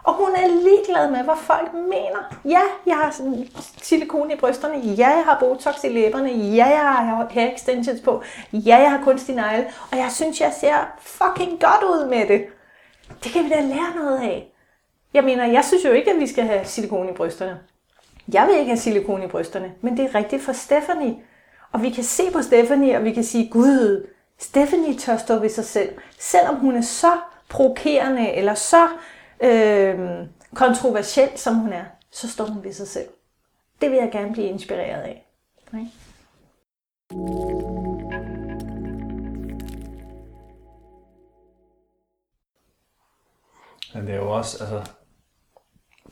[0.07, 2.39] Og hun er ligeglad med, hvad folk mener.
[2.45, 3.15] Ja, jeg har
[3.83, 4.79] silikone i brysterne.
[4.79, 6.31] Ja, jeg har botox i læberne.
[6.31, 8.23] Ja, jeg har hair extensions på.
[8.53, 9.67] Ja, jeg har kunstig negle.
[9.93, 12.45] Og jeg synes, jeg ser fucking godt ud med det.
[13.25, 14.53] Det kan vi da lære noget af.
[15.15, 17.59] Jeg mener, jeg synes jo ikke, at vi skal have silikone i brysterne.
[18.33, 21.17] Jeg vil ikke have silikone i brysterne, men det er rigtigt for Stephanie.
[21.73, 24.07] Og vi kan se på Stephanie, og vi kan sige, Gud,
[24.39, 25.89] Stephanie tør stå ved sig selv.
[26.19, 27.13] Selvom hun er så
[27.49, 28.89] provokerende, eller så
[29.41, 33.09] øh, kontroversiel, som hun er, så står hun ved sig selv.
[33.81, 35.27] Det vil jeg gerne blive inspireret af.
[35.67, 35.87] Okay?
[43.95, 44.93] Men det er jo også, altså,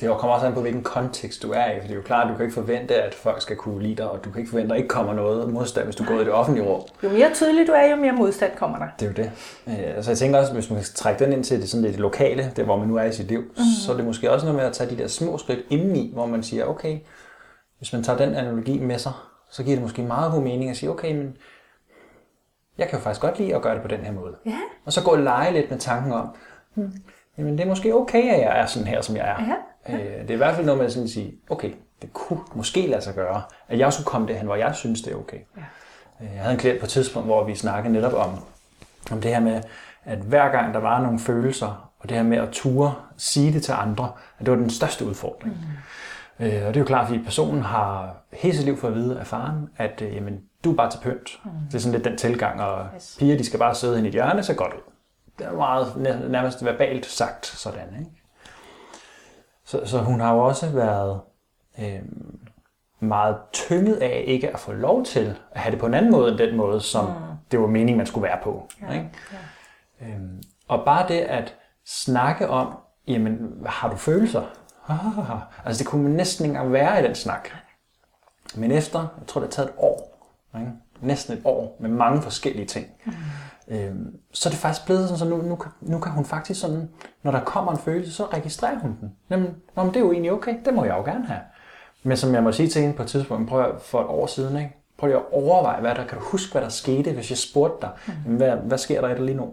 [0.01, 1.81] det kommer også an på, hvilken kontekst du er i.
[1.81, 3.95] For det er jo klart, at du kan ikke forvente, at folk skal kunne lide
[3.95, 6.15] dig, og du kan ikke forvente, at der ikke kommer noget modstand, hvis du går
[6.15, 6.83] i det offentlige rum.
[7.03, 8.87] Jo mere tydelig du er, jo mere modstand kommer der.
[9.01, 9.31] Det er jo det.
[9.67, 11.99] Øh, altså jeg tænker også, hvis man kan trække den ind til det, sådan lidt
[11.99, 13.65] lokale, det hvor man nu er i sit liv, mm-hmm.
[13.87, 16.27] så er det måske også noget med at tage de der små skridt indeni, hvor
[16.27, 16.99] man siger, okay,
[17.79, 19.13] hvis man tager den analogi med sig,
[19.51, 21.37] så giver det måske meget god mening at sige, okay, men
[22.79, 24.37] jeg kan jo faktisk godt lide at gøre det på den her måde.
[24.47, 24.59] Ja.
[24.85, 26.29] Og så gå og lege lidt med tanken om,
[26.75, 26.93] hmm,
[27.39, 29.45] jamen det er måske okay, at jeg er sådan her, som jeg er.
[29.45, 29.55] Ja.
[29.89, 33.03] Øh, det er i hvert fald noget at sådan sige, okay, det kunne måske lade
[33.03, 35.39] sig gøre, at jeg skulle komme derhen, hvor jeg synes, det er okay.
[35.57, 35.63] Ja.
[36.21, 38.31] Øh, jeg havde en klient på et tidspunkt, hvor vi snakkede netop om,
[39.11, 39.63] om det her med,
[40.05, 43.63] at hver gang der var nogle følelser, og det her med at ture, sige det
[43.63, 45.57] til andre, at det var den største udfordring.
[46.39, 46.47] Mm.
[46.47, 49.21] Øh, og det er jo klart, fordi personen har hele sit liv fået at vide
[49.21, 51.41] af faren, at øh, jamen, du er bare til pynt.
[51.45, 51.51] Mm.
[51.67, 53.17] Det er sådan lidt den tilgang, og yes.
[53.19, 54.93] piger de skal bare sidde ind i et hjørne, så godt ud.
[55.39, 55.97] Det er meget
[56.31, 57.89] nærmest verbalt sagt sådan.
[57.99, 58.11] Ikke?
[59.65, 61.21] Så, så hun har jo også været
[61.79, 62.03] øh,
[63.01, 66.31] meget tynget af ikke at få lov til at have det på en anden måde
[66.31, 67.13] end den måde, som mm.
[67.51, 68.69] det var meningen, man skulle være på.
[68.83, 69.11] Ja, ikke?
[70.01, 70.07] Ja.
[70.07, 71.55] Øhm, og bare det at
[71.87, 74.43] snakke om, jamen, har du følelser?
[75.65, 77.49] altså det kunne man næsten ikke være i den snak.
[78.55, 80.29] Men efter, jeg tror det har taget et år,
[80.59, 80.73] ikke?
[81.01, 83.13] næsten et år, med mange forskellige ting, mm
[83.69, 86.89] Øhm, så er det faktisk blevet sådan, så nu, nu, nu kan hun faktisk sådan,
[87.23, 89.13] når der kommer en følelse, så registrerer hun den.
[89.31, 91.41] Jamen, Nå, men det er jo egentlig okay, det må jeg jo gerne have.
[92.03, 94.27] Men som jeg må sige til hende på et tidspunkt, prøv at, for et år
[94.27, 94.77] siden, ikke?
[94.99, 97.87] prøv lige at overveje, hvad der, kan du huske, hvad der skete, hvis jeg spurgte
[97.87, 97.91] dig,
[98.27, 98.37] mm.
[98.37, 99.53] hvad, hvad sker der i dig lige nu?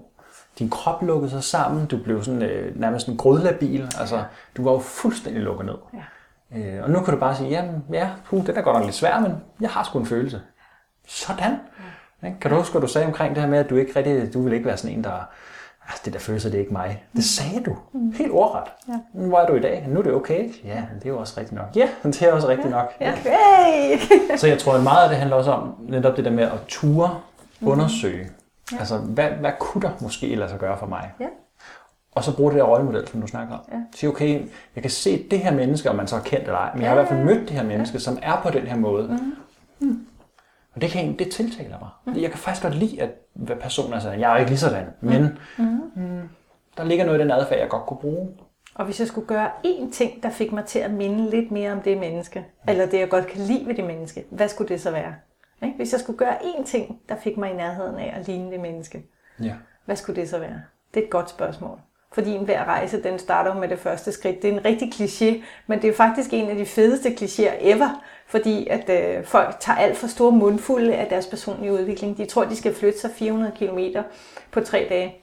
[0.60, 4.24] Din krop lukkede sig sammen, du blev sådan, øh, nærmest en grødlabil, altså
[4.58, 5.76] du var jo fuldstændig lukket ned.
[5.94, 6.04] Ja.
[6.58, 8.96] Øh, og nu kan du bare sige, jamen ja, puh, det er godt nok lidt
[8.96, 9.32] svært, men
[9.62, 10.42] jeg har sgu en følelse.
[11.08, 11.52] Sådan.
[11.52, 11.58] Ja.
[12.26, 12.40] Ikke?
[12.40, 14.42] Kan du huske, hvad du sagde omkring det her med, at du ikke rigtig, du
[14.42, 15.28] vil ikke være sådan en, der
[15.88, 17.04] altså, det der følelse, det er ikke mig.
[17.16, 17.78] Det sagde du.
[17.94, 18.12] Mm.
[18.12, 18.64] Helt ordret.
[18.88, 18.94] Ja.
[19.14, 19.86] Hvor er du i dag?
[19.88, 20.50] Nu er det okay.
[20.64, 21.68] Ja, det er jo også rigtigt nok.
[21.76, 22.76] Ja, det er også rigtigt ja.
[22.76, 22.94] nok.
[23.00, 23.14] Ja.
[23.16, 24.00] Hey.
[24.40, 26.60] så jeg tror, at meget af det handler også om netop det der med at
[26.68, 27.20] ture,
[27.60, 27.68] mm.
[27.68, 28.30] undersøge.
[28.72, 28.78] Ja.
[28.80, 31.12] Altså, hvad, hvad kunne der måske lade sig gøre for mig?
[31.20, 31.28] Ja.
[32.16, 33.62] Og så bruge det der rollemodel, som du snakker om.
[33.72, 33.78] Ja.
[33.96, 34.42] Sige, okay,
[34.76, 36.90] jeg kan se det her menneske, om man så er kendt eller ej, men jeg
[36.90, 38.00] har i hvert fald mødt det her menneske, ja.
[38.00, 39.08] som er på den her måde.
[39.08, 39.88] Mm.
[39.88, 40.06] Mm.
[40.76, 41.90] Og det, kan, det tiltaler mig.
[42.06, 42.22] Mm.
[42.22, 44.20] Jeg kan faktisk godt lide, at hvad personen er sådan.
[44.20, 45.66] Jeg er ikke lige sådan, men mm.
[45.96, 46.30] Mm,
[46.78, 48.30] der ligger noget i den adfærd, jeg godt kunne bruge.
[48.76, 51.72] Og hvis jeg skulle gøre én ting, der fik mig til at minde lidt mere
[51.72, 52.70] om det menneske, mm.
[52.70, 55.16] eller det, jeg godt kan lide ved det menneske, hvad skulle det så være?
[55.76, 58.60] Hvis jeg skulle gøre én ting, der fik mig i nærheden af at ligne det
[58.60, 59.04] menneske,
[59.44, 59.54] ja.
[59.86, 60.62] hvad skulle det så være?
[60.94, 61.80] Det er et godt spørgsmål.
[62.14, 64.42] Fordi en hver rejse, den starter med det første skridt.
[64.42, 68.04] Det er en rigtig kliché, men det er faktisk en af de fedeste klichéer ever,
[68.32, 72.18] fordi at øh, folk tager alt for store mundfulde af deres personlige udvikling.
[72.18, 73.80] De tror, de skal flytte sig 400 km
[74.52, 75.16] på tre dage.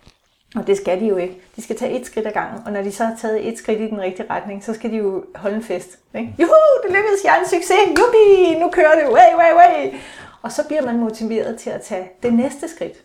[0.57, 1.41] Og det skal de jo ikke.
[1.57, 3.81] De skal tage et skridt ad gangen, og når de så har taget et skridt
[3.81, 5.99] i den rigtige retning, så skal de jo holde en fest.
[6.15, 6.35] Ikke?
[6.39, 6.53] Juhu,
[6.83, 9.99] det lykkedes, jeg er en succes, jubi, nu kører det, way, way, way.
[10.43, 13.05] Og så bliver man motiveret til at tage det næste skridt,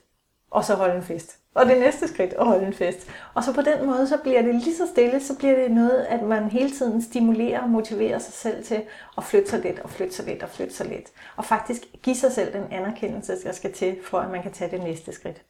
[0.51, 1.37] og så holde en fest.
[1.55, 3.07] Og det næste skridt at holde en fest.
[3.33, 6.05] Og så på den måde, så bliver det lige så stille, så bliver det noget,
[6.09, 8.81] at man hele tiden stimulerer og motiverer sig selv til
[9.17, 11.09] at flytte sig lidt og flytte sig lidt og flytte sig lidt.
[11.35, 14.71] Og faktisk give sig selv den anerkendelse, der skal til, for at man kan tage
[14.71, 15.41] det næste skridt.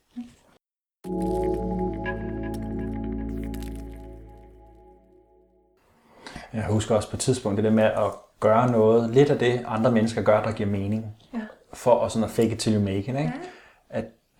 [6.53, 9.65] Jeg husker også på et tidspunkt det der med at gøre noget, lidt af det
[9.67, 11.05] andre mennesker gør, der giver mening.
[11.33, 11.39] Ja.
[11.73, 13.07] For at, sådan at fake it till you make it.
[13.07, 13.19] Ikke?
[13.19, 13.31] Ja.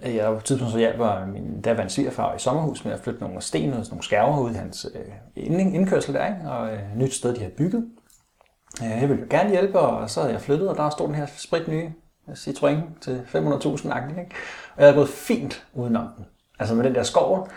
[0.06, 3.00] Øh, jeg var på et tidspunkt så hjalp min daværende svigerfar i sommerhus med at
[3.00, 6.50] flytte nogle sten og nogle skærver ud i hans øh, indkørsel der, ikke?
[6.50, 7.86] og øh, nyt sted, de havde bygget.
[8.84, 11.16] Øh, jeg ville jo gerne hjælpe, og så havde jeg flyttet, og der stod den
[11.16, 11.92] her sprit nye
[12.30, 14.36] øh, Citroën til 500.000 agtig, ikke?
[14.76, 16.26] Og jeg havde gået fint udenom den.
[16.60, 17.50] Altså med den der skov,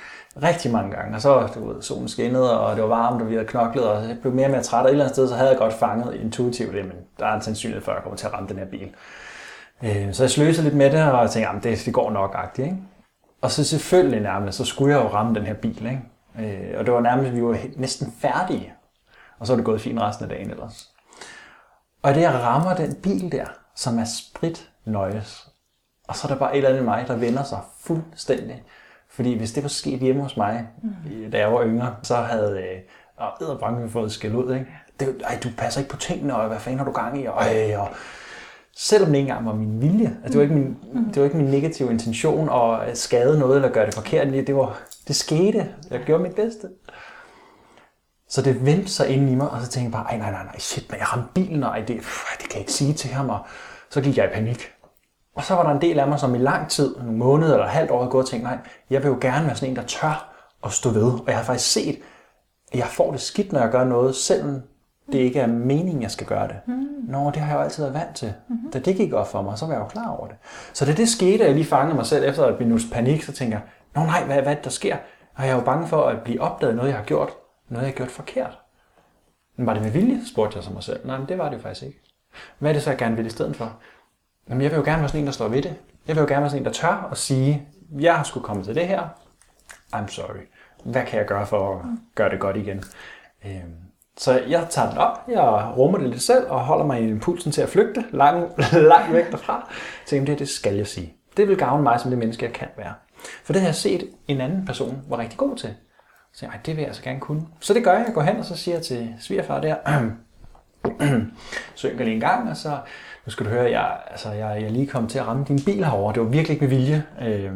[0.42, 1.16] rigtig mange gange.
[1.16, 4.08] Og så du ved, solen skinnede, og det var varmt, og vi havde knoklet, og
[4.08, 4.80] jeg blev mere og mere træt.
[4.80, 7.34] Og et eller andet sted, så havde jeg godt fanget intuitivt det, men der er
[7.34, 8.90] en sandsynlighed for, at jeg kommer til at ramme den her bil.
[9.82, 12.66] Øh, så jeg sløser lidt med det, og tænkte, at det, det går nok agtigt.
[12.66, 12.78] Ikke?
[13.40, 15.86] Og så selvfølgelig nærmest, så skulle jeg jo ramme den her bil.
[15.86, 16.02] Ikke?
[16.38, 18.72] Øh, og det var nærmest, vi var næsten færdige.
[19.38, 20.90] Og så var det gået fint resten af dagen ellers.
[22.02, 25.48] Og det jeg rammer den bil der, som er sprit nøjes,
[26.08, 28.62] og så er der bare et eller andet i mig, der vender sig fuldstændig.
[29.10, 31.30] Fordi hvis det var sket hjemme hos mig, mm.
[31.30, 32.62] da jeg var yngre, så havde
[33.40, 34.54] øh, bange fået skæld ud.
[34.54, 34.66] Ikke?
[35.00, 37.26] Det, ej, du passer ikke på tingene, og hvad fanden har du gang i?
[37.26, 37.88] Og, øh, og,
[38.76, 40.06] selvom det ikke engang var min vilje.
[40.06, 41.04] Altså, det, var ikke min, mm.
[41.04, 44.32] det var ikke min negative intention at skade noget eller gøre det forkert.
[44.32, 44.78] Det, var,
[45.08, 45.68] det skete.
[45.90, 46.68] Jeg gjorde mit bedste.
[48.28, 50.44] Så det vendte sig ind i mig, og så tænkte jeg bare, ej nej, nej,
[50.44, 52.92] nej, shit, men jeg ramte bilen, og ej, det, pff, det kan jeg ikke sige
[52.92, 53.38] til ham, og
[53.90, 54.72] så gik jeg i panik.
[55.36, 57.66] Og så var der en del af mig, som i lang tid, en måned eller
[57.66, 58.58] halvt år, havde gået og tænkt, nej,
[58.90, 60.34] jeg vil jo gerne være sådan en, der tør
[60.64, 61.12] at stå ved.
[61.12, 61.98] Og jeg har faktisk set,
[62.72, 64.62] at jeg får det skidt, når jeg gør noget, selvom
[65.12, 66.56] det ikke er meningen, jeg skal gøre det.
[66.66, 66.86] Mm.
[67.08, 68.32] Nå, det har jeg jo altid været vant til.
[68.48, 68.70] Mm-hmm.
[68.70, 70.36] Da det gik op for mig, så var jeg jo klar over det.
[70.72, 73.32] Så da det skete, at jeg lige fangede mig selv efter et minuts panik, så
[73.32, 74.96] tænker jeg, nå nej, hvad, hvad er der sker?
[75.34, 77.30] Og jeg er jo bange for at blive opdaget noget, jeg har gjort.
[77.68, 78.58] Noget, jeg har gjort forkert.
[79.56, 81.06] Men var det med vilje, spurgte jeg sig mig selv.
[81.06, 82.00] Nej, men det var det jo faktisk ikke.
[82.58, 83.72] Hvad er det så, jeg gerne vil i stedet for?
[84.48, 85.74] Jamen, jeg vil jo gerne være sådan en, der står ved det.
[86.08, 87.68] Jeg vil jo gerne være sådan en, der tør at sige,
[87.98, 89.08] jeg har skulle komme til det her.
[89.94, 90.48] I'm sorry.
[90.84, 91.84] Hvad kan jeg gøre for at
[92.14, 92.82] gøre det godt igen?
[93.46, 93.85] Øhm,
[94.16, 97.52] så jeg tager den op, jeg rummer det lidt selv og holder mig i impulsen
[97.52, 99.72] til at flygte langt, langt væk derfra.
[100.06, 101.14] Så det, det skal jeg sige.
[101.36, 102.94] Det vil gavne mig som det menneske, jeg kan være.
[103.44, 105.74] For det har jeg set en anden person var rigtig god til.
[106.32, 107.42] Så jeg, det vil jeg altså gerne kunne.
[107.60, 108.04] Så det gør jeg.
[108.06, 109.76] Jeg går hen, og så siger jeg til svigerfar der,
[111.74, 112.78] synker lige en gang, og så,
[113.26, 115.84] nu skal du høre, jeg, altså, jeg, jeg lige kom til at ramme din bil
[115.84, 116.12] herover.
[116.12, 117.04] Det var virkelig ikke med vilje.
[117.22, 117.50] Øh,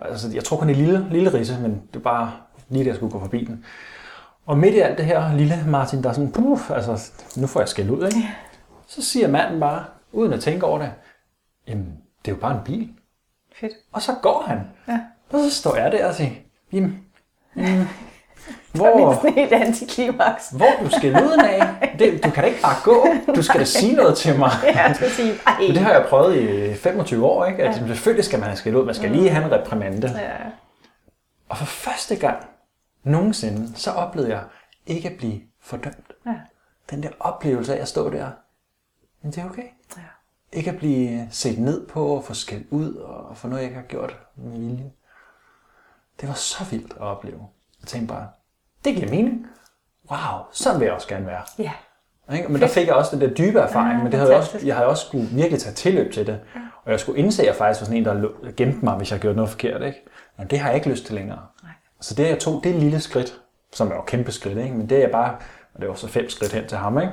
[0.00, 2.32] altså, jeg tror kun det lille, lille risse, men det var bare
[2.68, 3.64] lige det, jeg skulle gå forbi den.
[4.46, 7.60] Og midt i alt det her lille Martin, der er sådan, puff, altså, nu får
[7.60, 8.28] jeg skæld ud, ikke?
[8.86, 10.92] Så siger manden bare, uden at tænke over det,
[11.68, 11.86] jamen,
[12.24, 12.90] det er jo bare en bil.
[13.60, 13.72] Fedt.
[13.92, 14.60] Og så går han.
[14.88, 15.00] Ja.
[15.32, 16.30] Og så står jeg der og siger,
[16.72, 17.04] jamen,
[17.54, 17.64] mm,
[18.74, 20.50] hvor, det er helt antiklimaks.
[20.50, 21.94] Hvor du skal lyden af.
[21.98, 23.06] Det, du kan da ikke bare gå.
[23.34, 24.50] Du skal da sige noget til mig.
[24.74, 25.54] Ja, du skal sige, ej.
[25.60, 27.62] Men det har jeg prøvet i 25 år, ikke?
[27.62, 27.86] At ja.
[27.86, 28.84] selvfølgelig skal man have skæld ud.
[28.84, 30.08] Man skal lige have en reprimande.
[30.08, 30.32] Ja.
[31.48, 32.36] Og for første gang
[33.06, 34.44] nogensinde, så oplevede jeg
[34.86, 36.12] ikke at blive fordømt.
[36.26, 36.40] Ja.
[36.90, 38.30] Den der oplevelse af at stå der,
[39.22, 39.66] men det er okay.
[39.96, 40.02] Ja.
[40.52, 43.80] Ikke at blive set ned på og få skældt ud og få noget, jeg ikke
[43.80, 44.92] har gjort med vilje.
[46.20, 47.46] Det var så vildt at opleve.
[47.80, 48.28] Jeg tænkte bare,
[48.84, 49.46] det giver mening.
[50.10, 51.42] Wow, sådan vil jeg også gerne være.
[51.58, 51.72] Ja.
[52.32, 52.48] Ikke?
[52.48, 54.60] Men der fik jeg også den der dybe erfaring, Ja, men det havde jeg, også,
[54.64, 56.40] jeg havde også skulle virkelig tage tilløb til det.
[56.84, 59.20] Og jeg skulle indse, at jeg faktisk var sådan en, der gemte mig, hvis jeg
[59.20, 59.82] gjorde noget forkert.
[59.82, 60.02] Ikke?
[60.38, 61.46] Men det har jeg ikke lyst til længere.
[62.00, 63.40] Så det, jeg tog, det er et lille skridt,
[63.72, 64.74] som er et kæmpe skridt, ikke?
[64.74, 65.36] men det er bare,
[65.74, 67.12] og det var så fem skridt hen til ham, ikke?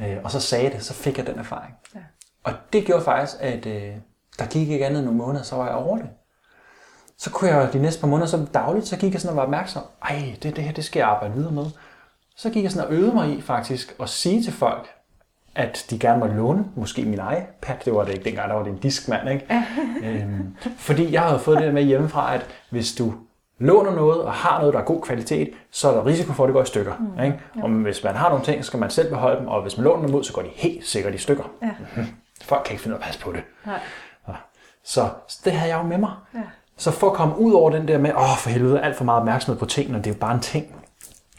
[0.00, 1.74] Øh, og så sagde det, så fik jeg den erfaring.
[1.94, 2.00] Ja.
[2.44, 3.92] Og det gjorde faktisk, at øh,
[4.38, 6.06] der gik ikke andet end nogle måneder, så var jeg over det.
[7.18, 9.42] Så kunne jeg de næste par måneder, så dagligt, så gik jeg sådan og var
[9.42, 11.64] opmærksom, ej, det, det her, det skal jeg arbejde videre med.
[12.36, 14.88] Så gik jeg sådan og øvede mig i faktisk at sige til folk,
[15.54, 18.62] at de gerne måtte låne, måske min iPad, det var det ikke dengang, der var
[18.62, 19.46] det en diskmand, ikke?
[20.04, 23.14] øhm, fordi jeg havde fået det der med hjemmefra, at hvis du
[23.60, 26.48] låner noget og har noget, der er god kvalitet, så er der risiko for, at
[26.48, 26.92] det går i stykker.
[27.16, 27.24] Mm.
[27.24, 27.40] Ikke?
[27.62, 29.84] Og hvis man har nogle ting, så skal man selv beholde dem, og hvis man
[29.84, 31.44] låner dem ud, så går de helt sikkert i stykker.
[31.62, 31.70] Ja.
[32.42, 33.42] Folk kan ikke finde ud af at passe på det.
[33.66, 33.80] Nej.
[34.84, 36.10] Så så det havde jeg jo med mig.
[36.34, 36.40] Ja.
[36.76, 39.20] Så for at komme ud over den der med, åh for helvede, alt for meget
[39.20, 40.74] opmærksomhed på tingene, det er jo bare en ting.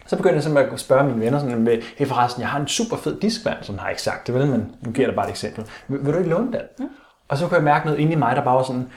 [0.07, 2.67] Så begyndte jeg simpelthen at spørge mine venner sådan med, hey forresten, jeg har en
[2.67, 5.15] super fed diskvand, som har jeg ikke sagt det, vel, men nu giver jeg dig
[5.15, 5.65] bare et eksempel.
[5.87, 6.61] Vil, vil du ikke låne den?
[6.79, 6.89] Mm.
[7.27, 8.89] Og så kunne jeg mærke noget inde i mig, der bare var sådan,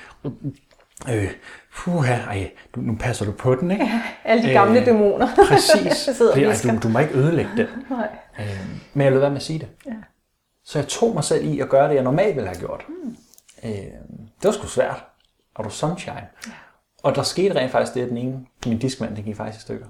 [1.11, 1.31] øh,
[1.77, 3.91] puha, ej, du, nu passer du på den, ikke?
[4.25, 5.29] Alle de gamle Øh, dæmoner.
[5.49, 6.09] Præcis.
[6.33, 7.67] Fordi, ej, du, du må ikke ødelægge den.
[7.91, 8.09] Nej.
[8.41, 8.61] Øh,
[8.95, 9.69] men jeg lød være med at sige det.
[9.87, 9.93] Ja.
[10.65, 12.85] Så jeg tog mig selv i at gøre det, jeg normalt ville have gjort.
[12.89, 13.17] Mm.
[13.65, 15.05] Øh, det var sgu svært.
[15.55, 16.27] Og du sunshine.
[16.47, 16.53] Ja.
[17.03, 19.63] Og der skete rent faktisk det, at den ene, min diskmand, den gik faktisk i
[19.63, 19.87] stykker.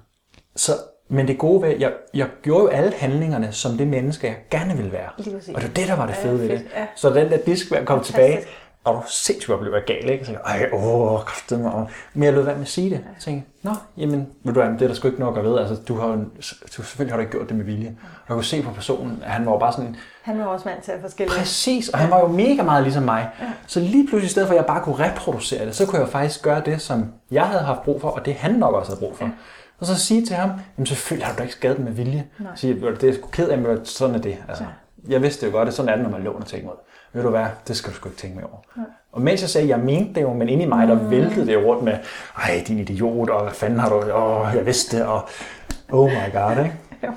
[0.57, 0.73] Så,
[1.09, 4.77] men det gode ved, jeg, jeg gjorde jo alle handlingerne som det menneske, jeg gerne
[4.77, 5.09] ville være.
[5.19, 6.67] Og det var det, der var det Ja, fede ved det.
[6.77, 6.87] ja.
[6.97, 8.39] Så den der diskmand kom tilbage.
[8.85, 10.25] Og du sindssygt godt blev gal, ikke?
[10.25, 11.87] Så jeg, ej, åh, kraftet mig.
[12.15, 12.97] Men jeg lød være med at sige det.
[12.97, 15.59] Jeg tænkte, nå, jamen, ved du hvad, det er der sgu ikke nok at ved.
[15.59, 17.97] Altså, du har jo, du, selvfølgelig har du ikke gjort det med vilje.
[18.03, 19.97] Og jeg kunne se på personen, at han var jo bare sådan...
[20.23, 21.39] Han var også mand til at forskellige.
[21.39, 23.29] Præcis, og han var jo mega meget ligesom mig.
[23.41, 23.47] Ja.
[23.67, 26.09] Så lige pludselig, i stedet for at jeg bare kunne reproducere det, så kunne jeg
[26.09, 29.01] faktisk gøre det, som jeg havde haft brug for, og det han nok også havde
[29.01, 29.25] brug for.
[29.25, 29.31] Ja.
[29.79, 32.27] Og så sige til ham, jamen selvfølgelig har du da ikke skadet med vilje.
[32.39, 32.53] Nej.
[32.57, 34.39] Sige, det er sgu ked af, men sådan er det.
[34.49, 35.13] Altså, ja.
[35.13, 36.77] Jeg vidste jo godt, at sådan er det, når man låner ting ud
[37.15, 38.59] ved du hvad, det skal du sgu ikke tænke mere over.
[38.77, 38.83] Ja.
[39.13, 41.11] Og mens jeg sagde, jeg mente det jo, men inde i mig, der mm.
[41.11, 41.99] væltede det rundt med,
[42.37, 45.29] ej, din idiot, og hvad fanden har du, åh, jeg vidste det, og
[45.93, 46.77] oh my god, ikke?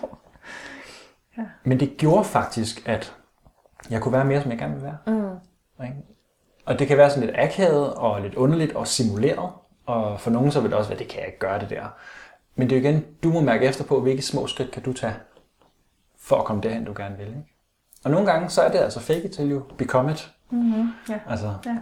[1.38, 1.44] Ja.
[1.64, 3.16] Men det gjorde faktisk, at
[3.90, 4.98] jeg kunne være mere, som jeg gerne ville være.
[5.08, 5.86] Mm.
[5.86, 5.96] Ikke?
[6.66, 9.50] Og det kan være sådan lidt akavet og lidt underligt og simuleret.
[9.86, 11.86] Og for nogen så vil det også være, det kan jeg ikke gøre det der.
[12.56, 14.94] Men det er jo igen, du må mærke efter på, hvilke små skridt kan du
[14.94, 15.14] tage
[16.20, 17.28] for at komme derhen, du gerne vil.
[17.28, 17.57] Ikke?
[18.06, 20.34] Og nogle gange, så er det altså fake it till you become it.
[20.50, 20.90] Mm-hmm.
[21.10, 21.20] Ja.
[21.30, 21.54] Altså.
[21.66, 21.78] Ja.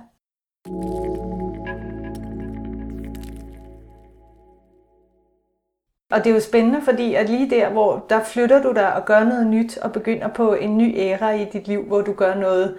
[6.12, 9.06] Og det er jo spændende, fordi at lige der, hvor der flytter du dig og
[9.06, 12.36] gør noget nyt, og begynder på en ny æra i dit liv, hvor du gør
[12.36, 12.78] noget,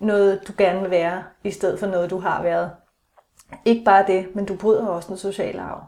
[0.00, 2.70] noget du gerne vil være, i stedet for noget, du har været.
[3.64, 5.84] Ikke bare det, men du bryder også en social arv.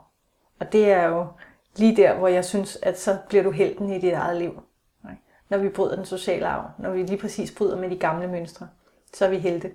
[0.61, 1.27] Og det er jo
[1.77, 4.63] lige der, hvor jeg synes, at så bliver du helten i dit eget liv
[5.53, 8.69] når vi bryder den sociale arv, når vi lige præcis bryder med de gamle mønstre,
[9.15, 9.73] så er vi helte.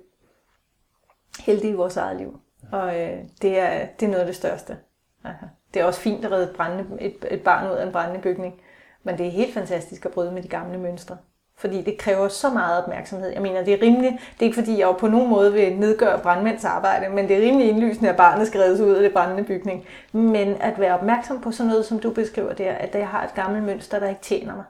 [1.39, 2.39] Helte i vores eget liv.
[2.71, 4.77] Og øh, det, er, det er noget af det største.
[5.23, 5.45] Aha.
[5.73, 8.61] Det er også fint at redde brændende, et, et barn ud af en brændende bygning,
[9.03, 11.17] men det er helt fantastisk at bryde med de gamle mønstre.
[11.57, 13.29] Fordi det kræver så meget opmærksomhed.
[13.29, 16.19] Jeg mener, det er rimeligt, det er ikke fordi, jeg på nogen måde vil nedgøre
[16.19, 19.43] brandmænds arbejde, men det er rimelig indlysende, at barnet skal reddes ud af det brændende
[19.43, 19.85] bygning.
[20.11, 23.33] Men at være opmærksom på sådan noget, som du beskriver der, at jeg har et
[23.33, 24.63] gammelt mønster, der ikke tjener mig,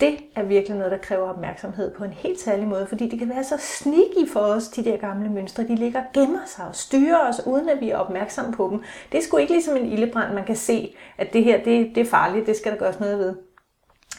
[0.00, 3.28] det er virkelig noget, der kræver opmærksomhed på en helt særlig måde, fordi det kan
[3.28, 5.62] være så sneaky for os, de der gamle mønstre.
[5.62, 8.82] De ligger og gemmer sig og styrer os, uden at vi er opmærksomme på dem.
[9.12, 12.00] Det er sgu ikke ligesom en ildebrand, man kan se, at det her det, det
[12.00, 13.36] er farligt, det skal der gøres noget ved.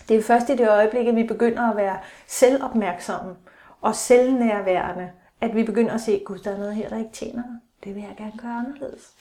[0.07, 3.35] Det er først i det øjeblik, at vi begynder at være selvopmærksomme
[3.81, 7.43] og selvnærværende, at vi begynder at se, gud, der er noget her, der ikke tjener
[7.47, 7.59] mig.
[7.83, 9.13] Det vil jeg gerne gøre anderledes.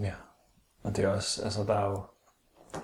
[0.00, 0.12] Ja,
[0.82, 2.02] og det er også, altså der er jo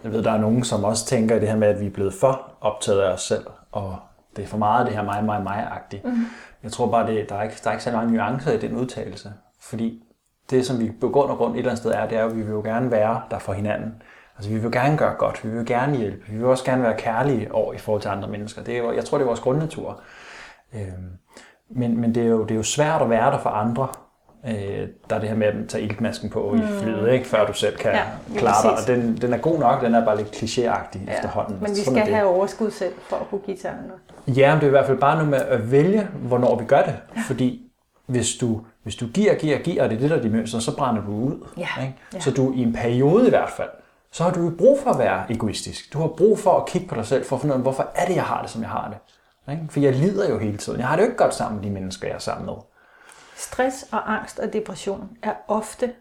[0.05, 1.91] jeg ved, der er nogen, som også tænker i det her med, at vi er
[1.91, 3.97] blevet for optaget af os selv, og
[4.37, 6.05] det er for meget det her mig, mig, mig-agtigt.
[6.05, 6.27] Mm.
[6.63, 8.77] Jeg tror bare, det, der, er ikke, der er ikke så mange nuancer i den
[8.77, 10.03] udtalelse, fordi
[10.51, 12.37] det, som vi på grund og grund et eller andet sted er, det er, at
[12.37, 14.03] vi vil jo gerne være der for hinanden.
[14.37, 16.97] Altså, vi vil gerne gøre godt, vi vil gerne hjælpe, vi vil også gerne være
[16.97, 18.63] kærlige over i forhold til andre mennesker.
[18.63, 20.01] Det er, jeg tror, det er vores grundnatur.
[20.75, 21.11] Øhm,
[21.71, 23.89] men, men det, er jo, det er jo svært at være der for andre,
[24.47, 26.59] Øh, der er det her med at tage iltmasken på mm.
[26.59, 28.03] i flyet, ikke, før du selv kan ja,
[28.37, 28.71] klare dig.
[28.71, 31.59] Og den, den er god nok, den er bare lidt klichéagtig ja, efterhånden.
[31.61, 34.35] Men vi skal have overskud selv for at kunne give til andre.
[34.37, 36.83] Ja, men det er i hvert fald bare noget med at vælge, hvornår vi gør
[36.83, 36.97] det.
[37.17, 37.21] Ja.
[37.27, 37.71] Fordi
[38.07, 40.59] hvis du, hvis du giver, giver, giver, og det er det, der er de mønster,
[40.59, 41.47] så brænder du ud.
[41.57, 41.83] Ja.
[41.83, 41.95] Ikke?
[42.15, 42.21] Ja.
[42.21, 43.71] Så du i en periode i hvert fald,
[44.13, 45.93] så har du jo brug for at være egoistisk.
[45.93, 47.87] Du har brug for at kigge på dig selv, for at finde ud af, hvorfor
[47.95, 48.99] er det, jeg har det, som jeg har det.
[49.53, 49.67] Ikke?
[49.71, 50.79] For jeg lider jo hele tiden.
[50.79, 52.55] Jeg har det jo ikke godt sammen med de mennesker, jeg er sammen med.
[53.39, 55.95] Stress og angst og depression er ofte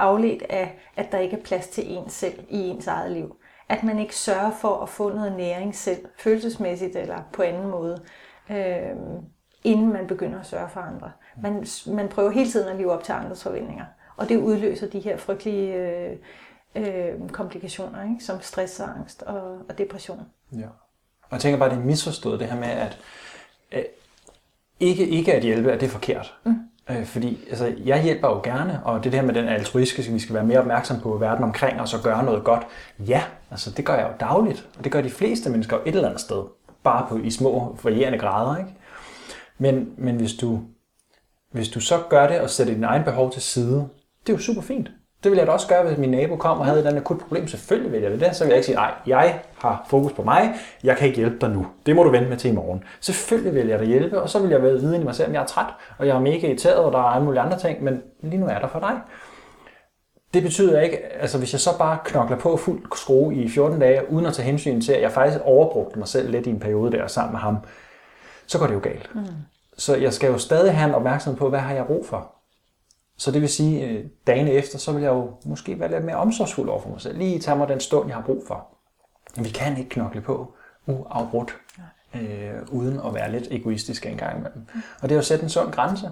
[0.00, 3.36] afledt af, at der ikke er plads til en selv i ens eget liv.
[3.68, 8.02] At man ikke sørger for at få noget næring selv, følelsesmæssigt eller på anden måde,
[8.50, 8.96] øh,
[9.64, 11.12] inden man begynder at sørge for andre.
[11.42, 13.84] Man, man prøver hele tiden at leve op til andres forventninger,
[14.16, 16.16] og det udløser de her frygtelige øh,
[16.74, 18.24] øh, komplikationer, ikke?
[18.24, 20.20] som stress og angst og, og depression.
[20.52, 20.66] Ja.
[21.22, 22.98] Og jeg tænker bare, det er misforstået det her med, at
[24.80, 26.34] ikke, ikke at hjælpe, at det er forkert.
[26.44, 26.54] Mm.
[26.90, 30.34] Øh, fordi altså, jeg hjælper jo gerne, og det der med den altruistiske, vi skal
[30.34, 32.66] være mere opmærksom på verden omkring os og gøre noget godt.
[32.98, 36.08] Ja, altså det gør jeg jo dagligt, og det gør de fleste mennesker et eller
[36.08, 36.44] andet sted.
[36.82, 38.56] Bare på, i små, varierende grader.
[38.56, 38.70] Ikke?
[39.58, 40.60] Men, men hvis, du,
[41.52, 43.88] hvis du så gør det og sætter din egen behov til side,
[44.26, 44.90] det er jo super fint.
[45.24, 47.18] Det ville jeg da også gøre, hvis min nabo kom og havde et andet akut
[47.18, 47.48] problem.
[47.48, 48.36] Selvfølgelig vil jeg det.
[48.36, 50.54] Så vil jeg ikke sige, nej, jeg har fokus på mig.
[50.82, 51.66] Jeg kan ikke hjælpe dig nu.
[51.86, 52.84] Det må du vente med til i morgen.
[53.00, 55.42] Selvfølgelig vil jeg da hjælpe, og så vil jeg vide i mig selv, at jeg
[55.42, 55.66] er træt,
[55.98, 58.46] og jeg er mega irriteret, og der er alle mulige andre ting, men lige nu
[58.46, 59.00] er der for dig.
[60.34, 64.12] Det betyder ikke, altså hvis jeg så bare knokler på fuld skrue i 14 dage,
[64.12, 66.92] uden at tage hensyn til, at jeg faktisk overbrugte mig selv lidt i en periode
[66.92, 67.56] der sammen med ham,
[68.46, 69.14] så går det jo galt.
[69.14, 69.22] Mm.
[69.78, 72.33] Så jeg skal jo stadig have en opmærksomhed på, hvad har jeg ro for?
[73.16, 76.16] Så det vil sige, øh, dagene efter, så vil jeg jo måske være lidt mere
[76.16, 77.18] omsorgsfuld over for mig selv.
[77.18, 78.66] Lige tage mig den stund, jeg har brug for.
[79.36, 80.54] Vi kan ikke knokle på
[80.86, 81.56] uafbrudt,
[82.14, 84.66] øh, uden at være lidt egoistisk en gang imellem.
[84.74, 86.10] Og det er jo at sætte en sund grænse.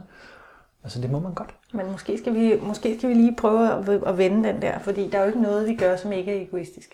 [0.85, 1.55] Altså det må man godt.
[1.73, 5.11] Men måske skal vi, måske skal vi lige prøve at, at vende den der, fordi
[5.11, 6.91] der er jo ikke noget, vi gør, som ikke er egoistisk.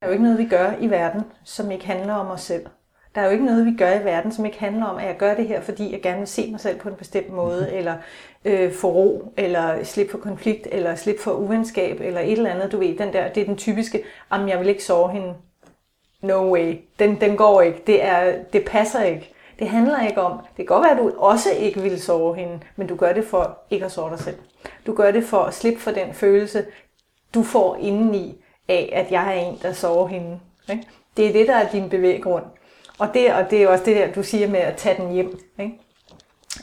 [0.00, 2.66] Der er jo ikke noget, vi gør i verden, som ikke handler om os selv.
[3.16, 5.16] Der er jo ikke noget, vi gør i verden, som ikke handler om, at jeg
[5.16, 7.78] gør det her, fordi jeg gerne vil se mig selv på en bestemt måde, mm-hmm.
[7.78, 7.96] eller
[8.44, 12.72] øh, få ro, eller slippe for konflikt, eller slippe for uvenskab, eller et eller andet,
[12.72, 15.34] du ved, den der, det er den typiske, om jeg vil ikke sove hende.
[16.20, 16.78] No way.
[16.98, 17.82] Den, den går ikke.
[17.86, 19.32] Det, er, det passer ikke.
[19.58, 22.60] Det handler ikke om, det kan godt være, at du også ikke vil sove hende,
[22.76, 24.36] men du gør det for ikke at sove dig selv.
[24.86, 26.66] Du gør det for at slippe for den følelse,
[27.34, 30.40] du får indeni af, at jeg er en, der sover hende.
[30.70, 30.82] Ikke?
[31.16, 32.44] Det er det, der er din bevæggrund.
[32.98, 35.38] Og det, og det er også det der, du siger med at tage den hjem.
[35.58, 35.80] Ikke?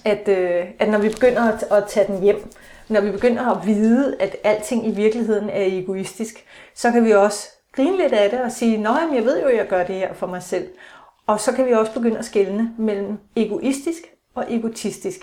[0.05, 2.51] At, øh, at når vi begynder at, at tage den hjem,
[2.89, 6.45] når vi begynder at vide, at alting i virkeligheden er egoistisk,
[6.75, 9.57] så kan vi også grine lidt af det og sige, nej, jeg ved jo, at
[9.57, 10.67] jeg gør det her for mig selv.
[11.27, 14.01] Og så kan vi også begynde at skelne mellem egoistisk
[14.35, 15.19] og egotistisk.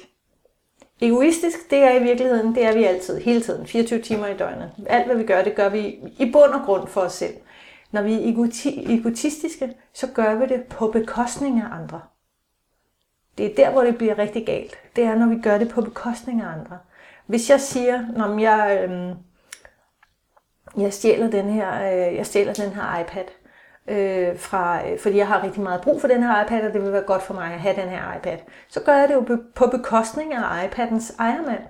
[1.01, 4.71] Egoistisk, det er i virkeligheden, det er vi altid, hele tiden, 24 timer i døgnet.
[4.87, 7.35] Alt hvad vi gør, det gør vi i bund og grund for os selv.
[7.91, 8.33] Når vi er
[8.99, 12.01] egotistiske, så gør vi det på bekostning af andre.
[13.39, 14.79] Det er der, hvor det bliver rigtig galt.
[14.97, 16.79] Det er, når vi gør det på bekostning af andre.
[17.27, 19.15] Hvis jeg siger, når jeg, øh,
[20.83, 23.25] jeg, stjæler den her, øh, jeg stjæler den her iPad,
[23.89, 26.83] øh, fra, øh, fordi jeg har rigtig meget brug for den her iPad, og det
[26.83, 28.39] vil være godt for mig at have den her iPad,
[28.69, 31.63] så gør jeg det jo på bekostning af iPadens ejermand,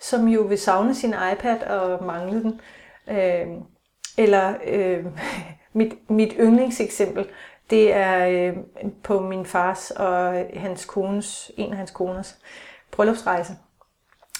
[0.00, 2.60] som jo vil savne sin iPad og mangle den.
[3.08, 3.46] Øh,
[4.18, 5.04] eller øh,
[5.72, 7.26] mit, mit yndlingseksempel,
[7.70, 8.56] det er øh,
[9.02, 12.38] på min fars og hans kones, en af hans koners
[12.90, 13.52] bryllupsrejse,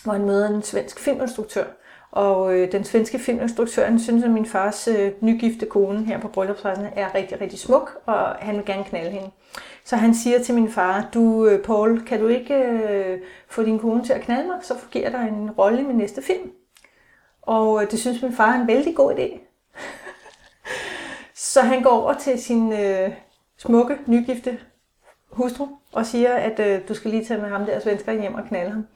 [0.04, 1.64] hvor han møder en svensk filminstruktør,
[2.10, 6.86] og øh, den svenske filminstruktør synes, at min fars øh, nygifte kone her på bryllupsrejsen
[6.96, 9.30] er rigtig, rigtig smuk, og han vil gerne knalde hende.
[9.84, 13.18] Så han siger til min far, du øh, Paul, kan du ikke øh,
[13.48, 16.22] få din kone til at knalde mig, så giver dig en rolle i min næste
[16.22, 16.50] film.
[17.42, 19.47] Og øh, det synes min far er en vældig god idé
[21.58, 23.10] så han går over til sin øh,
[23.58, 24.58] smukke, nygifte
[25.30, 28.44] hustru og siger, at øh, du skal lige tage med ham der svensker hjem og
[28.48, 28.86] knalde ham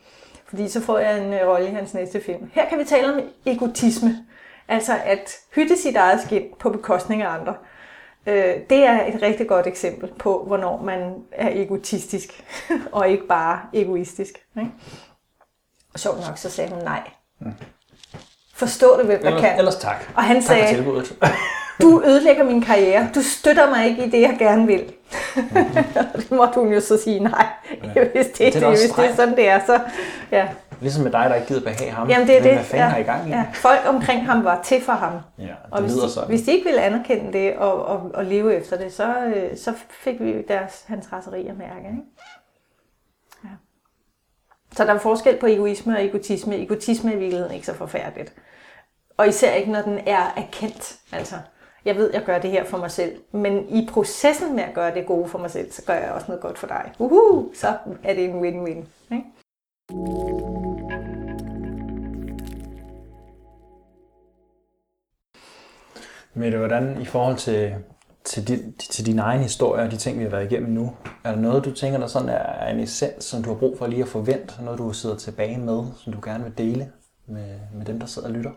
[0.53, 2.51] fordi så får jeg en øh, rolle i hans næste film.
[2.53, 4.27] Her kan vi tale om egotisme,
[4.69, 7.55] altså at hytte sit eget skin på bekostning af andre.
[8.27, 12.45] Øh, det er et rigtig godt eksempel på, hvornår man er egotistisk,
[12.93, 14.47] og ikke bare egoistisk.
[14.59, 14.71] Ikke?
[15.95, 17.11] Og sjovt nok, så sagde hun nej.
[17.39, 17.53] Mm.
[18.55, 19.59] Forstå det, hvem der kan.
[19.59, 19.97] Ellers tak.
[20.17, 21.05] Og han tak sagde,
[21.83, 23.09] du ødelægger min karriere.
[23.15, 24.93] Du støtter mig ikke i det, jeg gerne vil.
[25.37, 25.51] Mm.
[26.17, 27.47] det måtte hun jo så sige nej.
[27.95, 28.09] Ja.
[28.09, 29.81] Hvis, det, det, det, hvis det er sådan, det er, så
[30.31, 30.49] ja.
[30.81, 32.09] Ligesom med dig, der ikke gider behage ham.
[32.09, 32.59] Jamen det er det.
[32.59, 32.97] Hvad ja.
[32.97, 33.31] i gang i?
[33.31, 33.47] Ja.
[33.55, 35.13] Folk omkring ham var til for ham.
[35.39, 36.29] Ja, det og hvis lyder de, sådan.
[36.29, 39.75] hvis de ikke ville anerkende det og, og, og leve efter det, så, øh, så
[39.91, 41.87] fik vi deres, hans raseri at mærke.
[41.87, 42.03] Ikke?
[43.45, 43.49] Ja.
[44.77, 46.63] Så der er forskel på egoisme og egotisme.
[46.63, 48.35] Egotisme er i virkeligheden ikke så forfærdeligt.
[49.17, 50.97] Og især ikke, når den er erkendt.
[51.13, 51.37] Altså,
[51.85, 54.95] jeg ved, jeg gør det her for mig selv, men i processen med at gøre
[54.95, 56.93] det gode for mig selv, så gør jeg også noget godt for dig.
[56.99, 58.85] Uhu, så er det en win-win.
[59.15, 59.25] Ikke?
[66.35, 67.75] Men hvordan i forhold til,
[68.25, 70.93] til, din, til din egen historie og de ting, vi har været igennem nu,
[71.25, 73.87] er der noget, du tænker, der sådan er en essens, som du har brug for
[73.87, 76.93] lige at forvente, noget du sidder tilbage med, som du gerne vil dele
[77.27, 78.51] med, med dem, der sidder og lytter?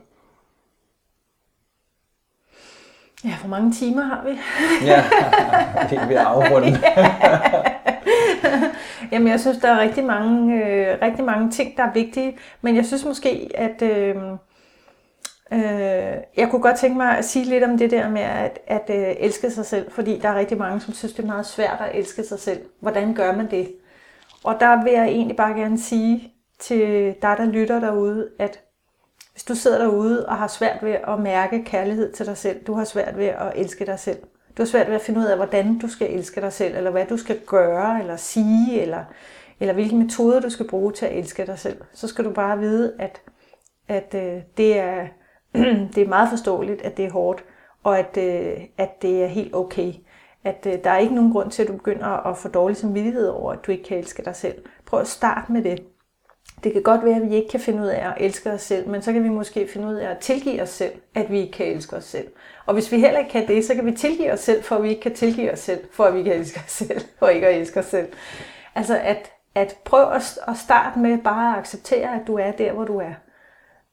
[3.26, 4.40] Ja, hvor mange timer har vi?
[4.86, 5.04] ja,
[5.90, 6.68] vi er ved at afrunde.
[9.12, 12.76] Jamen, jeg synes, der er rigtig mange, øh, rigtig mange ting, der er vigtige, men
[12.76, 14.16] jeg synes måske, at øh,
[15.54, 18.90] øh, jeg kunne godt tænke mig at sige lidt om det der med at, at
[18.90, 21.78] øh, elske sig selv, fordi der er rigtig mange, som synes, det er meget svært
[21.80, 22.60] at elske sig selv.
[22.80, 23.72] Hvordan gør man det?
[24.44, 28.65] Og der vil jeg egentlig bare gerne sige til dig, der lytter derude, at
[29.36, 32.74] hvis du sidder derude og har svært ved at mærke kærlighed til dig selv, du
[32.74, 34.18] har svært ved at elske dig selv,
[34.58, 36.92] du har svært ved at finde ud af, hvordan du skal elske dig selv, eller
[36.92, 39.04] hvad du skal gøre, eller sige, eller,
[39.60, 42.60] eller hvilke metoder du skal bruge til at elske dig selv, så skal du bare
[42.60, 43.22] vide, at,
[43.88, 45.08] at øh, det, er,
[45.96, 47.44] det er meget forståeligt, at det er hårdt,
[47.84, 49.94] og at, øh, at det er helt okay.
[50.44, 53.28] At øh, der er ikke nogen grund til, at du begynder at få dårlig samvittighed
[53.28, 54.66] over, at du ikke kan elske dig selv.
[54.86, 55.95] Prøv at starte med det.
[56.64, 58.88] Det kan godt være, at vi ikke kan finde ud af at elske os selv,
[58.88, 61.52] men så kan vi måske finde ud af at tilgive os selv, at vi ikke
[61.52, 62.28] kan elske os selv.
[62.66, 64.84] Og hvis vi heller ikke kan det, så kan vi tilgive os selv, for at
[64.84, 67.48] vi ikke kan tilgive os selv, for at vi kan elske os selv, for ikke
[67.48, 68.08] at elske os selv.
[68.76, 72.72] Altså at, at prøve at, at starte med bare at acceptere, at du er der,
[72.72, 73.14] hvor du er.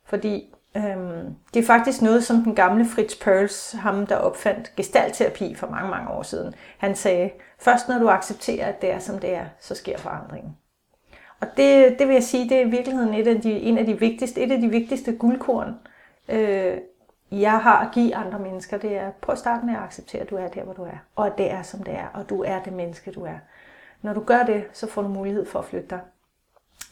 [0.05, 5.55] Fordi øhm, det er faktisk noget, som den gamle Fritz Perls, ham der opfandt gestaltterapi
[5.55, 9.19] for mange, mange år siden, han sagde, først når du accepterer, at det er, som
[9.19, 10.57] det er, så sker forandringen.
[11.43, 13.87] Og det, det vil jeg sige, det er i virkeligheden et af de, en af
[13.87, 15.75] de vigtigste, et af de vigtigste guldkorn
[16.29, 16.79] øh,
[17.33, 20.31] jeg har at give andre mennesker, det er, prøv at starte med at acceptere, at
[20.31, 20.97] du er der, hvor du er.
[21.17, 23.39] Og at det er, som det er, og du er det menneske, du er.
[24.03, 26.01] Når du gør det, så får du mulighed for at flytte dig.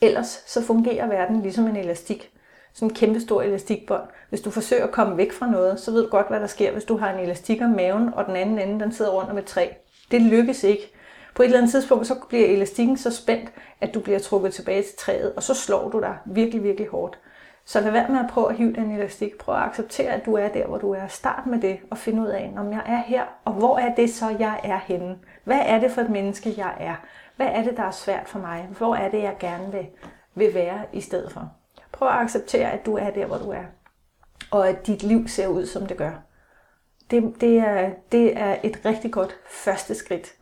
[0.01, 2.31] Ellers så fungerer verden ligesom en elastik.
[2.72, 4.02] Sådan en kæmpe stor elastikbånd.
[4.28, 6.72] Hvis du forsøger at komme væk fra noget, så ved du godt, hvad der sker,
[6.72, 9.39] hvis du har en elastik om maven, og den anden ende, den sidder rundt om
[9.39, 9.68] et træ.
[10.10, 10.93] Det lykkes ikke.
[11.35, 14.82] På et eller andet tidspunkt, så bliver elastikken så spændt, at du bliver trukket tilbage
[14.82, 17.19] til træet, og så slår du dig virkelig, virkelig hårdt.
[17.65, 19.39] Så lad være med at prøve at hive den elastik.
[19.39, 21.07] Prøv at acceptere, at du er der, hvor du er.
[21.07, 24.11] Start med det og find ud af, om jeg er her, og hvor er det
[24.11, 25.19] så, jeg er henne?
[25.44, 26.94] Hvad er det for et menneske, jeg er?
[27.36, 28.69] Hvad er det, der er svært for mig?
[28.78, 29.86] Hvor er det, jeg gerne vil,
[30.35, 31.52] vil være i stedet for?
[31.93, 33.65] Prøv at acceptere, at du er der, hvor du er.
[34.51, 36.12] Og at dit liv ser ud, som det gør.
[37.11, 40.35] Det, det, er, det er et rigtig godt første skridt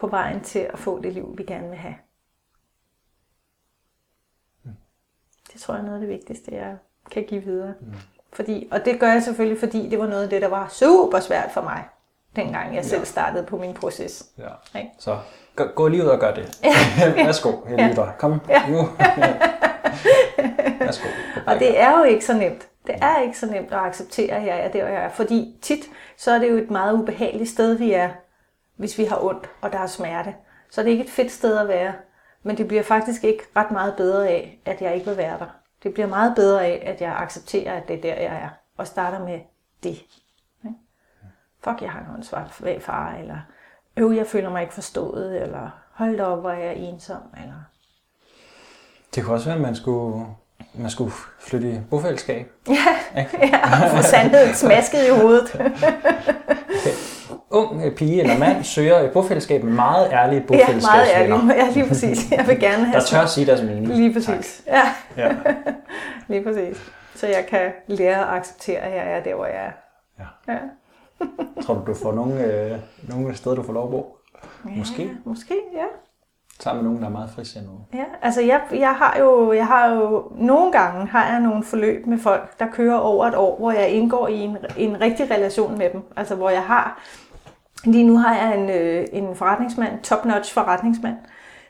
[0.00, 1.94] på vejen til at få det liv, vi gerne vil have.
[5.52, 6.76] Det tror jeg er noget af det vigtigste, jeg
[7.10, 7.74] kan give videre.
[7.80, 7.94] Mm.
[8.32, 11.20] Fordi, og det gør jeg selvfølgelig, fordi det var noget af det, der var super
[11.20, 11.84] svært for mig,
[12.36, 14.26] dengang jeg selv startede på min proces.
[14.38, 14.78] Ja.
[14.78, 14.90] Ikke?
[14.98, 15.18] Så
[15.56, 16.60] gå, gå lige ud og gør det.
[16.64, 17.14] Ja.
[17.26, 18.12] Værsgo, jeg lytter.
[18.18, 18.68] Kom ja.
[18.68, 18.78] nu.
[20.86, 21.08] Værsgo.
[21.46, 22.68] Og det er jo ikke så nemt.
[22.86, 25.08] Det er ikke så nemt at acceptere, at jeg er der, jeg er.
[25.08, 25.84] Fordi tit,
[26.16, 28.10] så er det jo et meget ubehageligt sted, vi er,
[28.80, 30.34] hvis vi har ondt, og der er smerte.
[30.70, 31.92] Så er det ikke et fedt sted at være.
[32.42, 35.46] Men det bliver faktisk ikke ret meget bedre af, at jeg ikke vil være der.
[35.82, 38.48] Det bliver meget bedre af, at jeg accepterer, at det er der, jeg er.
[38.76, 39.40] Og starter med
[39.82, 40.02] det.
[41.64, 43.38] Fuck, jeg har en åndssvagt far, eller
[43.96, 47.64] øv, jeg føler mig ikke forstået, eller hold da op, hvor er jeg ensom, eller...
[49.14, 50.26] Det kunne også være, at man skulle,
[50.74, 52.52] man skulle flytte i bofællesskab.
[52.68, 52.96] Ja,
[53.42, 55.48] ja få sandheden smasket i hovedet.
[57.50, 61.36] ung øh, pige eller mand søger et bofællesskab meget ærlige bofællesskabsvenner.
[61.36, 61.64] Ja, meget ærlige.
[61.64, 62.30] Ja, lige præcis.
[62.30, 63.00] Jeg vil gerne have...
[63.00, 63.86] Der tør at sige deres mening.
[63.86, 64.62] Lige præcis.
[64.66, 64.86] Tak.
[65.16, 65.24] Ja.
[65.24, 65.36] ja.
[66.32, 66.92] lige præcis.
[67.14, 69.72] Så jeg kan lære at acceptere, at jeg er der, hvor jeg er.
[70.18, 70.52] Ja.
[70.52, 70.58] ja.
[71.62, 72.78] Tror du, du får nogle, øh,
[73.08, 74.16] nogle steder, du får lov at bo?
[74.64, 75.10] Ja, måske?
[75.24, 75.84] Måske, ja.
[76.60, 77.78] Sammen med nogen, der er meget frisindede.
[77.94, 82.06] Ja, altså jeg, jeg, har jo, jeg har jo nogle gange har jeg nogle forløb
[82.06, 85.78] med folk, der kører over et år, hvor jeg indgår i en, en rigtig relation
[85.78, 86.02] med dem.
[86.16, 87.02] Altså hvor jeg har
[87.84, 91.16] Lige nu har jeg en, øh, en forretningsmand, top-notch forretningsmand,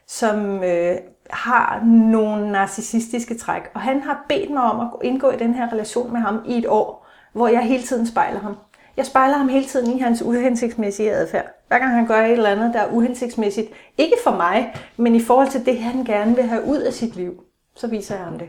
[0.06, 0.96] som øh,
[1.30, 3.62] har nogle narcissistiske træk.
[3.74, 6.58] Og han har bedt mig om at indgå i den her relation med ham i
[6.58, 8.56] et år, hvor jeg hele tiden spejler ham.
[8.96, 11.46] Jeg spejler ham hele tiden i hans uhensigtsmæssige adfærd.
[11.68, 13.68] Hver gang han gør et eller andet, der er uhensigtsmæssigt,
[13.98, 17.16] ikke for mig, men i forhold til det, han gerne vil have ud af sit
[17.16, 17.32] liv,
[17.76, 18.48] så viser jeg ham det.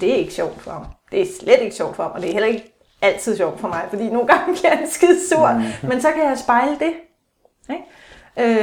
[0.00, 0.84] Det er ikke sjovt for ham.
[1.10, 2.71] Det er slet ikke sjovt for ham, og det er heller ikke
[3.02, 5.88] altid sjovt for mig, fordi nogle gange bliver han skide sur, mm.
[5.88, 6.92] men så kan jeg spejle det.
[7.70, 7.84] Ikke?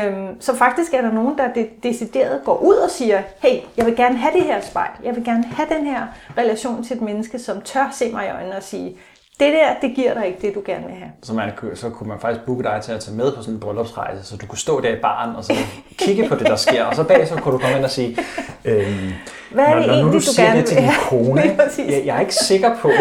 [0.07, 3.85] Øhm, så faktisk er der nogen, der de- decideret går ud og siger, hey, jeg
[3.85, 6.07] vil gerne have det her spejl, jeg vil gerne have den her
[6.37, 8.97] relation til et menneske, som tør se mig i øjnene og sige,
[9.39, 11.11] det der, det giver dig ikke det, du gerne vil have.
[11.23, 13.59] Så, man, så kunne man faktisk booke dig til at tage med på sådan en
[13.59, 15.53] bryllupsrejse, så du kunne stå der i baren og så
[15.97, 18.17] kigge på det, der sker, og så bag så kunne du komme ind og sige,
[18.65, 19.13] øhm,
[19.51, 21.41] hvad er det når, egentlig, når du, du gerne det til din kone,
[21.77, 22.91] jeg, jeg er ikke sikker på,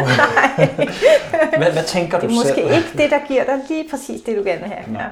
[1.61, 2.31] hvad, hvad tænker du selv?
[2.31, 2.77] Det er måske selv?
[2.77, 5.01] ikke det, der giver dig lige præcis det, du gerne vil have.
[5.01, 5.07] Ja.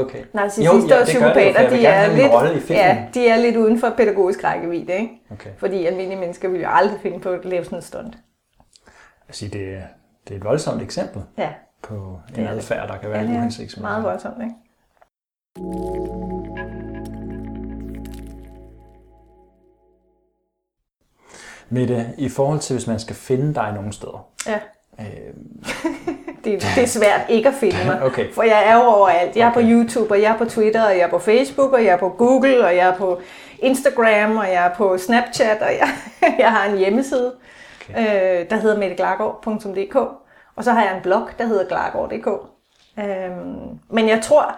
[0.00, 0.18] Okay.
[0.32, 5.08] Narcissister og psykopater, de er, lidt, ja, de er lidt uden for pædagogisk rækkevidde, ikke?
[5.30, 5.50] Okay.
[5.58, 8.16] Fordi almindelige mennesker vil jo aldrig finde på at lave sådan en stunt.
[9.28, 9.82] Altså, det, er,
[10.28, 11.48] det er et voldsomt eksempel ja.
[11.82, 13.82] på en adfærd, der kan være ja, uhensigtsmæssig.
[13.82, 14.54] meget voldsomt, ikke?
[21.68, 24.28] Mette, i forhold til, hvis man skal finde dig nogle steder.
[24.46, 24.58] Ja.
[25.00, 25.06] Øh,
[26.44, 28.02] det, det er svært ikke at finde mig.
[28.02, 28.32] Okay.
[28.32, 29.36] For jeg er overalt.
[29.36, 29.60] Jeg er okay.
[29.60, 31.98] på YouTube, og jeg er på Twitter, og jeg er på Facebook, og jeg er
[31.98, 33.20] på Google, og jeg er på
[33.58, 35.88] Instagram, og jeg er på Snapchat, og jeg,
[36.44, 37.32] jeg har en hjemmeside,
[37.90, 38.40] okay.
[38.42, 39.96] øh, der hedder metteglargaard.dk.
[40.56, 42.28] Og så har jeg en blog, der hedder glargaard.dk.
[42.98, 44.56] Øhm, men jeg tror,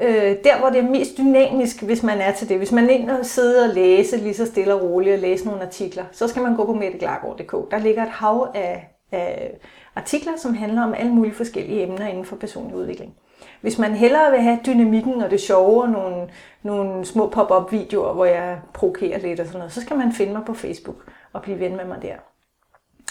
[0.00, 3.10] øh, der hvor det er mest dynamisk, hvis man er til det, hvis man ind
[3.10, 6.42] og sidder og læse lige så stille og roligt og læse nogle artikler, så skal
[6.42, 7.70] man gå på metteglargaard.dk.
[7.70, 9.50] Der ligger et hav af, af
[9.96, 13.14] artikler, som handler om alle mulige forskellige emner inden for personlig udvikling.
[13.60, 16.28] Hvis man hellere vil have dynamikken og det sjove og nogle,
[16.62, 20.32] nogle små pop-up videoer, hvor jeg provokerer lidt og sådan noget, så skal man finde
[20.32, 20.96] mig på Facebook
[21.32, 22.14] og blive ven med mig der.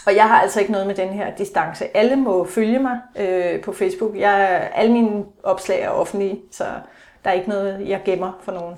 [0.08, 1.98] Og jeg har altså ikke noget med den her distance.
[1.98, 4.16] Alle må følge mig øh, på Facebook.
[4.16, 6.66] Jeg, alle mine opslag er offentlige, så
[7.24, 8.76] der er ikke noget, jeg gemmer for nogen.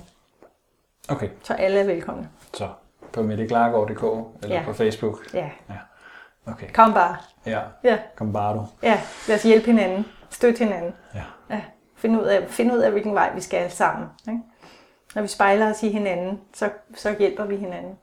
[1.10, 1.30] Okay.
[1.44, 2.30] Så alle er velkomne.
[2.54, 2.68] Så
[3.14, 4.04] på metteklargaard.dk
[4.44, 4.64] eller ja.
[4.66, 5.34] på Facebook?
[5.34, 5.50] Ja.
[5.70, 5.78] ja.
[6.52, 6.68] Okay.
[6.74, 7.18] Kom bare.
[7.46, 7.62] Ja.
[7.84, 8.00] ja.
[8.16, 8.66] Kom bare du.
[8.84, 10.06] Ja, lad os hjælpe hinanden.
[10.30, 10.94] Støtte hinanden.
[11.16, 11.24] Ja.
[11.50, 11.62] ja.
[11.96, 14.08] Find, ud af, find ud af, hvilken vej vi skal sammen.
[14.28, 14.40] Ikke?
[15.16, 17.98] Når vi spejler os i hinanden, så, så hjælper vi hinanden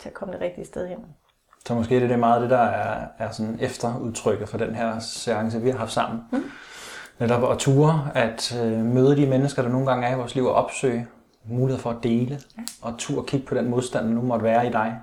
[0.00, 0.98] til at komme det rigtige sted hen.
[1.66, 5.60] Så måske det er meget det, der er, er sådan efterudtrykket for den her seance,
[5.60, 6.22] vi har haft sammen.
[6.32, 6.42] Mm.
[7.18, 10.44] Netop at ture, at øh, møde de mennesker, der nogle gange er i vores liv,
[10.44, 11.06] og opsøge
[11.44, 12.62] mulighed for at dele, ja.
[12.82, 15.00] og tur og kigge på den modstand, der nu måtte være i dig,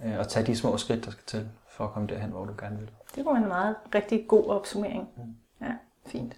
[0.00, 0.08] ja.
[0.08, 2.52] øh, og tage de små skridt, der skal til, for at komme derhen, hvor du
[2.60, 2.90] gerne vil.
[3.14, 5.08] Det var en meget rigtig god opsummering.
[5.16, 5.66] Mm.
[5.66, 5.72] Ja,
[6.06, 6.36] fint.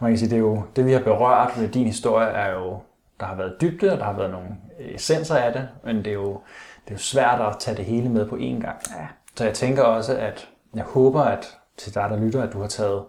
[0.00, 2.78] Man kan sige, det, er jo, det vi har berørt med din historie, er jo,
[3.20, 4.48] der har været dybde, og der har været nogle
[4.78, 6.40] essenser af det, men det er jo,
[6.84, 8.78] det er jo svært at tage det hele med på én gang.
[8.90, 9.06] Ja.
[9.34, 12.68] Så jeg tænker også, at jeg håber, at til dig, der lytter, at du har
[12.68, 13.04] taget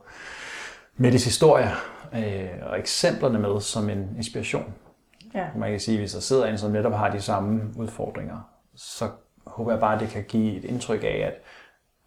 [0.98, 1.72] Mettes historie
[2.14, 4.74] øh, og eksemplerne med som en inspiration.
[5.34, 5.48] Ja.
[5.56, 9.10] Man kan sige, at hvis der sidder en, som netop har de samme udfordringer, så
[9.48, 11.34] håber jeg bare, at det kan give et indtryk af, at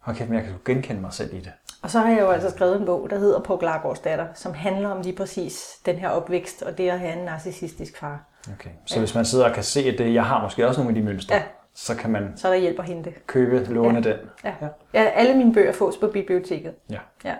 [0.05, 1.51] okay, jeg kan genkende mig selv i det.
[1.81, 4.53] Og så har jeg jo altså skrevet en bog, der hedder På Glargårds datter, som
[4.53, 8.23] handler om lige præcis den her opvækst og det at have en narcissistisk far.
[8.53, 8.69] Okay.
[8.85, 8.99] Så ja.
[8.99, 11.09] hvis man sidder og kan se, at det, jeg har måske også nogle af de
[11.09, 11.43] mønstre, ja.
[11.73, 13.13] så kan man så der hjælper hente.
[13.27, 14.09] købe, låne ja.
[14.09, 14.17] den.
[14.43, 14.53] Ja.
[14.61, 14.67] ja.
[14.93, 15.03] ja.
[15.03, 16.73] alle mine bøger fås på biblioteket.
[16.89, 16.99] Ja.
[17.23, 17.35] ja.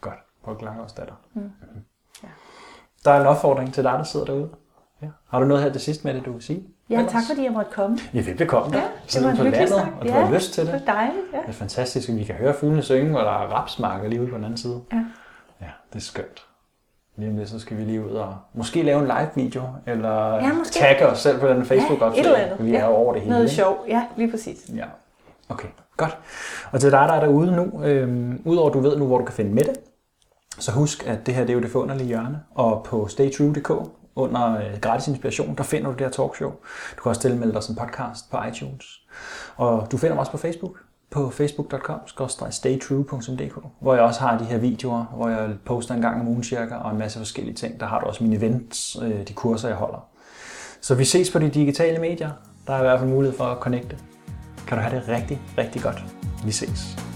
[0.00, 0.18] Godt.
[0.44, 1.14] På Glargårds datter.
[1.34, 1.42] Mm.
[1.42, 1.82] Mm-hmm.
[2.22, 2.28] Ja.
[3.04, 4.48] Der er en opfordring til dig, der sidder derude.
[5.02, 5.08] Ja.
[5.28, 6.66] Har du noget her til sidst med det, du vil sige?
[6.90, 7.12] Ja, Ellers?
[7.12, 7.98] tak fordi jeg måtte komme.
[8.14, 8.76] Ja, velbekomme.
[8.76, 8.82] Ja,
[9.12, 9.86] det var en hyggelig snak.
[10.00, 10.72] Og du ja, har lyst til det.
[10.72, 11.38] Det var dejligt, ja.
[11.38, 14.30] Det er fantastisk, at vi kan høre fuglene synge, og der er rapsmarker lige ude
[14.30, 14.82] på den anden side.
[14.92, 15.04] Ja.
[15.60, 16.46] Ja, det er skønt.
[17.16, 20.52] Lige om lidt, så skal vi lige ud og måske lave en live-video, eller ja,
[20.52, 20.74] måske.
[20.74, 22.64] tagge os selv på den facebook opslag ja.
[22.64, 22.88] Vi er ja.
[22.88, 23.34] over det hele.
[23.34, 24.70] Noget sjov, ja, lige præcis.
[24.76, 24.84] Ja,
[25.48, 26.18] okay, godt.
[26.72, 29.24] Og til dig, der er derude nu, øhm, udover at du ved nu, hvor du
[29.24, 29.76] kan finde med det,
[30.58, 33.70] så husk, at det her det er jo det forunderlige hjørne, og på staytrue.dk
[34.16, 36.50] under øh, gratis inspiration, der finder du det her talkshow.
[36.96, 39.00] Du kan også tilmelde dig som podcast på iTunes.
[39.56, 40.78] Og du finder mig også på Facebook,
[41.14, 46.28] på facebook.com-staytrue.dk, hvor jeg også har de her videoer, hvor jeg poster en gang om
[46.28, 47.80] ugen cirka, og en masse forskellige ting.
[47.80, 50.08] Der har du også mine events, øh, de kurser, jeg holder.
[50.80, 52.30] Så vi ses på de digitale medier.
[52.66, 53.98] Der er i hvert fald mulighed for at connecte.
[54.66, 56.04] Kan du have det rigtig, rigtig godt.
[56.44, 57.13] Vi ses.